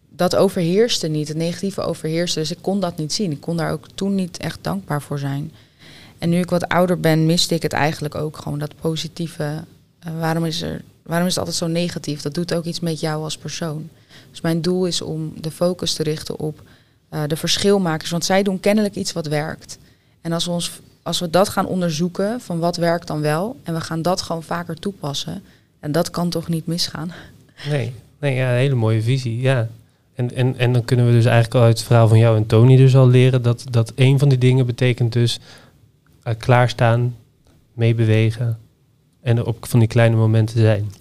dat 0.09 0.37
overheerste 0.37 1.09
niet, 1.09 1.29
het 1.29 1.37
negatieve 1.37 1.81
overheerste. 1.81 2.39
Dus 2.39 2.51
ik 2.51 2.59
kon 2.61 2.81
dat 2.81 2.97
niet 2.97 3.13
zien. 3.13 3.31
Ik 3.31 3.41
kon 3.41 3.57
daar 3.57 3.73
ook 3.73 3.87
toen 3.95 4.15
niet 4.15 4.37
echt 4.37 4.59
dankbaar 4.61 5.03
voor 5.03 5.19
zijn. 5.19 5.53
En 6.19 6.29
nu 6.29 6.39
ik 6.39 6.51
wat 6.51 6.69
ouder 6.69 7.01
ben, 7.01 7.27
miste 7.27 7.55
ik 7.55 7.63
het 7.63 7.73
eigenlijk 7.73 8.15
ook 8.15 8.37
gewoon, 8.37 8.59
dat 8.59 8.75
positieve. 8.81 9.65
Waarom, 10.19 10.45
is 10.45 10.63
er, 10.63 10.83
waarom 11.03 11.27
is 11.27 11.35
het 11.35 11.39
altijd 11.39 11.57
zo 11.57 11.67
negatief? 11.67 12.23
Dat 12.23 12.35
doet 12.35 12.55
ook 12.55 12.65
iets 12.65 12.81
met 12.81 13.01
jou 13.01 13.23
als 13.23 13.37
persoon. 13.37 13.89
Dus 14.31 14.41
mijn 14.41 14.63
doel 14.63 14.87
is 14.87 15.03
om 15.03 15.33
de 15.41 15.51
focus 15.51 15.95
te 15.95 16.03
richten 16.03 16.39
op 16.39 16.63
eh, 17.09 17.23
de 17.27 17.37
verschilmakers. 17.37 18.11
Want 18.11 18.25
zij 18.25 18.43
doen 18.43 18.61
kennelijk 18.61 18.95
iets 18.95 19.13
wat 19.13 19.27
werkt. 19.27 19.79
En 20.21 20.33
als 20.33 20.45
we, 20.45 20.51
ons, 20.51 20.81
als 21.03 21.21
we 21.21 21.31
dat 21.31 21.49
gaan 21.49 21.67
onderzoeken, 21.67 22.41
van 22.41 22.59
wat 22.59 22.77
werkt 22.77 23.07
dan 23.07 23.21
wel, 23.21 23.57
en 23.63 23.75
we 23.75 23.81
gaan 23.81 24.03
dat 24.03 24.23
gewoon 24.23 24.43
vaker 24.43 24.79
toepassen, 24.79 25.43
en 25.81 25.93
dat 25.93 26.11
kan 26.11 26.31
toch 26.31 26.49
niet 26.49 26.67
misgaan. 26.67 27.13
Nee, 27.69 27.95
nee 28.21 28.35
ja, 28.35 28.51
een 28.51 28.57
hele 28.57 28.75
mooie 28.75 29.03
visie, 29.03 29.41
ja. 29.41 29.69
En, 30.15 30.35
en, 30.35 30.59
en 30.59 30.73
dan 30.73 30.85
kunnen 30.85 31.07
we 31.07 31.13
dus 31.13 31.25
eigenlijk 31.25 31.55
al 31.55 31.63
uit 31.63 31.79
het 31.79 31.87
verhaal 31.87 32.09
van 32.09 32.19
jou 32.19 32.37
en 32.37 32.47
Tony 32.47 32.77
dus 32.77 32.97
al 32.97 33.09
leren 33.09 33.43
dat, 33.43 33.65
dat 33.71 33.93
een 33.95 34.19
van 34.19 34.29
die 34.29 34.39
dingen 34.39 34.67
betekent 34.67 35.13
dus 35.13 35.41
eh, 36.23 36.35
klaarstaan, 36.39 37.17
meebewegen 37.73 38.59
en 39.27 39.45
op 39.45 39.67
van 39.67 39.79
die 39.79 39.89
kleine 39.89 40.17
momenten 40.17 40.59
zijn. 40.59 40.93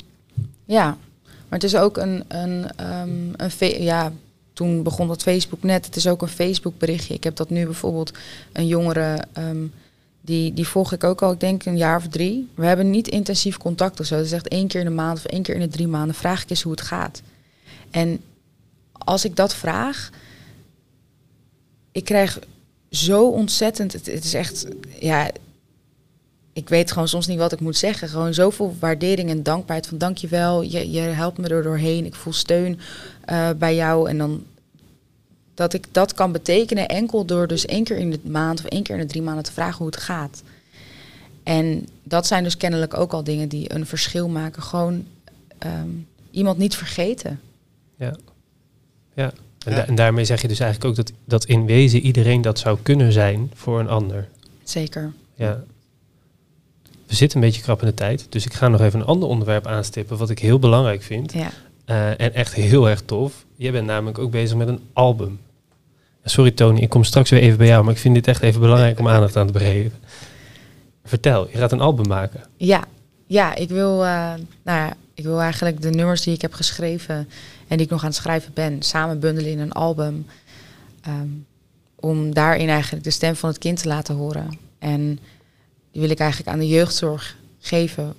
Ja, 0.65 0.85
maar 1.19 1.59
het 1.59 1.63
is 1.63 1.75
ook 1.75 1.97
een, 1.97 2.23
een, 2.27 2.71
ehm, 2.75 3.09
een 3.35 3.83
ja, 3.83 4.11
toen 4.53 4.83
begon 4.83 5.07
dat 5.07 5.21
Facebook 5.21 5.63
net. 5.63 5.85
Het 5.85 5.95
is 5.95 6.07
ook 6.07 6.21
een 6.21 6.27
Facebook 6.27 6.77
berichtje. 6.77 7.13
Ik 7.13 7.23
heb 7.23 7.35
dat 7.35 7.49
nu 7.49 7.65
bijvoorbeeld 7.65 8.11
een 8.51 8.67
jongere 8.67 9.23
ehm, 9.33 9.65
die, 10.21 10.53
die 10.53 10.67
volg 10.67 10.93
ik 10.93 11.03
ook 11.03 11.21
al, 11.21 11.31
ik 11.31 11.39
denk 11.39 11.65
een 11.65 11.77
jaar 11.77 11.97
of 11.97 12.07
drie. 12.07 12.49
We 12.55 12.65
hebben 12.65 12.89
niet 12.89 13.07
intensief 13.07 13.57
contact 13.57 13.99
of 13.99 14.05
zo. 14.05 14.17
Dus 14.17 14.31
echt 14.31 14.47
één 14.47 14.67
keer 14.67 14.79
in 14.79 14.85
de 14.85 14.91
maand 14.91 15.17
of 15.17 15.25
één 15.25 15.41
keer 15.41 15.55
in 15.55 15.61
de 15.61 15.67
drie 15.67 15.87
maanden 15.87 16.15
vraag 16.15 16.43
ik 16.43 16.49
eens 16.49 16.61
hoe 16.61 16.71
het 16.71 16.81
gaat. 16.81 17.21
En 17.91 18.21
als 18.91 19.25
ik 19.25 19.35
dat 19.35 19.55
vraag, 19.55 20.09
ik 21.91 22.05
krijg 22.05 22.39
zo 22.89 23.29
ontzettend, 23.29 23.93
het, 23.93 24.05
het 24.05 24.23
is 24.23 24.33
echt, 24.33 24.67
ja, 24.99 25.29
ik 26.55 26.69
weet 26.69 26.91
gewoon 26.91 27.07
soms 27.07 27.27
niet 27.27 27.37
wat 27.37 27.51
ik 27.51 27.59
moet 27.59 27.77
zeggen. 27.77 28.09
Gewoon 28.09 28.33
zoveel 28.33 28.75
waardering 28.79 29.29
en 29.29 29.43
dankbaarheid 29.43 29.87
van 29.87 29.97
dankjewel, 29.97 30.61
je, 30.61 30.91
je 30.91 30.99
helpt 30.99 31.37
me 31.37 31.47
er 31.47 31.63
doorheen, 31.63 32.05
ik 32.05 32.15
voel 32.15 32.33
steun 32.33 32.79
uh, 33.29 33.49
bij 33.57 33.75
jou. 33.75 34.09
En 34.09 34.17
dan 34.17 34.43
dat 35.53 35.73
ik 35.73 35.85
dat 35.91 36.13
kan 36.13 36.31
betekenen 36.31 36.87
enkel 36.87 37.25
door 37.25 37.47
dus 37.47 37.65
één 37.65 37.83
keer 37.83 37.97
in 37.97 38.11
de 38.11 38.19
maand 38.23 38.59
of 38.59 38.65
één 38.65 38.83
keer 38.83 38.95
in 38.95 39.01
de 39.01 39.07
drie 39.07 39.21
maanden 39.21 39.43
te 39.43 39.51
vragen 39.51 39.77
hoe 39.77 39.87
het 39.87 39.97
gaat. 39.97 40.43
En 41.43 41.87
dat 42.03 42.27
zijn 42.27 42.43
dus 42.43 42.57
kennelijk 42.57 42.97
ook 42.97 43.13
al 43.13 43.23
dingen 43.23 43.49
die 43.49 43.73
een 43.73 43.85
verschil 43.85 44.29
maken. 44.29 44.63
Gewoon 44.63 45.05
um, 45.65 46.07
iemand 46.31 46.57
niet 46.57 46.75
vergeten. 46.75 47.39
Ja, 47.95 48.15
ja. 49.13 49.33
En, 49.65 49.75
da 49.75 49.87
en, 49.87 49.95
daarmee 49.95 50.25
zeg 50.25 50.41
je 50.41 50.47
dus 50.47 50.59
eigenlijk 50.59 50.89
ook 50.89 51.05
dat, 51.05 51.15
dat 51.25 51.45
in 51.45 51.65
wezen 51.65 51.99
iedereen 51.99 52.41
dat 52.41 52.59
zou 52.59 52.77
kunnen 52.81 53.11
zijn 53.11 53.51
voor 53.53 53.79
een 53.79 53.89
ander. 53.89 54.27
Zeker. 54.63 55.13
Ja. 55.33 55.63
We 57.07 57.15
zitten 57.15 57.39
een 57.39 57.45
beetje 57.45 57.61
krap 57.61 57.81
in 57.81 57.87
de 57.87 57.93
tijd, 57.93 58.25
dus 58.29 58.45
ik 58.45 58.53
ga 58.53 58.67
nog 58.67 58.81
even 58.81 58.99
een 58.99 59.05
ander 59.05 59.29
onderwerp 59.29 59.67
aanstippen 59.67 60.17
wat 60.17 60.29
ik 60.29 60.39
heel 60.39 60.59
belangrijk 60.59 61.03
vind. 61.03 61.33
Ja. 61.33 61.49
Uh, 61.85 62.09
en 62.09 62.33
echt 62.33 62.53
heel 62.53 62.89
erg 62.89 63.01
tof. 63.01 63.45
Je 63.55 63.71
bent 63.71 63.85
namelijk 63.85 64.19
ook 64.19 64.31
bezig 64.31 64.57
met 64.57 64.67
een 64.67 64.79
album. 64.93 65.39
Sorry 66.23 66.51
Tony, 66.51 66.79
ik 66.79 66.89
kom 66.89 67.03
straks 67.03 67.29
weer 67.29 67.39
even 67.39 67.57
bij 67.57 67.67
jou, 67.67 67.83
maar 67.83 67.93
ik 67.93 67.99
vind 67.99 68.15
dit 68.15 68.27
echt 68.27 68.41
even 68.41 68.61
belangrijk 68.61 68.99
om 68.99 69.07
aandacht 69.07 69.35
aan 69.35 69.51
te 69.51 69.59
geven. 69.59 69.99
Vertel, 71.03 71.47
je 71.51 71.57
gaat 71.57 71.71
een 71.71 71.81
album 71.81 72.07
maken. 72.07 72.43
Ja, 72.57 72.83
ja 73.27 73.55
ik, 73.55 73.69
wil, 73.69 74.03
uh, 74.03 74.33
nou 74.63 74.79
ja, 74.79 74.93
ik 75.13 75.23
wil 75.23 75.41
eigenlijk 75.41 75.81
de 75.81 75.89
nummers 75.89 76.21
die 76.21 76.33
ik 76.33 76.41
heb 76.41 76.53
geschreven 76.53 77.29
en 77.67 77.77
die 77.77 77.85
ik 77.85 77.91
nog 77.91 78.01
aan 78.01 78.07
het 78.07 78.15
schrijven 78.15 78.51
ben, 78.53 78.81
samen 78.81 79.19
bundelen 79.19 79.51
in 79.51 79.59
een 79.59 79.71
album. 79.71 80.25
Um, 81.07 81.45
om 82.05 82.33
daarin 82.33 82.69
eigenlijk 82.69 83.03
de 83.03 83.11
stem 83.11 83.35
van 83.35 83.49
het 83.49 83.57
kind 83.57 83.81
te 83.81 83.87
laten 83.87 84.15
horen. 84.15 84.59
En 84.79 85.19
die 85.95 86.03
wil 86.03 86.13
ik 86.13 86.19
eigenlijk 86.19 86.51
aan 86.51 86.59
de 86.59 86.67
jeugdzorg 86.67 87.35
geven. 87.59 88.13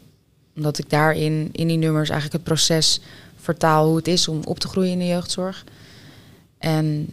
Omdat 0.56 0.78
ik 0.78 0.90
daarin, 0.90 1.48
in 1.52 1.66
die 1.68 1.76
nummers, 1.76 2.10
eigenlijk 2.10 2.32
het 2.32 2.54
proces 2.54 3.00
vertaal 3.36 3.86
hoe 3.86 3.96
het 3.96 4.08
is 4.08 4.28
om 4.28 4.40
op 4.44 4.58
te 4.58 4.68
groeien 4.68 4.92
in 4.92 4.98
de 4.98 5.06
jeugdzorg. 5.06 5.64
En 6.58 7.08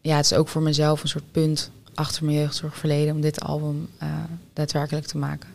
ja, 0.00 0.16
het 0.16 0.24
is 0.24 0.34
ook 0.34 0.48
voor 0.48 0.62
mezelf 0.62 1.02
een 1.02 1.08
soort 1.08 1.32
punt 1.32 1.70
achter 1.94 2.24
mijn 2.24 2.36
jeugdzorgverleden 2.36 3.14
om 3.14 3.20
dit 3.20 3.40
album 3.40 3.88
uh, 4.02 4.08
daadwerkelijk 4.52 5.06
te 5.06 5.18
maken. 5.18 5.48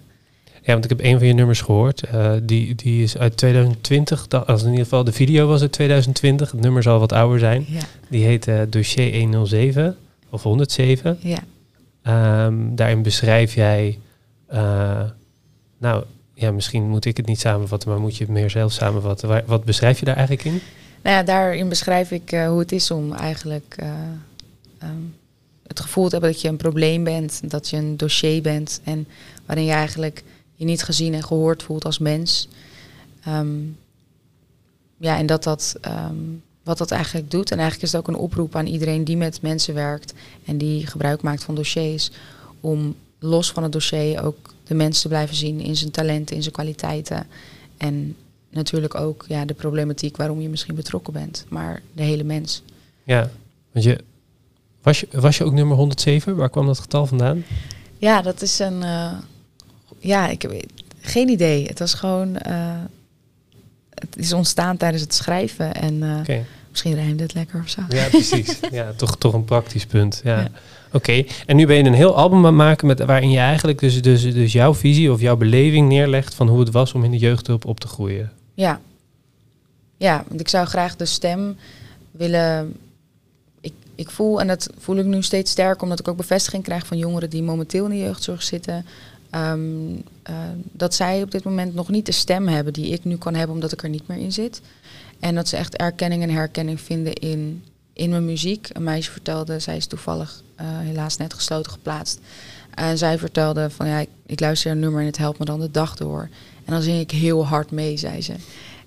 Ja, 0.62 0.74
want 0.74 0.84
ik 0.84 0.90
heb 0.90 1.04
een 1.04 1.18
van 1.18 1.28
je 1.28 1.34
nummers 1.34 1.62
gehoord. 1.62 2.04
Uh, 2.14 2.34
die, 2.44 2.76
die 2.76 3.04
is 3.04 3.18
uit 3.18 3.38
2020. 3.38 4.28
Dat, 4.28 4.48
als 4.48 4.62
in 4.62 4.70
ieder 4.70 4.84
geval 4.84 5.04
de 5.04 5.12
video 5.12 5.48
was 5.48 5.62
uit 5.62 5.72
2020. 5.72 6.52
Het 6.52 6.62
nummer 6.62 6.84
zal 6.84 7.00
wat 7.00 7.12
ouder 7.12 7.40
zijn. 7.40 7.66
Ja. 7.68 7.82
Die 8.10 8.24
heet 8.24 8.48
uh, 8.48 8.62
Dossier 8.70 9.20
107 9.20 9.98
of 10.30 10.44
107. 10.44 11.18
Ja. 11.22 11.44
Um, 12.08 12.76
daarin 12.76 13.02
beschrijf 13.02 13.54
jij. 13.54 14.00
nou, 15.78 16.04
ja, 16.34 16.52
misschien 16.52 16.90
moet 16.90 17.06
ik 17.06 17.18
het 17.18 17.26
niet 17.26 17.40
samenvatten, 17.40 17.90
maar 17.90 18.00
moet 18.00 18.18
je 18.18 18.24
het 18.24 18.34
meer 18.34 18.50
zelf 18.50 18.72
samenvatten. 18.72 19.44
Wat 19.46 19.64
beschrijf 19.64 20.00
je 20.00 20.06
daar 20.06 20.16
eigenlijk 20.16 20.46
in? 20.46 20.62
Nou 21.02 21.16
ja, 21.16 21.24
daarin 21.24 21.70
beschrijf 21.70 22.12
ik 22.12 22.30
hoe 22.30 22.60
het 22.60 22.72
is 22.72 22.92
om 22.92 23.14
eigenlijk 23.14 23.76
um, 24.84 25.16
het 25.68 25.80
gevoel 25.80 26.06
te 26.06 26.12
hebben 26.12 26.32
dat 26.32 26.42
je 26.42 26.48
een 26.48 26.58
probleem 26.58 27.04
bent, 27.04 27.50
dat 27.50 27.70
je 27.70 27.78
een 27.78 27.98
dossier 27.98 28.42
bent 28.42 28.82
en 28.84 29.08
waarin 29.46 29.66
je 29.66 29.72
eigenlijk 29.72 30.24
je 30.56 30.66
niet 30.66 30.84
gezien 30.84 31.14
en 31.14 31.24
gehoord 31.24 31.64
voelt 31.64 31.86
als 31.86 32.00
mens. 32.00 32.48
Um, 33.28 33.78
ja, 34.98 35.18
en 35.18 35.26
dat 35.26 35.44
dat, 35.44 35.76
wat 36.64 36.78
dat 36.78 36.92
eigenlijk 36.92 37.32
doet. 37.32 37.52
En 37.52 37.58
eigenlijk 37.58 37.88
is 37.88 37.92
het 37.92 38.02
ook 38.02 38.16
een 38.16 38.22
oproep 38.22 38.56
aan 38.56 38.66
iedereen 38.66 39.04
die 39.04 39.18
met 39.18 39.42
mensen 39.42 39.74
werkt 39.74 40.14
en 40.46 40.58
die 40.58 40.88
gebruik 40.88 41.22
maakt 41.22 41.44
van 41.44 41.56
dossiers, 41.56 42.12
om 42.60 42.96
los 43.20 43.52
van 43.52 43.64
het 43.64 43.72
dossier 43.72 44.24
ook 44.24 44.54
de 44.64 44.74
mens 44.74 45.02
te 45.02 45.08
blijven 45.08 45.36
zien 45.36 45.60
in 45.60 45.76
zijn 45.76 45.92
talenten, 45.92 46.36
in 46.36 46.42
zijn 46.42 46.54
kwaliteiten. 46.54 47.28
En 47.78 48.16
natuurlijk 48.50 48.96
ook 48.96 49.26
ja, 49.28 49.46
de 49.46 49.54
problematiek 49.54 50.18
waarom 50.18 50.42
je 50.42 50.50
misschien 50.50 50.76
betrokken 50.76 51.14
bent, 51.14 51.46
maar 51.50 51.82
de 51.94 52.04
hele 52.04 52.24
mens. 52.24 52.64
Ja, 53.04 53.30
want 53.72 53.86
je, 53.86 54.04
was 54.82 55.00
je, 55.00 55.08
was 55.12 55.38
je 55.38 55.44
ook 55.44 55.54
nummer 55.54 55.78
107? 55.78 56.36
Waar 56.36 56.50
kwam 56.50 56.66
dat 56.66 56.80
getal 56.80 57.06
vandaan? 57.06 57.44
Ja, 57.98 58.22
dat 58.22 58.42
is 58.42 58.60
een. 58.60 58.82
Uh, 58.82 59.14
ja, 60.00 60.28
ik 60.28 60.42
heb 60.42 60.66
geen 61.02 61.30
idee. 61.30 61.66
Het 61.66 61.80
was 61.80 61.94
gewoon. 61.94 62.38
Uh, 62.48 62.76
het 64.10 64.18
is 64.18 64.34
ontstaan 64.34 64.78
tijdens 64.78 65.02
het 65.02 65.14
schrijven. 65.14 65.74
En 65.74 65.94
uh, 65.94 66.18
okay. 66.20 66.46
misschien 66.70 66.94
rijmde 66.94 67.24
het 67.24 67.34
lekker 67.34 67.60
of 67.60 67.70
zo. 67.70 67.82
Ja, 67.90 68.08
precies. 68.10 68.60
ja, 68.72 68.94
toch, 68.96 69.18
toch 69.18 69.34
een 69.34 69.46
praktisch 69.46 69.86
punt. 69.86 70.22
Ja. 70.24 70.40
ja. 70.40 70.50
Oké, 70.88 70.96
okay. 70.96 71.28
en 71.46 71.56
nu 71.56 71.66
ben 71.66 71.76
je 71.76 71.84
een 71.84 71.94
heel 71.94 72.16
album 72.16 72.38
aan 72.38 72.46
het 72.46 72.54
maken 72.54 72.88
met, 72.88 73.00
waarin 73.00 73.32
je 73.32 73.38
eigenlijk 73.38 73.80
dus, 73.80 74.02
dus, 74.02 74.22
dus 74.34 74.52
jouw 74.52 74.74
visie 74.74 75.12
of 75.12 75.22
jouw 75.22 75.38
beleving 75.38 75.88
neerlegt 75.88 76.34
van 76.34 76.48
hoe 76.48 76.60
het 76.60 76.72
was 76.72 76.94
om 76.94 77.04
in 77.04 77.12
de 77.12 77.18
jeugdhulp 77.18 77.66
op 77.66 77.80
te 77.80 77.88
groeien. 77.88 78.32
Ja. 78.54 78.82
Ja, 79.98 80.24
want 80.28 80.40
ik 80.40 80.48
zou 80.48 80.68
graag 80.68 80.96
de 80.96 81.06
stem 81.06 81.58
willen 82.12 82.76
ik 84.02 84.10
voel, 84.10 84.40
en 84.40 84.48
dat 84.48 84.70
voel 84.78 84.98
ik 84.98 85.06
nu 85.06 85.24
steeds 85.24 85.52
sterker, 85.52 85.84
omdat 85.84 86.00
ik 86.00 86.08
ook 86.08 86.18
bevestiging 86.18 86.64
krijg 86.64 86.86
van 86.86 86.98
jongeren 86.98 87.30
die 87.30 87.44
momenteel 87.44 87.86
in 87.86 87.92
de 87.92 87.98
jeugdzorg 87.98 88.44
zitten. 88.44 88.86
Um, 89.36 89.92
uh, 90.30 90.36
dat 90.72 90.94
zij 90.94 91.22
op 91.22 91.32
dit 91.32 91.44
moment 91.44 91.74
nog 91.74 91.90
niet 91.90 92.06
de 92.06 92.12
stem 92.12 92.48
hebben 92.48 92.74
die 92.74 92.88
ik 92.88 93.04
nu 93.04 93.18
kan 93.18 93.36
hebben, 93.36 93.56
omdat 93.56 93.72
ik 93.72 93.84
er 93.84 93.90
niet 93.90 94.08
meer 94.08 94.18
in 94.18 94.32
zit. 94.32 94.62
En 95.20 95.36
dat 95.36 95.48
ze 95.48 95.58
echt 95.58 95.76
erkenning 95.76 96.24
en 96.24 96.30
herkenning 96.30 96.82
vinden 96.82 97.14
in, 97.14 97.64
in 97.94 98.10
mijn 98.10 98.26
muziek. 98.26 98.70
Een 98.74 98.84
meisje 98.84 99.12
vertelde, 99.12 99.60
zij 99.60 99.78
is 99.78 99.86
toevallig 99.86 100.42
uh, 100.62 100.66
helaas 100.68 101.18
net 101.18 101.34
gesloten 101.34 101.72
geplaatst. 101.72 102.20
En 102.76 102.98
zij 102.98 103.18
vertelde 103.18 103.70
van 103.70 103.88
ja, 103.88 104.00
ik, 104.00 104.10
ik 104.26 104.40
luister 104.40 104.72
een 104.72 104.80
nummer 104.80 105.00
en 105.00 105.06
het 105.06 105.18
helpt 105.18 105.40
me 105.40 105.46
dan 105.46 105.60
de 105.60 105.72
dag 105.72 105.96
door. 105.96 106.30
En 106.66 106.74
dan 106.74 106.82
zing 106.82 107.00
ik 107.00 107.12
heel 107.12 107.46
hard 107.46 107.72
mee, 107.72 107.98
zei 107.98 108.22
ze. 108.22 108.34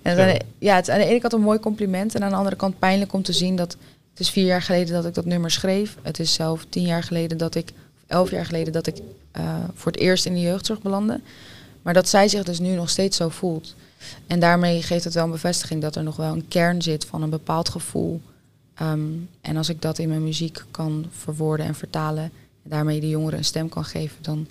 En 0.03 0.16
ja. 0.16 0.38
ja, 0.59 0.76
het 0.76 0.88
is 0.88 0.95
aan 0.95 1.01
de 1.01 1.07
ene 1.07 1.20
kant 1.20 1.32
een 1.32 1.40
mooi 1.40 1.59
compliment 1.59 2.14
en 2.14 2.22
aan 2.22 2.30
de 2.30 2.36
andere 2.36 2.57
kant 2.57 2.78
pijnlijk 2.78 3.12
om 3.12 3.22
te 3.22 3.32
zien 3.32 3.57
dat 3.57 3.76
het 4.11 4.20
is 4.20 4.30
vier 4.30 4.47
jaar 4.47 4.62
geleden 4.62 4.95
dat 4.95 5.05
ik 5.05 5.14
dat 5.14 5.24
nummer 5.24 5.51
schreef. 5.51 5.97
Het 6.03 6.18
is 6.18 6.34
zelf 6.34 6.66
tien 6.68 6.86
jaar 6.86 7.03
geleden 7.03 7.38
dat 7.38 7.55
ik, 7.55 7.72
elf 8.07 8.30
jaar 8.30 8.46
geleden 8.46 8.72
dat 8.72 8.86
ik 8.86 8.96
uh, 9.36 9.64
voor 9.74 9.92
het 9.92 10.00
eerst 10.00 10.26
in 10.26 10.34
de 10.34 10.40
jeugdzorg 10.40 10.82
belandde. 10.82 11.20
Maar 11.82 11.94
dat 11.94 12.09
zij 12.09 12.28
zich 12.28 12.44
dus 12.44 12.59
nu 12.59 12.74
nog 12.74 12.90
steeds 12.90 13.16
zo 13.16 13.28
voelt. 13.28 13.74
En 14.26 14.40
daarmee 14.40 14.82
geeft 14.82 15.05
het 15.05 15.14
wel 15.14 15.24
een 15.24 15.30
bevestiging 15.30 15.82
dat 15.82 15.96
er 15.96 16.02
nog 16.02 16.16
wel 16.16 16.32
een 16.32 16.48
kern 16.48 16.82
zit 16.82 17.05
van 17.05 17.22
een 17.22 17.30
bepaald 17.30 17.68
gevoel. 17.68 18.20
Um, 18.82 19.28
en 19.40 19.57
als 19.57 19.68
ik 19.68 19.82
dat 19.82 19.98
in 19.98 20.09
mijn 20.09 20.24
muziek 20.24 20.64
kan 20.70 21.07
verwoorden 21.11 21.66
en 21.66 21.74
vertalen, 21.74 22.22
en 22.62 22.70
daarmee 22.70 23.00
de 23.00 23.09
jongeren 23.09 23.38
een 23.38 23.44
stem 23.44 23.68
kan 23.68 23.84
geven, 23.84 24.16
dan 24.20 24.46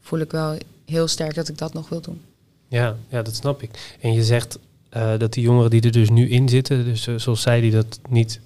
voel 0.00 0.18
ik 0.18 0.30
wel 0.30 0.56
heel 0.84 1.08
sterk 1.08 1.34
dat 1.34 1.48
ik 1.48 1.58
dat 1.58 1.72
nog 1.72 1.88
wil 1.88 2.00
doen. 2.00 2.20
Ja, 2.68 2.96
ja 3.08 3.22
dat 3.22 3.34
snap 3.34 3.62
ik. 3.62 3.96
En 4.00 4.12
je 4.12 4.24
zegt 4.24 4.58
uh, 4.96 5.18
dat 5.18 5.32
die 5.32 5.42
jongeren 5.42 5.70
die 5.70 5.82
er 5.82 5.92
dus 5.92 6.10
nu 6.10 6.28
in 6.28 6.48
zitten, 6.48 6.84
dus 6.84 7.06
uh, 7.06 7.18
zoals 7.18 7.42
zij 7.42 7.60
die 7.60 7.70
dat 7.70 8.00
niet 8.08 8.40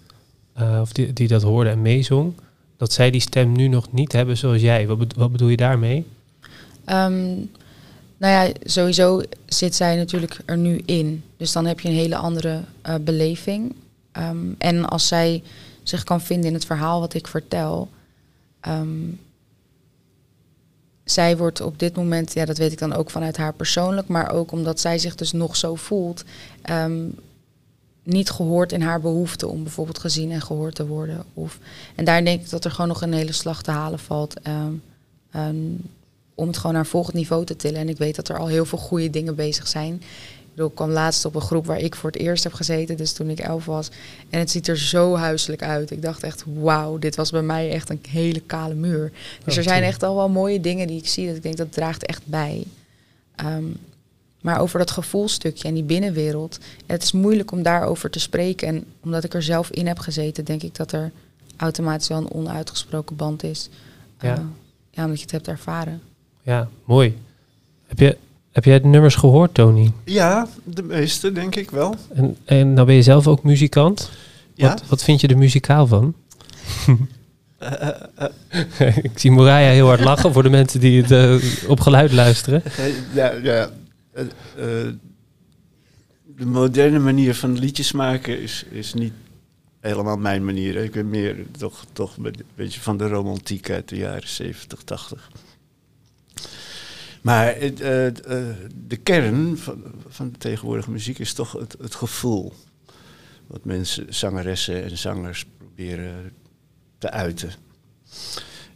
of 0.80 0.93
die, 0.93 1.12
die 1.12 1.28
dat 1.28 1.43
hoorde 1.43 1.70
en 1.70 1.82
meezong, 1.82 2.32
dat 2.81 2.93
zij 2.93 3.11
die 3.11 3.20
stem 3.20 3.53
nu 3.53 3.68
nog 3.68 3.93
niet 3.93 4.12
hebben 4.12 4.37
zoals 4.37 4.61
jij. 4.61 4.87
Wat, 4.87 5.14
wat 5.16 5.33
bedoel 5.33 5.49
je 5.49 5.57
daarmee? 5.57 6.07
Um, 6.87 7.51
nou 8.16 8.47
ja, 8.47 8.53
sowieso 8.62 9.22
zit 9.47 9.74
zij 9.74 9.97
natuurlijk 9.97 10.39
er 10.45 10.59
nu 10.59 10.83
in. 10.85 11.22
Dus 11.37 11.53
dan 11.53 11.66
heb 11.66 11.81
je 11.81 11.89
een 11.89 11.95
hele 11.95 12.16
andere 12.16 12.61
uh, 12.87 12.95
beleving. 13.01 13.74
Um, 14.12 14.55
en 14.59 14.89
als 14.89 15.09
zij 15.09 15.43
zich 15.83 16.05
kan 16.05 16.20
vinden 16.20 16.47
in 16.49 16.55
het 16.55 16.64
verhaal 16.64 17.01
wat 17.01 17.14
ik 17.14 17.26
vertel. 17.26 17.89
Um, 18.68 19.20
zij 21.05 21.37
wordt 21.37 21.61
op 21.61 21.78
dit 21.78 21.97
moment, 21.97 22.35
ja, 22.35 22.45
dat 22.45 22.59
weet 22.59 22.72
ik 22.72 22.78
dan 22.78 22.93
ook 22.93 23.11
vanuit 23.11 23.37
haar 23.37 23.55
persoonlijk, 23.55 24.09
maar 24.09 24.33
ook 24.33 24.53
omdat 24.53 24.81
zij 24.81 24.99
zich 24.99 25.14
dus 25.14 25.33
nog 25.33 25.57
zo 25.57 25.74
voelt, 25.74 26.24
niet 28.03 28.30
gehoord 28.30 28.72
in 28.72 28.82
haar 28.82 29.01
behoefte 29.01 29.46
om 29.48 29.62
bijvoorbeeld 29.62 29.98
gezien 29.98 30.30
en 30.30 30.40
gehoord 30.40 30.74
te 30.74 30.86
worden. 30.86 31.24
Of, 31.34 31.59
en 31.94 32.05
daar 32.05 32.24
denk 32.24 32.40
ik 32.40 32.51
dat 32.51 32.64
er 32.64 32.70
gewoon 32.70 32.88
nog 32.88 33.03
een 33.03 33.12
hele 33.12 33.32
slag 33.32 33.62
te 33.62 33.70
halen 33.70 33.98
valt. 33.98 34.34
Um, 34.46 34.82
um, 35.36 35.80
om 36.34 36.46
het 36.46 36.57
gewoon 36.57 36.72
naar 36.72 36.84
een 36.84 36.90
volgend 36.90 37.14
niveau 37.14 37.44
te 37.44 37.57
tillen. 37.57 37.80
En 37.80 37.88
ik 37.88 37.98
weet 37.98 38.16
dat 38.16 38.28
er 38.28 38.38
al 38.38 38.46
heel 38.46 38.64
veel 38.64 38.78
goede 38.78 39.11
dingen 39.11 39.34
bezig 39.34 39.68
zijn. 39.68 39.94
Ik, 39.94 40.57
bedoel, 40.57 40.68
ik 40.68 40.74
kwam 40.74 40.90
laatst 40.90 41.24
op 41.24 41.34
een 41.34 41.40
groep 41.40 41.66
waar 41.66 41.78
ik 41.78 41.94
voor 41.94 42.11
het 42.11 42.20
eerst 42.20 42.44
heb 42.44 42.53
gezeten, 42.53 42.96
dus 42.96 43.12
toen 43.12 43.30
ik 43.30 43.38
elf 43.38 43.64
was. 43.64 43.88
En 44.30 44.38
het 44.38 44.51
ziet 44.51 44.68
er 44.68 44.78
zo 44.78 45.16
huiselijk 45.16 45.62
uit. 45.62 45.90
Ik 45.90 46.03
dacht 46.03 46.22
echt, 46.22 46.44
wauw, 46.55 46.98
dit 46.98 47.16
was 47.16 47.30
bij 47.30 47.42
mij 47.42 47.70
echt 47.70 47.90
een 47.90 48.01
hele 48.09 48.40
kale 48.40 48.74
muur. 48.74 49.12
Dus 49.44 49.57
er 49.57 49.62
zijn 49.62 49.82
echt 49.82 50.03
al 50.03 50.16
wel 50.16 50.28
mooie 50.28 50.61
dingen 50.61 50.86
die 50.86 50.98
ik 50.98 51.09
zie, 51.09 51.26
dat 51.26 51.36
ik 51.36 51.42
denk 51.42 51.57
dat 51.57 51.72
draagt 51.72 52.07
echt 52.07 52.22
bij. 52.24 52.64
Um, 53.44 53.76
maar 54.41 54.61
over 54.61 54.78
dat 54.78 54.91
gevoelstukje 54.91 55.68
en 55.68 55.74
die 55.74 55.82
binnenwereld. 55.82 56.59
Het 56.86 57.03
is 57.03 57.12
moeilijk 57.12 57.53
om 57.53 57.62
daarover 57.62 58.11
te 58.11 58.20
spreken. 58.20 58.68
En 58.68 58.84
omdat 59.05 59.24
ik 59.24 59.34
er 59.34 59.43
zelf 59.43 59.70
in 59.70 59.86
heb 59.86 59.99
gezeten, 59.99 60.45
denk 60.45 60.62
ik 60.62 60.74
dat 60.74 60.93
er 60.93 61.11
automatisch 61.57 62.09
wel 62.09 62.18
een 62.18 62.32
onuitgesproken 62.32 63.16
band 63.16 63.43
is. 63.43 63.68
Ja. 64.20 64.32
Uh, 64.38 64.43
ja, 64.91 65.03
omdat 65.03 65.16
je 65.18 65.22
het 65.22 65.32
hebt 65.32 65.49
ervaren. 65.49 66.01
Ja, 66.43 66.68
mooi. 66.84 67.18
Heb, 67.86 67.99
je, 67.99 68.16
heb 68.53 68.64
jij 68.64 68.80
de 68.80 68.86
nummers 68.86 69.14
gehoord, 69.14 69.55
Tony? 69.55 69.93
Ja, 70.05 70.49
de 70.64 70.82
meeste 70.82 71.32
denk 71.32 71.55
ik 71.57 71.70
wel. 71.70 71.95
En, 72.14 72.36
en 72.45 72.72
nou 72.72 72.86
ben 72.86 72.95
je 72.95 73.03
zelf 73.03 73.26
ook 73.26 73.43
muzikant. 73.43 74.11
Ja. 74.55 74.68
Wat, 74.68 74.82
wat 74.88 75.03
vind 75.03 75.20
je 75.20 75.28
er 75.28 75.38
muzikaal 75.38 75.86
van? 75.86 76.14
Eh, 77.61 77.88
eh, 77.88 78.28
eh, 78.78 78.97
ik 79.11 79.11
zie 79.14 79.30
Moraya 79.30 79.70
heel 79.70 79.86
hard 79.86 80.01
lachen 80.01 80.32
voor 80.32 80.43
de 80.43 80.51
mensen 80.51 80.80
die 80.80 81.03
het 81.03 81.11
eh, 81.11 81.68
op 81.68 81.80
geluid 81.80 82.12
luisteren. 82.12 82.62
eh, 82.64 83.14
ja, 83.14 83.32
ja. 83.43 83.70
Eh, 84.13 84.25
eh, 84.25 84.95
de 86.37 86.47
moderne 86.47 86.99
manier 86.99 87.35
van 87.35 87.59
liedjes 87.59 87.93
maken 87.93 88.41
is, 88.41 88.65
is 88.71 88.95
niet 88.95 89.13
helemaal 89.81 90.17
mijn 90.17 90.45
manier. 90.45 90.77
Ik 90.77 90.93
ben 90.93 91.09
meer 91.09 91.47
toch, 91.59 91.85
toch 91.93 92.17
een 92.17 92.35
beetje 92.55 92.81
van 92.81 92.97
de 92.97 93.09
romantiek 93.09 93.71
uit 93.71 93.89
de 93.89 93.97
jaren 93.97 94.29
70, 94.29 94.83
80. 94.83 95.31
Maar 97.23 97.49
eh, 97.49 97.71
de 98.87 98.97
kern 99.03 99.59
van, 99.59 99.85
van 100.09 100.31
de 100.31 100.39
tegenwoordige 100.39 100.91
muziek 100.91 101.19
is 101.19 101.33
toch 101.33 101.53
het, 101.53 101.77
het 101.81 101.95
gevoel. 101.95 102.53
Wat 103.47 103.65
mensen, 103.65 104.15
zangeressen 104.15 104.85
en 104.85 104.99
zangers 104.99 105.47
proberen 105.59 106.33
te 106.99 107.11
uiten. 107.11 107.53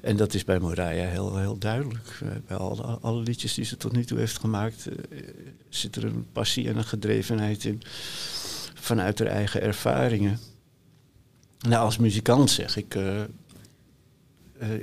En 0.05 0.16
dat 0.16 0.34
is 0.34 0.44
bij 0.44 0.59
Moraya 0.59 1.07
heel, 1.07 1.36
heel 1.36 1.59
duidelijk. 1.59 2.18
Eh, 2.22 2.28
Bij 2.46 2.57
alle, 2.57 2.82
alle 2.82 3.20
liedjes 3.22 3.55
die 3.55 3.64
ze 3.64 3.76
tot 3.76 3.92
nu 3.92 4.05
toe 4.05 4.18
heeft 4.18 4.38
gemaakt, 4.38 4.86
eh, 4.86 5.18
zit 5.68 5.96
er 5.96 6.05
een 6.05 6.26
passie 6.32 6.68
en 6.68 6.76
een 6.76 6.84
gedrevenheid 6.84 7.64
in. 7.64 7.82
Vanuit 8.74 9.18
haar 9.18 9.28
eigen 9.28 9.62
ervaringen. 9.62 10.38
Nou, 11.68 11.84
als 11.84 11.98
muzikant 11.98 12.50
zeg 12.50 12.76
ik, 12.76 12.94
eh, 12.94 13.22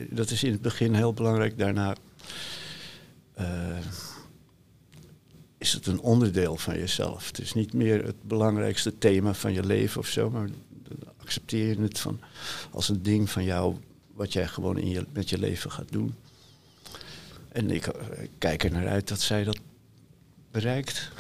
dat 0.10 0.30
is 0.30 0.44
in 0.44 0.52
het 0.52 0.62
begin 0.62 0.94
heel 0.94 1.14
belangrijk. 1.14 1.58
Daarna 1.58 1.96
is 5.58 5.74
het 5.74 5.86
een 5.88 6.00
onderdeel 6.00 6.56
van 6.56 6.78
jezelf. 6.78 7.28
Het 7.28 7.40
is 7.40 7.54
niet 7.54 7.74
meer 7.74 8.06
het 8.06 8.24
belangrijkste 8.24 8.98
thema 8.98 9.34
van 9.34 9.54
je 9.54 9.66
leven 9.66 10.00
of 10.00 10.08
zo, 10.08 10.30
maar 10.30 10.48
dan 10.48 10.98
accepteer 11.18 11.68
je 11.68 11.82
het 11.82 12.00
van, 12.00 12.20
als 12.72 12.90
een 12.90 13.04
ding 13.04 13.30
van 13.30 13.44
jou, 13.44 13.76
wat 14.14 14.34
jij 14.34 14.48
gewoon 14.48 14.78
in 14.78 14.90
je, 14.90 15.06
met 15.14 15.30
je 15.30 15.38
leven 15.38 15.72
gaat 15.72 15.92
doen. 15.92 16.16
En 17.52 17.72
ik, 17.72 17.88
eh, 17.88 18.24
ik 18.24 18.30
kijk 18.38 18.64
er 18.64 18.72
naar 18.72 18.88
uit 18.88 19.08
dat 19.08 19.20
zij 19.20 19.44
dat 19.44 19.60
bereikt. 20.52 21.12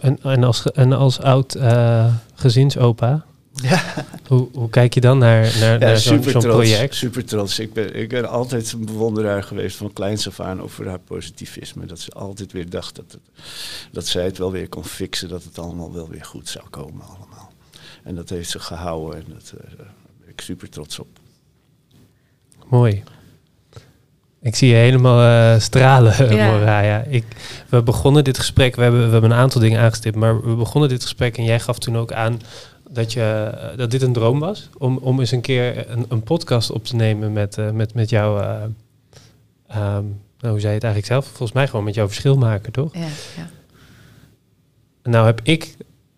En, 0.00 0.22
en, 0.22 0.44
als, 0.44 0.72
en 0.72 0.92
als 0.92 1.20
oud 1.20 1.54
eh, 1.54 2.14
gezinsopa, 2.34 3.24
Ja, 3.70 4.06
hoe, 4.26 4.48
hoe 4.52 4.70
kijk 4.70 4.94
je 4.94 5.00
dan 5.00 5.18
naar, 5.18 5.56
naar, 5.60 5.78
naar 5.78 5.96
zo'n 5.96 6.20
project? 6.20 6.94
Super 6.94 7.24
trots. 7.24 7.58
Ik 7.58 7.72
ben, 7.72 7.94
ik 7.94 8.08
ben 8.08 8.28
altijd 8.28 8.72
een 8.72 8.84
bewonderaar 8.84 9.42
geweest 9.42 9.76
van 9.76 9.92
kleins 9.92 10.26
af 10.26 10.40
aan 10.40 10.62
over 10.62 10.88
haar 10.88 10.98
positivisme. 10.98 11.86
Dat 11.86 11.98
ze 11.98 12.10
altijd 12.10 12.52
weer 12.52 12.70
dacht 12.70 12.96
dat, 12.96 13.12
het, 13.12 13.20
dat 13.92 14.06
zij 14.06 14.24
het 14.24 14.38
wel 14.38 14.52
weer 14.52 14.68
kon 14.68 14.84
fixen, 14.84 15.28
dat 15.28 15.44
het 15.44 15.58
allemaal 15.58 15.92
wel 15.92 16.08
weer 16.08 16.24
goed 16.24 16.48
zou 16.48 16.68
komen 16.68 17.06
allemaal. 17.06 17.52
En 18.02 18.14
dat 18.14 18.28
heeft 18.28 18.50
ze 18.50 18.58
gehouden 18.58 19.24
en 19.24 19.32
dat, 19.32 19.52
eh, 19.56 19.76
daar 19.76 19.94
ben 20.20 20.28
ik 20.28 20.40
super 20.40 20.68
trots 20.68 20.98
op. 20.98 21.19
Mooi. 22.70 23.02
Ik 24.42 24.56
zie 24.56 24.68
je 24.68 24.74
helemaal 24.74 25.54
eh, 25.54 25.60
stralen, 25.60 26.34
Ja. 26.36 26.50
Moraya. 26.50 27.02
Ik, 27.02 27.24
we 27.68 27.82
begonnen 27.82 28.24
dit 28.24 28.38
gesprek, 28.38 28.76
we 28.76 28.82
hebben, 28.82 29.06
we 29.06 29.12
hebben 29.12 29.30
een 29.30 29.36
aantal 29.36 29.60
dingen 29.60 29.80
aangestipt, 29.80 30.16
maar 30.16 30.42
we 30.44 30.54
begonnen 30.54 30.88
dit 30.90 31.02
gesprek 31.02 31.38
en 31.38 31.44
jij 31.44 31.60
gaf 31.60 31.78
toen 31.78 31.96
ook 31.96 32.12
aan 32.12 32.40
dat, 32.90 33.12
je, 33.12 33.22
eh, 33.22 33.76
dat 33.76 33.90
dit 33.90 34.02
een 34.02 34.12
droom 34.12 34.38
was. 34.38 34.68
Om, 34.78 34.96
om 34.96 35.20
eens 35.20 35.30
een 35.30 35.40
keer 35.40 35.90
een, 35.90 36.04
een 36.08 36.22
podcast 36.22 36.70
op 36.70 36.84
te 36.84 36.96
nemen 36.96 37.32
met, 37.32 37.58
eh, 37.58 37.70
met, 37.70 37.94
met 37.94 38.10
jou. 38.10 38.42
eh, 38.42 38.62
ehm, 39.68 40.04
nou, 40.38 40.52
hoe 40.52 40.60
zei 40.60 40.68
je 40.68 40.78
het 40.78 40.84
eigenlijk 40.84 41.06
zelf? 41.06 41.24
Volgens 41.26 41.52
mij 41.52 41.66
gewoon 41.68 41.84
met 41.84 41.94
jouw 41.94 42.06
verschil 42.06 42.36
maken, 42.36 42.72
toch? 42.72 42.94
Ja, 42.94 43.08
ja. 43.36 43.50
Nou 45.02 45.26
heb 45.26 45.40
ik 45.42 45.76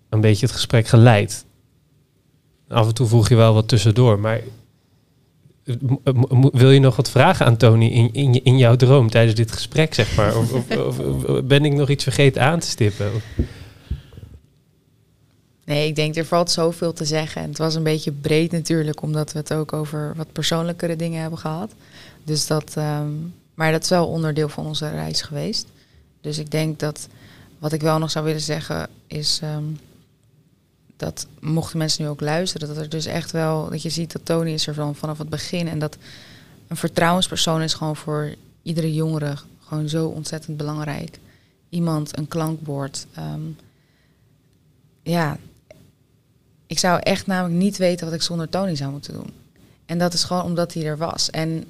een 0.09 0.21
beetje 0.21 0.47
het 0.47 0.55
gesprek 0.55 0.87
geleid. 0.87 1.45
Af 2.69 2.87
en 2.87 2.95
toe 2.95 3.07
voeg 3.07 3.29
je 3.29 3.35
wel 3.35 3.55
wat 3.55 3.69
tussendoor, 3.69 4.19
maar 4.19 4.41
wil 6.53 6.71
je 6.71 6.81
nog 6.81 6.97
wat 6.97 7.11
vragen 7.11 7.47
aan 7.47 7.57
Tony 7.57 7.87
in, 7.87 8.13
in, 8.13 8.45
in 8.45 8.59
jouw 8.59 8.77
droom 8.77 9.11
tijdens 9.11 9.35
dit 9.35 9.53
gesprek, 9.53 9.95
zeg 9.95 10.17
maar? 10.17 10.37
Of, 10.37 10.53
of, 10.53 10.71
of- 10.87 10.99
of 10.99 11.43
ben 11.45 11.65
ik 11.65 11.73
nog 11.73 11.89
iets 11.89 12.03
vergeten 12.03 12.43
aan 12.43 12.59
te 12.59 12.67
stippen? 12.67 13.11
Nee, 15.65 15.87
ik 15.89 15.95
denk 15.97 16.17
er 16.17 16.25
valt 16.25 16.51
zoveel 16.51 16.93
te 16.93 17.05
zeggen. 17.05 17.43
En 17.43 17.49
het 17.49 17.59
was 17.59 17.75
een 17.75 17.83
beetje 17.83 18.13
breed 18.13 18.53
natuurlijk, 18.53 19.03
omdat 19.03 19.33
we 19.33 19.39
het 19.39 19.53
ook 19.53 19.73
over 19.73 20.13
wat 20.17 20.33
persoonlijkere 20.33 20.97
dingen 20.97 21.21
hebben 21.21 21.39
gehad. 21.39 21.73
Dus 22.25 22.47
dat, 22.47 22.73
ehm, 22.77 23.09
maar 23.55 23.73
dat 23.73 23.83
is 23.83 23.89
wel 23.89 24.07
onderdeel 24.07 24.49
van 24.49 24.67
onze 24.67 24.91
reis 24.91 25.23
geweest. 25.23 25.67
Dus 26.21 26.39
ik 26.39 26.51
denk 26.51 26.79
dat 26.79 27.09
wat 27.59 27.73
ik 27.73 27.81
wel 27.81 27.99
nog 27.99 28.11
zou 28.11 28.25
willen 28.25 28.41
zeggen 28.41 28.89
is 29.07 29.39
ehm, 29.43 29.63
dat 31.03 31.27
mochten 31.41 31.79
mensen 31.79 32.03
nu 32.03 32.09
ook 32.09 32.21
luisteren, 32.21 32.69
dat 32.69 32.77
er 32.77 32.89
dus 32.89 33.07
echt 33.07 33.31
wel, 33.31 33.71
dat 33.71 33.83
je 33.83 33.91
ziet 33.91 34.13
dat 34.13 34.25
Tony 34.25 34.51
is 34.51 34.67
er 34.67 34.75
van 34.75 34.95
vanaf 34.95 35.19
het 35.19 35.29
begin 35.29 35.69
en 35.69 35.79
dat 35.79 35.97
een 36.69 36.77
vertrouwenspersoon 36.77 37.63
is 37.63 37.75
gewoon 37.75 37.97
voor 37.97 38.35
iedere 38.63 38.95
jongere 38.95 39.37
gewoon 39.61 39.89
zo 39.89 40.07
ontzettend 40.07 40.57
belangrijk. 40.57 41.19
Iemand, 41.69 42.19
een 42.19 42.29
klankbord. 42.29 43.07
ehm, 43.15 43.41
ja, 45.03 45.39
ik 46.67 46.79
zou 46.79 47.01
echt 47.01 47.27
namelijk 47.27 47.63
niet 47.63 47.77
weten 47.77 48.07
wat 48.07 48.15
ik 48.15 48.23
zonder 48.23 48.49
Tony 48.49 48.77
zou 48.77 48.91
moeten 48.91 49.13
doen. 49.13 49.33
En 49.87 49.99
dat 49.99 50.13
is 50.13 50.25
gewoon 50.25 50.43
omdat 50.43 50.75
hij 50.75 50.85
er 50.85 50.97
was. 50.97 51.31
En 51.31 51.65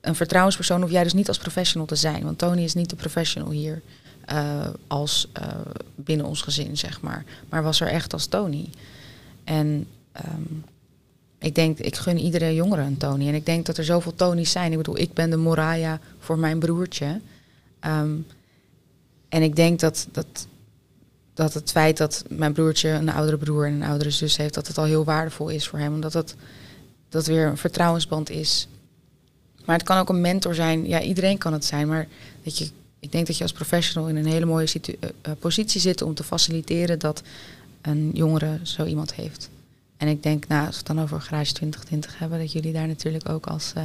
een 0.00 0.14
vertrouwenspersoon 0.14 0.80
hoef 0.80 0.90
jij 0.90 1.02
dus 1.02 1.12
niet 1.12 1.28
als 1.28 1.38
professional 1.38 1.86
te 1.86 1.96
zijn. 1.96 2.24
Want 2.24 2.38
Tony 2.38 2.62
is 2.62 2.74
niet 2.74 2.90
de 2.90 2.96
professional 2.96 3.50
hier 3.50 3.82
eh, 4.26 4.66
als 4.86 5.28
eh, 5.32 5.46
binnen 5.94 6.26
ons 6.26 6.42
gezin, 6.42 6.76
zeg 6.76 7.00
maar. 7.00 7.24
Maar 7.48 7.62
was 7.62 7.80
er 7.80 7.88
echt 7.88 8.12
als 8.12 8.26
Tony. 8.26 8.68
En 9.44 9.86
ehm, 10.12 10.42
ik 11.38 11.54
denk, 11.54 11.78
ik 11.78 11.96
gun 11.96 12.18
iedere 12.18 12.54
jongere 12.54 12.82
een 12.82 12.96
Tony. 12.96 13.28
En 13.28 13.34
ik 13.34 13.46
denk 13.46 13.66
dat 13.66 13.78
er 13.78 13.84
zoveel 13.84 14.14
Tony's 14.14 14.50
zijn. 14.50 14.70
Ik 14.70 14.76
bedoel, 14.76 14.98
ik 14.98 15.12
ben 15.12 15.30
de 15.30 15.36
Moraya 15.36 16.00
voor 16.18 16.38
mijn 16.38 16.58
broertje. 16.58 17.20
Ehm, 17.80 18.14
en 19.28 19.42
ik 19.42 19.56
denk 19.56 19.80
dat, 19.80 20.06
dat, 20.12 20.46
dat 21.34 21.54
het 21.54 21.70
feit 21.70 21.96
dat 21.96 22.24
mijn 22.28 22.52
broertje 22.52 22.88
een 22.88 23.10
oudere 23.10 23.38
broer 23.38 23.66
en 23.66 23.72
een 23.72 23.88
oudere 23.88 24.10
zus 24.10 24.36
heeft, 24.36 24.54
dat 24.54 24.66
het 24.66 24.78
al 24.78 24.84
heel 24.84 25.04
waardevol 25.04 25.48
is 25.48 25.68
voor 25.68 25.78
hem. 25.78 25.94
Omdat 25.94 26.12
het 26.12 26.34
dat 27.08 27.26
weer 27.26 27.46
een 27.46 27.56
vertrouwensband 27.56 28.30
is. 28.30 28.68
Maar 29.64 29.76
het 29.76 29.86
kan 29.86 29.98
ook 29.98 30.08
een 30.08 30.20
mentor 30.20 30.54
zijn. 30.54 30.86
Ja, 30.88 31.00
iedereen 31.00 31.38
kan 31.38 31.52
het 31.52 31.64
zijn. 31.64 31.88
Maar 31.88 32.06
dat 32.42 32.58
je, 32.58 32.70
ik 33.00 33.12
denk 33.12 33.26
dat 33.26 33.36
je 33.36 33.42
als 33.42 33.52
professional 33.52 34.08
in 34.08 34.16
een 34.16 34.26
hele 34.26 34.46
mooie 34.46 34.66
eh, 34.72 35.08
eh, 35.22 35.32
positie 35.38 35.80
zit 35.80 36.02
om 36.02 36.14
te 36.14 36.24
faciliteren 36.24 36.98
dat 36.98 37.22
een 37.82 38.10
jongere 38.14 38.58
zo 38.62 38.84
iemand 38.84 39.14
heeft. 39.14 39.50
En 39.96 40.08
ik 40.08 40.22
denk, 40.22 40.46
nou, 40.46 40.66
als 40.66 40.70
we 40.70 40.76
het 40.86 40.96
dan 40.96 41.04
over 41.04 41.20
Garage 41.20 41.52
2020 41.52 42.18
hebben, 42.18 42.38
dat 42.38 42.52
jullie 42.52 42.72
daar 42.72 42.86
natuurlijk 42.86 43.28
ook 43.28 43.46
als 43.46 43.72
eh, 43.74 43.82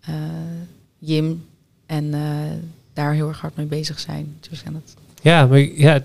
eh, 0.00 0.14
Jim 0.98 1.44
en 1.86 2.10
daar 2.92 3.12
heel 3.12 3.28
erg 3.28 3.40
hard 3.40 3.56
mee 3.56 3.66
bezig 3.66 4.00
zijn. 4.00 4.36
Dus 4.50 4.62
en 4.62 4.72
dat, 4.72 4.94
Ja, 5.22 5.46
maar 5.46 5.58
ja, 5.58 6.00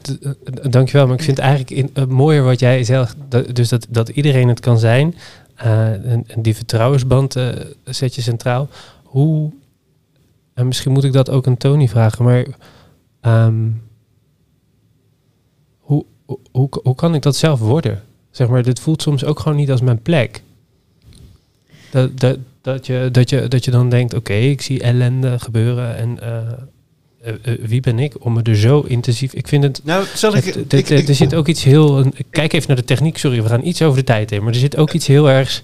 dankjewel. 0.70 1.08
Maar 1.08 1.18
ik 1.18 1.24
vind 1.24 1.38
het 1.38 1.45
eigenlijk 1.45 1.72
in, 1.72 1.89
het 1.93 2.10
mooier 2.10 2.43
wat 2.43 2.60
jij 2.60 2.84
zegt. 2.84 3.16
Dat, 3.30 3.55
dus 3.55 3.70
dat, 3.70 3.88
dat 3.89 4.10
iedereen 4.10 4.47
het 4.47 4.60
kan 4.60 4.80
zijn. 4.80 5.16
en, 5.55 6.26
die 6.38 6.55
vertrouwensband 6.55 7.36
zet 7.86 8.16
je 8.16 8.22
centraal. 8.22 8.70
Hoe, 9.03 9.51
en 10.58 10.68
misschien 10.68 10.91
moet 10.91 11.03
ik 11.03 11.14
dat 11.14 11.30
ook 11.30 11.47
aan 11.47 11.58
Tony 11.58 11.88
vragen, 11.88 12.26
maar 12.26 12.45
ehm, 13.22 13.66
hoe, 15.80 16.05
hoe, 16.51 16.70
hoe, 16.84 16.95
kan 16.95 17.16
ik 17.16 17.22
dat 17.22 17.36
zelf 17.36 17.60
worden? 17.60 18.03
Zeg 18.32 18.47
maar, 18.47 18.64
dit 18.64 18.80
voelt 18.80 19.01
soms 19.01 19.26
ook 19.26 19.39
gewoon 19.39 19.58
niet 19.58 19.72
als 19.72 19.82
mijn 19.82 20.01
plek. 20.01 20.41
Dat, 21.91 22.20
dat, 22.20 22.38
dat, 22.62 22.86
je, 22.86 23.10
dat, 23.12 23.30
je, 23.30 23.47
dat 23.47 23.66
je 23.66 23.72
dan 23.72 23.89
denkt, 23.89 24.14
oké, 24.14 24.34
ik 24.34 24.62
zie 24.62 24.82
ellende 24.82 25.39
gebeuren 25.39 25.95
en 25.95 26.20
eh, 26.22 26.38
eh, 27.22 27.34
eh, 27.41 27.60
wie 27.66 27.82
ben 27.82 27.99
ik 27.99 28.26
om 28.26 28.34
me 28.34 28.41
er 28.41 28.58
zo 28.58 28.80
intensief... 28.82 29.34
Ik 29.34 29.47
vind 29.47 29.64
het... 29.64 29.82
Nou, 29.84 30.05
zal 30.16 30.36
ik... 30.36 30.43
het- 30.45 30.55
ik- 30.55 30.88
het- 30.88 30.99
ik- 30.99 31.08
er 31.08 31.16
zit 31.16 31.36
ook 31.36 31.47
iets 31.47 31.64
heel... 31.64 31.99
een- 31.99 32.14
Kijk 32.30 32.53
even 32.53 32.68
naar 32.68 32.78
de 32.78 32.84
techniek, 32.84 33.18
sorry, 33.18 33.41
we 33.43 33.49
gaan 33.49 33.66
iets 33.66 33.82
over 33.82 33.97
de 33.97 34.03
tijd 34.03 34.30
heen. 34.30 34.43
Maar 34.43 34.53
er 34.53 34.60
zit 34.60 34.78
ook 34.78 34.93
iets 34.93 35.08
heel 35.08 35.30
erg 35.30 35.49
g- 35.49 35.55
g- 35.58 35.64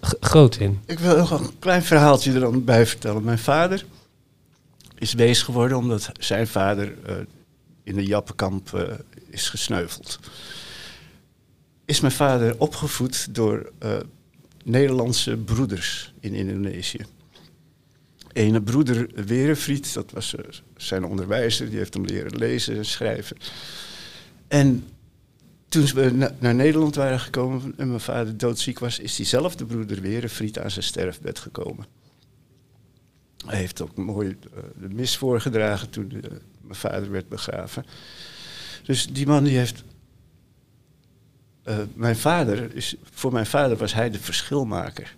groot 0.00 0.56
in. 0.56 0.80
Ik 0.86 0.98
wil 0.98 1.16
nog 1.16 1.30
een 1.30 1.58
klein 1.58 1.82
verhaaltje 1.82 2.32
er 2.32 2.40
dan 2.40 2.64
bij 2.64 2.86
vertellen. 2.86 3.24
Mijn 3.24 3.38
vader 3.38 3.84
is 4.98 5.12
wees 5.12 5.42
geworden 5.42 5.76
omdat 5.76 6.10
zijn 6.18 6.46
vader 6.46 6.94
eh, 7.06 7.16
in 7.82 7.94
de 7.94 8.04
Jappenkamp 8.04 8.74
eh, 8.74 8.82
is 9.30 9.48
gesneuveld. 9.48 10.18
Is 11.84 12.00
mijn 12.00 12.12
vader 12.12 12.58
opgevoed 12.58 13.34
door 13.34 13.72
eh, 13.78 13.96
Nederlandse 14.64 15.36
broeders 15.36 16.12
in 16.20 16.34
Indonesië. 16.34 17.06
Ene 18.32 18.62
broeder 18.62 19.24
Werenfried, 19.26 19.94
dat 19.94 20.10
was 20.10 20.34
zijn 20.76 21.04
onderwijzer, 21.04 21.68
die 21.68 21.78
heeft 21.78 21.94
hem 21.94 22.04
leren 22.04 22.36
lezen 22.36 22.76
en 22.76 22.84
schrijven. 22.84 23.36
En 24.48 24.84
toen 25.72 25.86
we 25.86 26.10
na- 26.10 26.34
naar 26.38 26.54
Nederland 26.54 26.94
waren 26.94 27.20
gekomen 27.20 27.74
en 27.76 27.88
mijn 27.88 28.00
vader 28.00 28.36
doodziek 28.36 28.78
was, 28.78 28.98
is 28.98 29.16
diezelfde 29.16 29.64
broeder 29.64 30.00
Werenfried 30.00 30.58
aan 30.58 30.70
zijn 30.70 30.84
sterfbed 30.84 31.38
gekomen. 31.38 31.86
Hij 33.46 33.58
heeft 33.58 33.80
ook 33.80 33.96
mooi 33.96 34.28
uh, 34.28 34.62
de 34.80 34.88
mis 34.88 35.16
voorgedragen 35.16 35.90
toen 35.90 36.12
uh, 36.14 36.20
mijn 36.60 36.74
vader 36.74 37.10
werd 37.10 37.28
begraven. 37.28 37.86
Dus 38.82 39.06
die 39.06 39.26
man 39.26 39.44
die 39.44 39.58
heeft. 39.58 39.84
Uh, 41.64 41.78
mijn 41.94 42.16
vader 42.16 42.74
is, 42.74 42.94
voor 43.02 43.32
mijn 43.32 43.46
vader 43.46 43.76
was 43.76 43.94
hij 43.94 44.10
de 44.10 44.18
verschilmaker. 44.18 45.14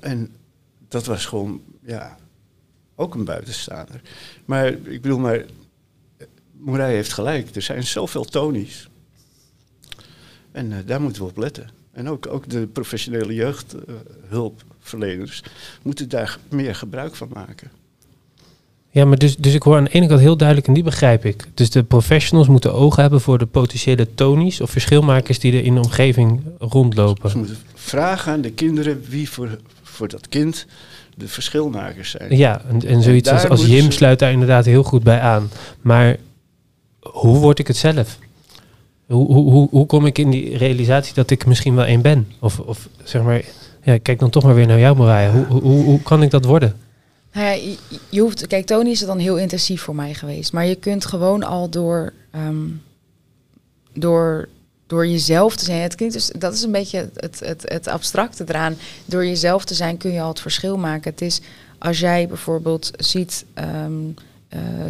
En 0.00 0.36
dat 0.88 1.06
was 1.06 1.26
gewoon, 1.26 1.62
ja, 1.82 2.18
ook 2.94 3.14
een 3.14 3.24
buitenstaander. 3.24 4.00
Maar 4.44 4.66
ik 4.66 5.02
bedoel, 5.02 5.18
maar 5.18 5.44
Moerij 6.52 6.94
heeft 6.94 7.12
gelijk. 7.12 7.54
Er 7.54 7.62
zijn 7.62 7.86
zoveel 7.86 8.24
Tony's. 8.24 8.88
En 10.58 10.70
uh, 10.70 10.76
daar 10.86 11.00
moeten 11.00 11.22
we 11.22 11.28
op 11.28 11.36
letten. 11.36 11.68
En 11.92 12.08
ook, 12.08 12.26
ook 12.26 12.48
de 12.48 12.66
professionele 12.66 13.34
jeugdhulpverleners 13.34 15.42
uh, 15.44 15.50
moeten 15.82 16.08
daar 16.08 16.38
meer 16.48 16.74
gebruik 16.74 17.14
van 17.14 17.28
maken. 17.32 17.70
Ja, 18.90 19.04
maar 19.04 19.18
dus, 19.18 19.36
dus 19.36 19.54
ik 19.54 19.62
hoor 19.62 19.76
aan 19.76 19.84
de 19.84 19.90
ene 19.90 20.06
kant 20.06 20.20
heel 20.20 20.36
duidelijk, 20.36 20.68
en 20.68 20.74
die 20.74 20.82
begrijp 20.82 21.24
ik. 21.24 21.48
Dus 21.54 21.70
de 21.70 21.82
professionals 21.82 22.48
moeten 22.48 22.74
ogen 22.74 23.02
hebben 23.02 23.20
voor 23.20 23.38
de 23.38 23.46
potentiële 23.46 24.14
Tony's 24.14 24.60
of 24.60 24.70
verschilmakers 24.70 25.38
die 25.38 25.52
er 25.52 25.64
in 25.64 25.74
de 25.74 25.80
omgeving 25.80 26.40
rondlopen. 26.58 27.30
Ze 27.30 27.38
moeten 27.38 27.56
vragen 27.74 28.32
aan 28.32 28.40
de 28.40 28.52
kinderen 28.52 29.04
wie 29.08 29.30
voor, 29.30 29.58
voor 29.82 30.08
dat 30.08 30.28
kind 30.28 30.66
de 31.16 31.28
verschilmakers 31.28 32.10
zijn. 32.10 32.36
Ja, 32.36 32.62
en, 32.68 32.86
en 32.86 33.02
zoiets 33.02 33.28
en 33.28 33.34
als, 33.34 33.48
als 33.48 33.66
Jim 33.66 33.90
sluit 33.90 34.18
daar 34.18 34.32
inderdaad 34.32 34.64
heel 34.64 34.82
goed 34.82 35.02
bij 35.02 35.20
aan. 35.20 35.50
Maar 35.80 36.16
hoe 37.00 37.38
word 37.38 37.58
ik 37.58 37.66
het 37.66 37.76
zelf? 37.76 38.18
Hoe, 39.08 39.26
hoe, 39.26 39.50
hoe, 39.50 39.68
hoe 39.70 39.86
kom 39.86 40.06
ik 40.06 40.18
in 40.18 40.30
die 40.30 40.56
realisatie 40.56 41.14
dat 41.14 41.30
ik 41.30 41.46
misschien 41.46 41.74
wel 41.74 41.84
één 41.84 42.02
ben? 42.02 42.28
Of, 42.40 42.60
of 42.60 42.88
zeg 43.02 43.22
maar, 43.22 43.44
ja, 43.82 43.98
kijk 43.98 44.18
dan 44.18 44.30
toch 44.30 44.44
maar 44.44 44.54
weer 44.54 44.66
naar 44.66 44.78
jou, 44.78 44.96
Marije. 44.96 45.30
Hoe, 45.30 45.60
hoe, 45.60 45.84
hoe 45.84 46.02
kan 46.02 46.22
ik 46.22 46.30
dat 46.30 46.44
worden? 46.44 46.76
Nou 47.32 47.46
ja, 47.46 47.74
je, 48.08 48.20
hoeft, 48.20 48.46
kijk, 48.46 48.66
Tony 48.66 48.90
is 48.90 48.98
het 48.98 49.08
dan 49.08 49.18
heel 49.18 49.38
intensief 49.38 49.82
voor 49.82 49.94
mij 49.94 50.14
geweest. 50.14 50.52
Maar 50.52 50.66
je 50.66 50.74
kunt 50.74 51.06
gewoon 51.06 51.42
al 51.42 51.68
door, 51.68 52.12
um, 52.34 52.82
door, 53.92 54.48
door 54.86 55.06
jezelf 55.06 55.56
te 55.56 55.64
zijn. 55.64 55.80
Het 55.80 55.94
klinkt 55.94 56.14
dus, 56.14 56.30
dat 56.38 56.54
is 56.54 56.62
een 56.62 56.72
beetje 56.72 57.10
het, 57.14 57.40
het, 57.40 57.62
het 57.64 57.86
abstracte 57.86 58.44
eraan. 58.46 58.76
Door 59.04 59.26
jezelf 59.26 59.64
te 59.64 59.74
zijn 59.74 59.96
kun 59.96 60.12
je 60.12 60.20
al 60.20 60.28
het 60.28 60.40
verschil 60.40 60.76
maken. 60.78 61.10
Het 61.10 61.22
is 61.22 61.40
als 61.78 61.98
jij 61.98 62.28
bijvoorbeeld 62.28 62.90
ziet, 62.96 63.44
um, 63.54 64.14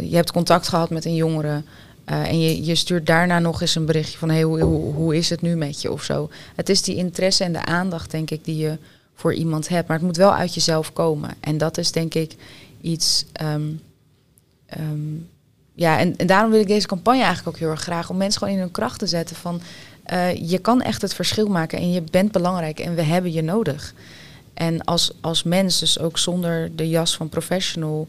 je 0.01 0.15
hebt 0.15 0.31
contact 0.31 0.67
gehad 0.67 0.89
met 0.89 1.05
een 1.05 1.15
jongere. 1.15 1.63
Uh, 2.11 2.27
en 2.27 2.39
je, 2.39 2.65
je 2.65 2.75
stuurt 2.75 3.05
daarna 3.05 3.39
nog 3.39 3.61
eens 3.61 3.75
een 3.75 3.85
berichtje 3.85 4.17
van 4.17 4.29
hey, 4.29 4.41
hoe, 4.41 4.61
hoe, 4.61 4.93
hoe 4.93 5.17
is 5.17 5.29
het 5.29 5.41
nu 5.41 5.55
met 5.55 5.81
je 5.81 5.91
of 5.91 6.03
zo. 6.03 6.29
Het 6.55 6.69
is 6.69 6.81
die 6.81 6.95
interesse 6.95 7.43
en 7.43 7.53
de 7.53 7.65
aandacht, 7.65 8.11
denk 8.11 8.31
ik, 8.31 8.45
die 8.45 8.57
je 8.57 8.77
voor 9.15 9.33
iemand 9.33 9.67
hebt. 9.67 9.87
Maar 9.87 9.97
het 9.97 10.05
moet 10.05 10.17
wel 10.17 10.33
uit 10.33 10.53
jezelf 10.53 10.93
komen. 10.93 11.29
En 11.39 11.57
dat 11.57 11.77
is 11.77 11.91
denk 11.91 12.13
ik 12.13 12.35
iets. 12.81 13.25
Um, 13.41 13.81
um, 14.79 15.27
ja, 15.73 15.99
en, 15.99 16.17
en 16.17 16.27
daarom 16.27 16.51
wil 16.51 16.59
ik 16.59 16.67
deze 16.67 16.87
campagne 16.87 17.23
eigenlijk 17.23 17.47
ook 17.47 17.61
heel 17.61 17.69
erg 17.69 17.81
graag 17.81 18.09
om 18.09 18.17
mensen 18.17 18.39
gewoon 18.39 18.53
in 18.53 18.59
hun 18.59 18.71
kracht 18.71 18.99
te 18.99 19.07
zetten. 19.07 19.35
Van 19.35 19.61
uh, 20.13 20.49
je 20.49 20.57
kan 20.57 20.81
echt 20.81 21.01
het 21.01 21.13
verschil 21.13 21.47
maken 21.47 21.79
en 21.79 21.91
je 21.91 22.01
bent 22.01 22.31
belangrijk 22.31 22.79
en 22.79 22.95
we 22.95 23.01
hebben 23.01 23.31
je 23.31 23.41
nodig. 23.41 23.93
En 24.53 24.83
als, 24.83 25.11
als 25.21 25.43
mens, 25.43 25.79
dus 25.79 25.99
ook 25.99 26.17
zonder 26.17 26.75
de 26.75 26.89
jas 26.89 27.15
van 27.15 27.29
professional. 27.29 28.07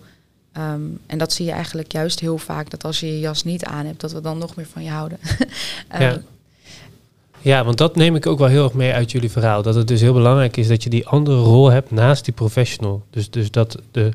Um, 0.57 0.99
en 1.07 1.19
dat 1.19 1.33
zie 1.33 1.47
je 1.47 1.53
eigenlijk 1.53 1.93
juist 1.93 2.21
heel 2.21 2.39
vaak, 2.39 2.71
dat 2.71 2.85
als 2.85 3.01
je 3.01 3.07
je 3.07 3.21
jas 3.21 3.45
niet 3.45 3.65
aan 3.65 3.87
hebt, 3.87 4.01
dat 4.01 4.13
we 4.13 4.21
dan 4.21 4.39
nog 4.39 4.57
meer 4.57 4.67
van 4.73 4.83
je 4.83 4.91
houden. 4.91 5.19
um, 5.93 6.01
ja. 6.01 6.21
Ja, 7.43 7.65
want 7.65 7.79
dat 7.79 7.97
neem 7.97 8.17
ik 8.17 8.27
ook 8.27 8.39
wel 8.39 8.49
heel 8.49 8.65
erg 8.65 8.73
mee 8.73 8.93
uit 8.93 9.11
jullie 9.11 9.31
verhaal. 9.31 9.63
Dat 9.63 9.75
het 9.75 9.89
dus 9.89 10.01
heel 10.01 10.13
belangrijk 10.13 10.57
is 10.57 10.69
dat 10.69 10.83
je 10.83 10.91
die 10.91 11.07
andere 11.07 11.39
rol 11.39 11.71
hebt 11.71 11.91
naast 11.91 12.25
die 12.25 12.35
professional. 12.35 13.03
Dus, 13.11 13.31
dus, 13.31 13.51
dat 13.51 13.79
de, 13.91 14.11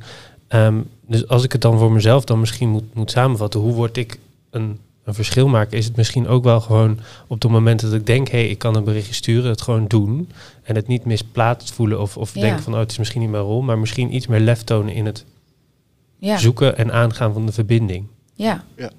um, 0.49 0.89
dus 1.07 1.27
als 1.27 1.43
ik 1.43 1.51
het 1.51 1.61
dan 1.61 1.77
voor 1.77 1.91
mezelf 1.91 2.23
dan 2.23 2.39
misschien 2.39 2.69
moet, 2.69 2.93
moet 2.93 3.11
samenvatten, 3.11 3.59
hoe 3.59 3.73
word 3.73 3.97
ik 3.97 4.19
een, 4.49 4.79
een 5.03 5.13
verschil 5.13 5.47
maken? 5.47 5.77
Is 5.77 5.85
het 5.85 5.95
misschien 5.95 6.27
ook 6.27 6.43
wel 6.43 6.61
gewoon 6.61 6.99
op 7.27 7.41
het 7.41 7.51
moment 7.51 7.81
dat 7.81 7.93
ik 7.93 8.05
denk, 8.05 8.27
hé, 8.27 8.37
hey, 8.37 8.49
ik 8.49 8.57
kan 8.57 8.75
een 8.75 8.83
berichtje 8.83 9.13
sturen, 9.13 9.49
het 9.49 9.61
gewoon 9.61 9.87
doen. 9.87 10.29
En 10.63 10.75
het 10.75 10.87
niet 10.87 11.05
misplaatst 11.05 11.73
voelen 11.73 12.01
of, 12.01 12.17
of 12.17 12.33
ja. 12.33 12.41
denken 12.41 12.63
van, 12.63 12.73
oh, 12.73 12.79
het 12.79 12.91
is 12.91 12.97
misschien 12.97 13.21
niet 13.21 13.29
mijn 13.29 13.43
rol. 13.43 13.61
Maar 13.61 13.77
misschien 13.77 14.15
iets 14.15 14.27
meer 14.27 14.39
lef 14.39 14.63
tonen 14.63 14.93
in 14.93 15.05
het 15.05 15.25
ja. 16.17 16.37
zoeken 16.37 16.77
en 16.77 16.91
aangaan 16.91 17.33
van 17.33 17.45
de 17.45 17.51
verbinding. 17.51 18.07
Ja. 18.33 18.63
ja. 18.75 18.91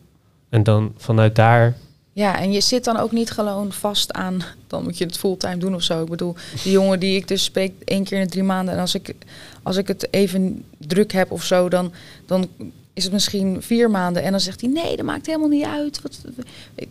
En 0.49 0.63
dan 0.63 0.93
vanuit 0.97 1.35
daar 1.35 1.77
ja, 2.17 2.39
en 2.39 2.53
je 2.53 2.61
zit 2.61 2.85
dan 2.85 2.97
ook 2.97 3.13
niet 3.13 3.31
gewoon 3.31 3.73
vast 3.73 4.13
aan, 4.13 4.43
dan 4.67 4.83
moet 4.83 4.99
je 4.99 5.05
het 5.05 5.19
fulltime 5.19 5.57
doen 5.57 5.75
of 5.75 5.83
zo. 5.83 6.03
Ik 6.03 6.09
bedoel, 6.09 6.35
die 6.63 6.73
jongen 6.73 7.01
die 7.01 7.17
ik 7.17 7.29
dus 7.29 7.45
spreek 7.45 7.73
één 7.85 8.05
keer 8.05 8.19
in 8.19 8.25
de 8.25 8.31
drie 8.31 8.43
maanden. 8.43 8.75
En 8.75 8.81
als 8.81 8.95
ik, 8.95 9.15
als 9.63 9.77
ik 9.77 9.89
het 9.89 10.13
even 10.13 10.65
druk 10.79 11.13
heb 11.13 11.31
of 11.31 11.45
zo, 11.45 11.69
dan, 11.69 11.93
dan 12.27 12.49
is 12.93 13.05
het 13.05 13.13
misschien 13.13 13.63
vier 13.63 13.91
maanden. 13.91 14.23
En 14.23 14.31
dan 14.31 14.41
zegt 14.41 14.61
hij, 14.61 14.71
nee, 14.71 14.97
dat 14.97 15.05
maakt 15.05 15.27
helemaal 15.27 15.49
niet 15.49 15.65
uit. 15.65 16.03
Wat, 16.03 16.21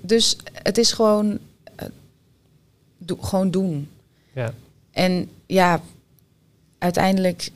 dus 0.01 0.37
het 0.53 0.77
is 0.77 0.91
gewoon, 0.91 1.31
uh, 1.31 1.87
do, 2.97 3.17
gewoon 3.21 3.51
doen. 3.51 3.89
Ja. 4.33 4.53
En 4.91 5.29
ja, 5.45 5.81
uiteindelijk 6.77 7.49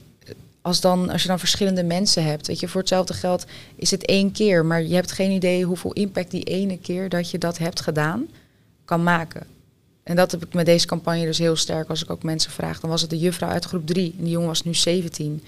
als, 0.61 0.81
dan, 0.81 1.09
als 1.09 1.21
je 1.21 1.27
dan 1.27 1.39
verschillende 1.39 1.83
mensen 1.83 2.23
hebt, 2.23 2.47
weet 2.47 2.59
je, 2.59 2.67
voor 2.67 2.79
hetzelfde 2.79 3.13
geld 3.13 3.45
is 3.75 3.91
het 3.91 4.05
één 4.05 4.31
keer, 4.31 4.65
maar 4.65 4.83
je 4.83 4.95
hebt 4.95 5.11
geen 5.11 5.31
idee 5.31 5.63
hoeveel 5.63 5.93
impact 5.93 6.31
die 6.31 6.43
ene 6.43 6.77
keer 6.77 7.09
dat 7.09 7.31
je 7.31 7.37
dat 7.37 7.57
hebt 7.57 7.81
gedaan 7.81 8.27
kan 8.85 9.03
maken. 9.03 9.47
En 10.03 10.15
dat 10.15 10.31
heb 10.31 10.45
ik 10.45 10.53
met 10.53 10.65
deze 10.65 10.87
campagne 10.87 11.25
dus 11.25 11.37
heel 11.37 11.55
sterk. 11.55 11.89
Als 11.89 12.03
ik 12.03 12.09
ook 12.09 12.23
mensen 12.23 12.51
vraag, 12.51 12.79
dan 12.79 12.89
was 12.89 13.01
het 13.01 13.09
de 13.09 13.19
juffrouw 13.19 13.49
uit 13.49 13.65
groep 13.65 13.87
3 13.87 14.13
en 14.17 14.23
die 14.23 14.31
jongen 14.31 14.47
was 14.47 14.63
nu 14.63 14.73
17. 14.73 15.43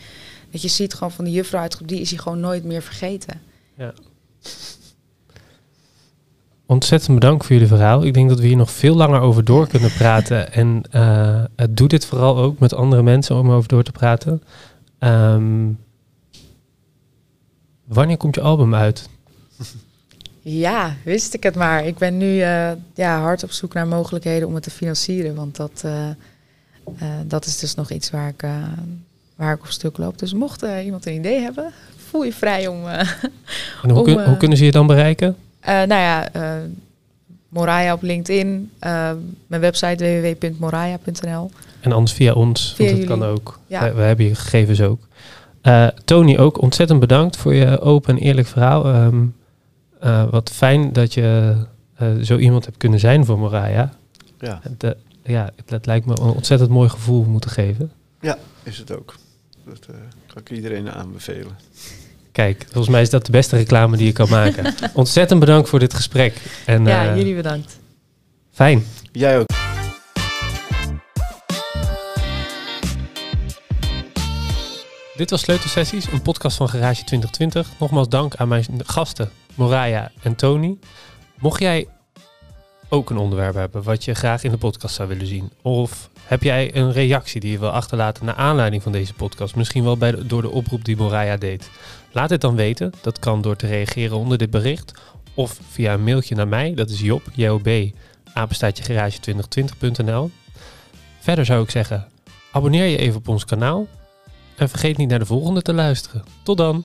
Dat 0.52 0.62
je 0.62 0.68
ziet 0.68 0.94
gewoon 0.94 1.12
van 1.12 1.26
de 1.26 1.32
juffrouw 1.32 1.62
uit 1.62 1.74
groep 1.74 1.88
3 1.88 2.02
is 2.02 2.10
hij 2.10 2.20
gewoon 2.20 2.40
nooit 2.40 2.64
meer 2.64 2.82
vergeten. 2.82 3.42
Ja. 3.78 3.94
Ontzettend 6.66 7.20
bedankt 7.20 7.46
voor 7.46 7.54
jullie 7.54 7.68
verhaal. 7.68 8.04
Ik 8.04 8.14
denk 8.14 8.30
dat 8.30 8.40
we 8.40 8.48
hier 8.48 8.56
nog 8.56 8.72
veel 8.72 8.96
langer 8.96 9.20
over 9.20 9.44
door 9.44 9.68
kunnen 9.68 9.94
praten. 9.94 10.54
En 10.54 10.84
uh, 10.96 11.44
doe 11.70 11.88
dit 11.88 12.06
vooral 12.06 12.38
ook 12.38 12.60
met 12.60 12.74
andere 12.74 13.04
mensen 13.04 13.36
om 13.36 13.52
over 13.52 13.70
door 13.70 13.84
te 13.84 13.92
praten. 13.92 14.44
Um, 15.04 15.80
wanneer 17.86 18.18
komt 18.18 18.36
je 18.36 18.42
album 18.42 18.76
uit? 18.76 19.10
Ja, 20.42 20.96
wist 21.04 21.34
ik 21.34 21.44
het 21.44 21.56
maar. 21.56 21.86
Ik 21.86 21.98
ben 21.98 22.18
nu 22.18 22.36
uh, 22.36 22.72
ja, 22.94 23.22
hard 23.22 23.44
op 23.44 23.52
zoek 23.52 23.74
naar 23.74 23.88
mogelijkheden 23.88 24.48
om 24.48 24.54
het 24.54 24.64
te 24.64 24.70
financieren. 24.70 25.36
Want 25.36 25.56
dat, 25.56 25.82
uh, 25.86 26.08
uh, 27.02 27.08
dat 27.26 27.46
is 27.46 27.60
dus 27.60 27.76
nog 27.76 27.92
iets 27.92 28.10
waar 28.10 28.28
ik, 28.28 28.46
waar 29.36 29.54
ik 29.54 29.62
op 29.62 29.68
stuk 29.68 29.98
loop. 29.98 30.20
Dus 30.20 30.34
mocht 30.34 30.66
iemand 30.84 31.06
een 31.06 31.14
idee 31.16 31.40
hebben, 31.40 31.72
voel 32.10 32.24
je 32.24 32.34
vrij 32.34 32.68
om... 32.68 32.88
en 32.88 33.90
hoe, 33.90 33.98
om, 33.98 34.04
kun, 34.04 34.26
hoe, 34.26 34.38
kunnen 34.38 34.58
ze 34.58 34.66
je 34.66 34.72
dan 34.72 34.88
bereiken? 34.88 35.36
nou 35.64 35.88
ja, 35.88 36.30
Moraya 37.50 37.94
op 37.94 38.02
LinkedIn. 38.02 38.72
mijn 39.48 39.62
website 39.62 40.38
www.moraya.nl. 40.40 41.52
En 41.82 41.92
anders 41.92 42.14
via 42.14 42.34
ons, 42.34 42.74
via 42.76 42.86
want 42.86 42.98
dat 43.00 43.08
jullie. 43.08 43.20
kan 43.20 43.30
ook. 43.30 43.60
Ja. 43.68 43.84
We, 43.84 43.94
we, 43.94 44.02
hebben 44.02 44.26
je 44.26 44.36
gegevens 44.36 44.82
ook. 44.82 45.08
Uh, 45.64 45.88
Tony, 46.06 46.38
ook 46.38 46.62
ontzettend 46.62 47.00
bedankt 47.00 47.38
voor 47.38 47.54
je 47.54 47.80
open 47.80 48.16
en 48.16 48.22
eerlijk 48.22 48.48
verhaal. 48.48 48.96
Um, 48.96 49.36
uh, 50.04 50.24
wat 50.30 50.52
fijn 50.52 50.94
dat 50.94 51.14
je 51.14 51.56
uh, 52.02 52.08
zo 52.22 52.38
iemand 52.38 52.66
hebt 52.66 52.78
kunnen 52.78 53.00
zijn 53.00 53.26
voor 53.26 53.40
Moraya. 53.40 53.94
Ja. 54.40 54.62
De, 54.78 54.98
ja, 55.24 55.50
het 55.66 55.86
lijkt 55.86 56.06
me 56.06 56.12
een 56.12 56.34
ontzettend 56.34 56.70
mooi 56.70 56.90
gevoel 56.90 57.24
moeten 57.24 57.50
geven. 57.50 57.92
Ja, 58.22 58.38
is 58.64 58.78
het 58.78 58.98
ook. 58.98 59.16
Dat 59.66 59.86
kan 60.28 60.42
ik 60.42 60.52
iedereen 60.52 60.92
aanbevelen. 60.92 61.58
Kijk, 62.32 62.64
volgens 62.64 62.90
mij 62.90 63.02
is 63.02 63.10
dat 63.10 63.26
de 63.26 63.32
beste 63.32 63.56
reclame 63.56 63.98
die 63.98 64.06
je 64.06 64.12
kan 64.12 64.30
maken. 64.30 64.74
ontzettend 64.94 65.40
bedankt 65.40 65.70
voor 65.70 65.80
dit 65.80 65.94
gesprek. 65.94 66.42
En, 66.66 66.86
ja, 66.86 67.16
jullie 67.16 67.36
bedankt. 67.36 67.80
Fijn. 68.52 68.84
Jij 69.12 69.40
ook. 69.40 69.61
Dit 75.22 75.30
was 75.30 75.42
Sleutelsessies, 75.42 76.12
een 76.12 76.22
podcast 76.22 76.58
van 76.58 76.70
Garage 76.70 77.04
2020. 77.04 77.80
Nogmaals 77.80 78.10
dank 78.10 78.36
aan 78.36 78.48
mijn 78.48 78.66
gasten 78.86 79.32
Moraya 79.56 80.12
en 80.22 80.36
Tony. 80.36 80.78
Mocht 81.40 81.60
jij 81.60 81.88
ook 82.90 83.10
een 83.10 83.18
onderwerp 83.18 83.54
hebben 83.54 83.84
wat 83.84 84.06
je 84.06 84.14
graag 84.14 84.44
in 84.44 84.52
de 84.52 84.58
podcast 84.58 84.96
zou 84.96 85.08
willen 85.08 85.28
zien, 85.28 85.52
of 85.62 86.10
heb 86.24 86.44
jij 86.44 86.76
een 86.76 86.92
reactie 86.92 87.42
die 87.42 87.52
je 87.52 87.60
wil 87.60 87.70
achterlaten 87.70 88.26
naar 88.26 88.36
aanleiding 88.36 88.84
van 88.84 88.92
deze 88.92 89.14
podcast, 89.14 89.56
misschien 89.56 89.84
wel 89.84 89.98
bij 89.98 90.28
door 90.28 90.42
de 90.42 90.50
oproep 90.50 90.86
die 90.86 90.98
Moraya 90.98 91.38
deed, 91.38 91.70
laat 92.12 92.30
het 92.30 92.42
dan 92.42 92.56
weten. 92.56 92.94
Dat 93.02 93.20
kan 93.20 93.42
door 93.42 93.56
te 93.56 93.68
reageren 93.68 94.18
onder 94.18 94.38
dit 94.38 94.50
bericht 94.50 94.94
of 95.34 95.60
via 95.70 95.94
een 95.94 96.04
mailtje 96.04 96.36
naar 96.36 96.48
mij. 96.48 96.74
Dat 96.74 96.90
is 96.90 97.00
Job, 97.00 97.24
Job, 97.34 97.68
apenstaatje 98.34 98.84
garage2020.nl. 98.84 100.32
Verder 101.20 101.46
zou 101.46 101.64
ik 101.64 101.70
zeggen, 101.70 102.08
abonneer 102.52 102.86
je 102.86 102.98
even 102.98 103.18
op 103.18 103.28
ons 103.28 103.46
kanaal 103.46 103.88
en 104.62 104.70
vergeet 104.70 104.98
niet 104.98 105.10
naar 105.10 105.20
de 105.20 105.26
volgende 105.26 105.62
te 105.62 105.74
luisteren. 105.74 106.24
Tot 106.44 106.58
dan! 106.58 106.80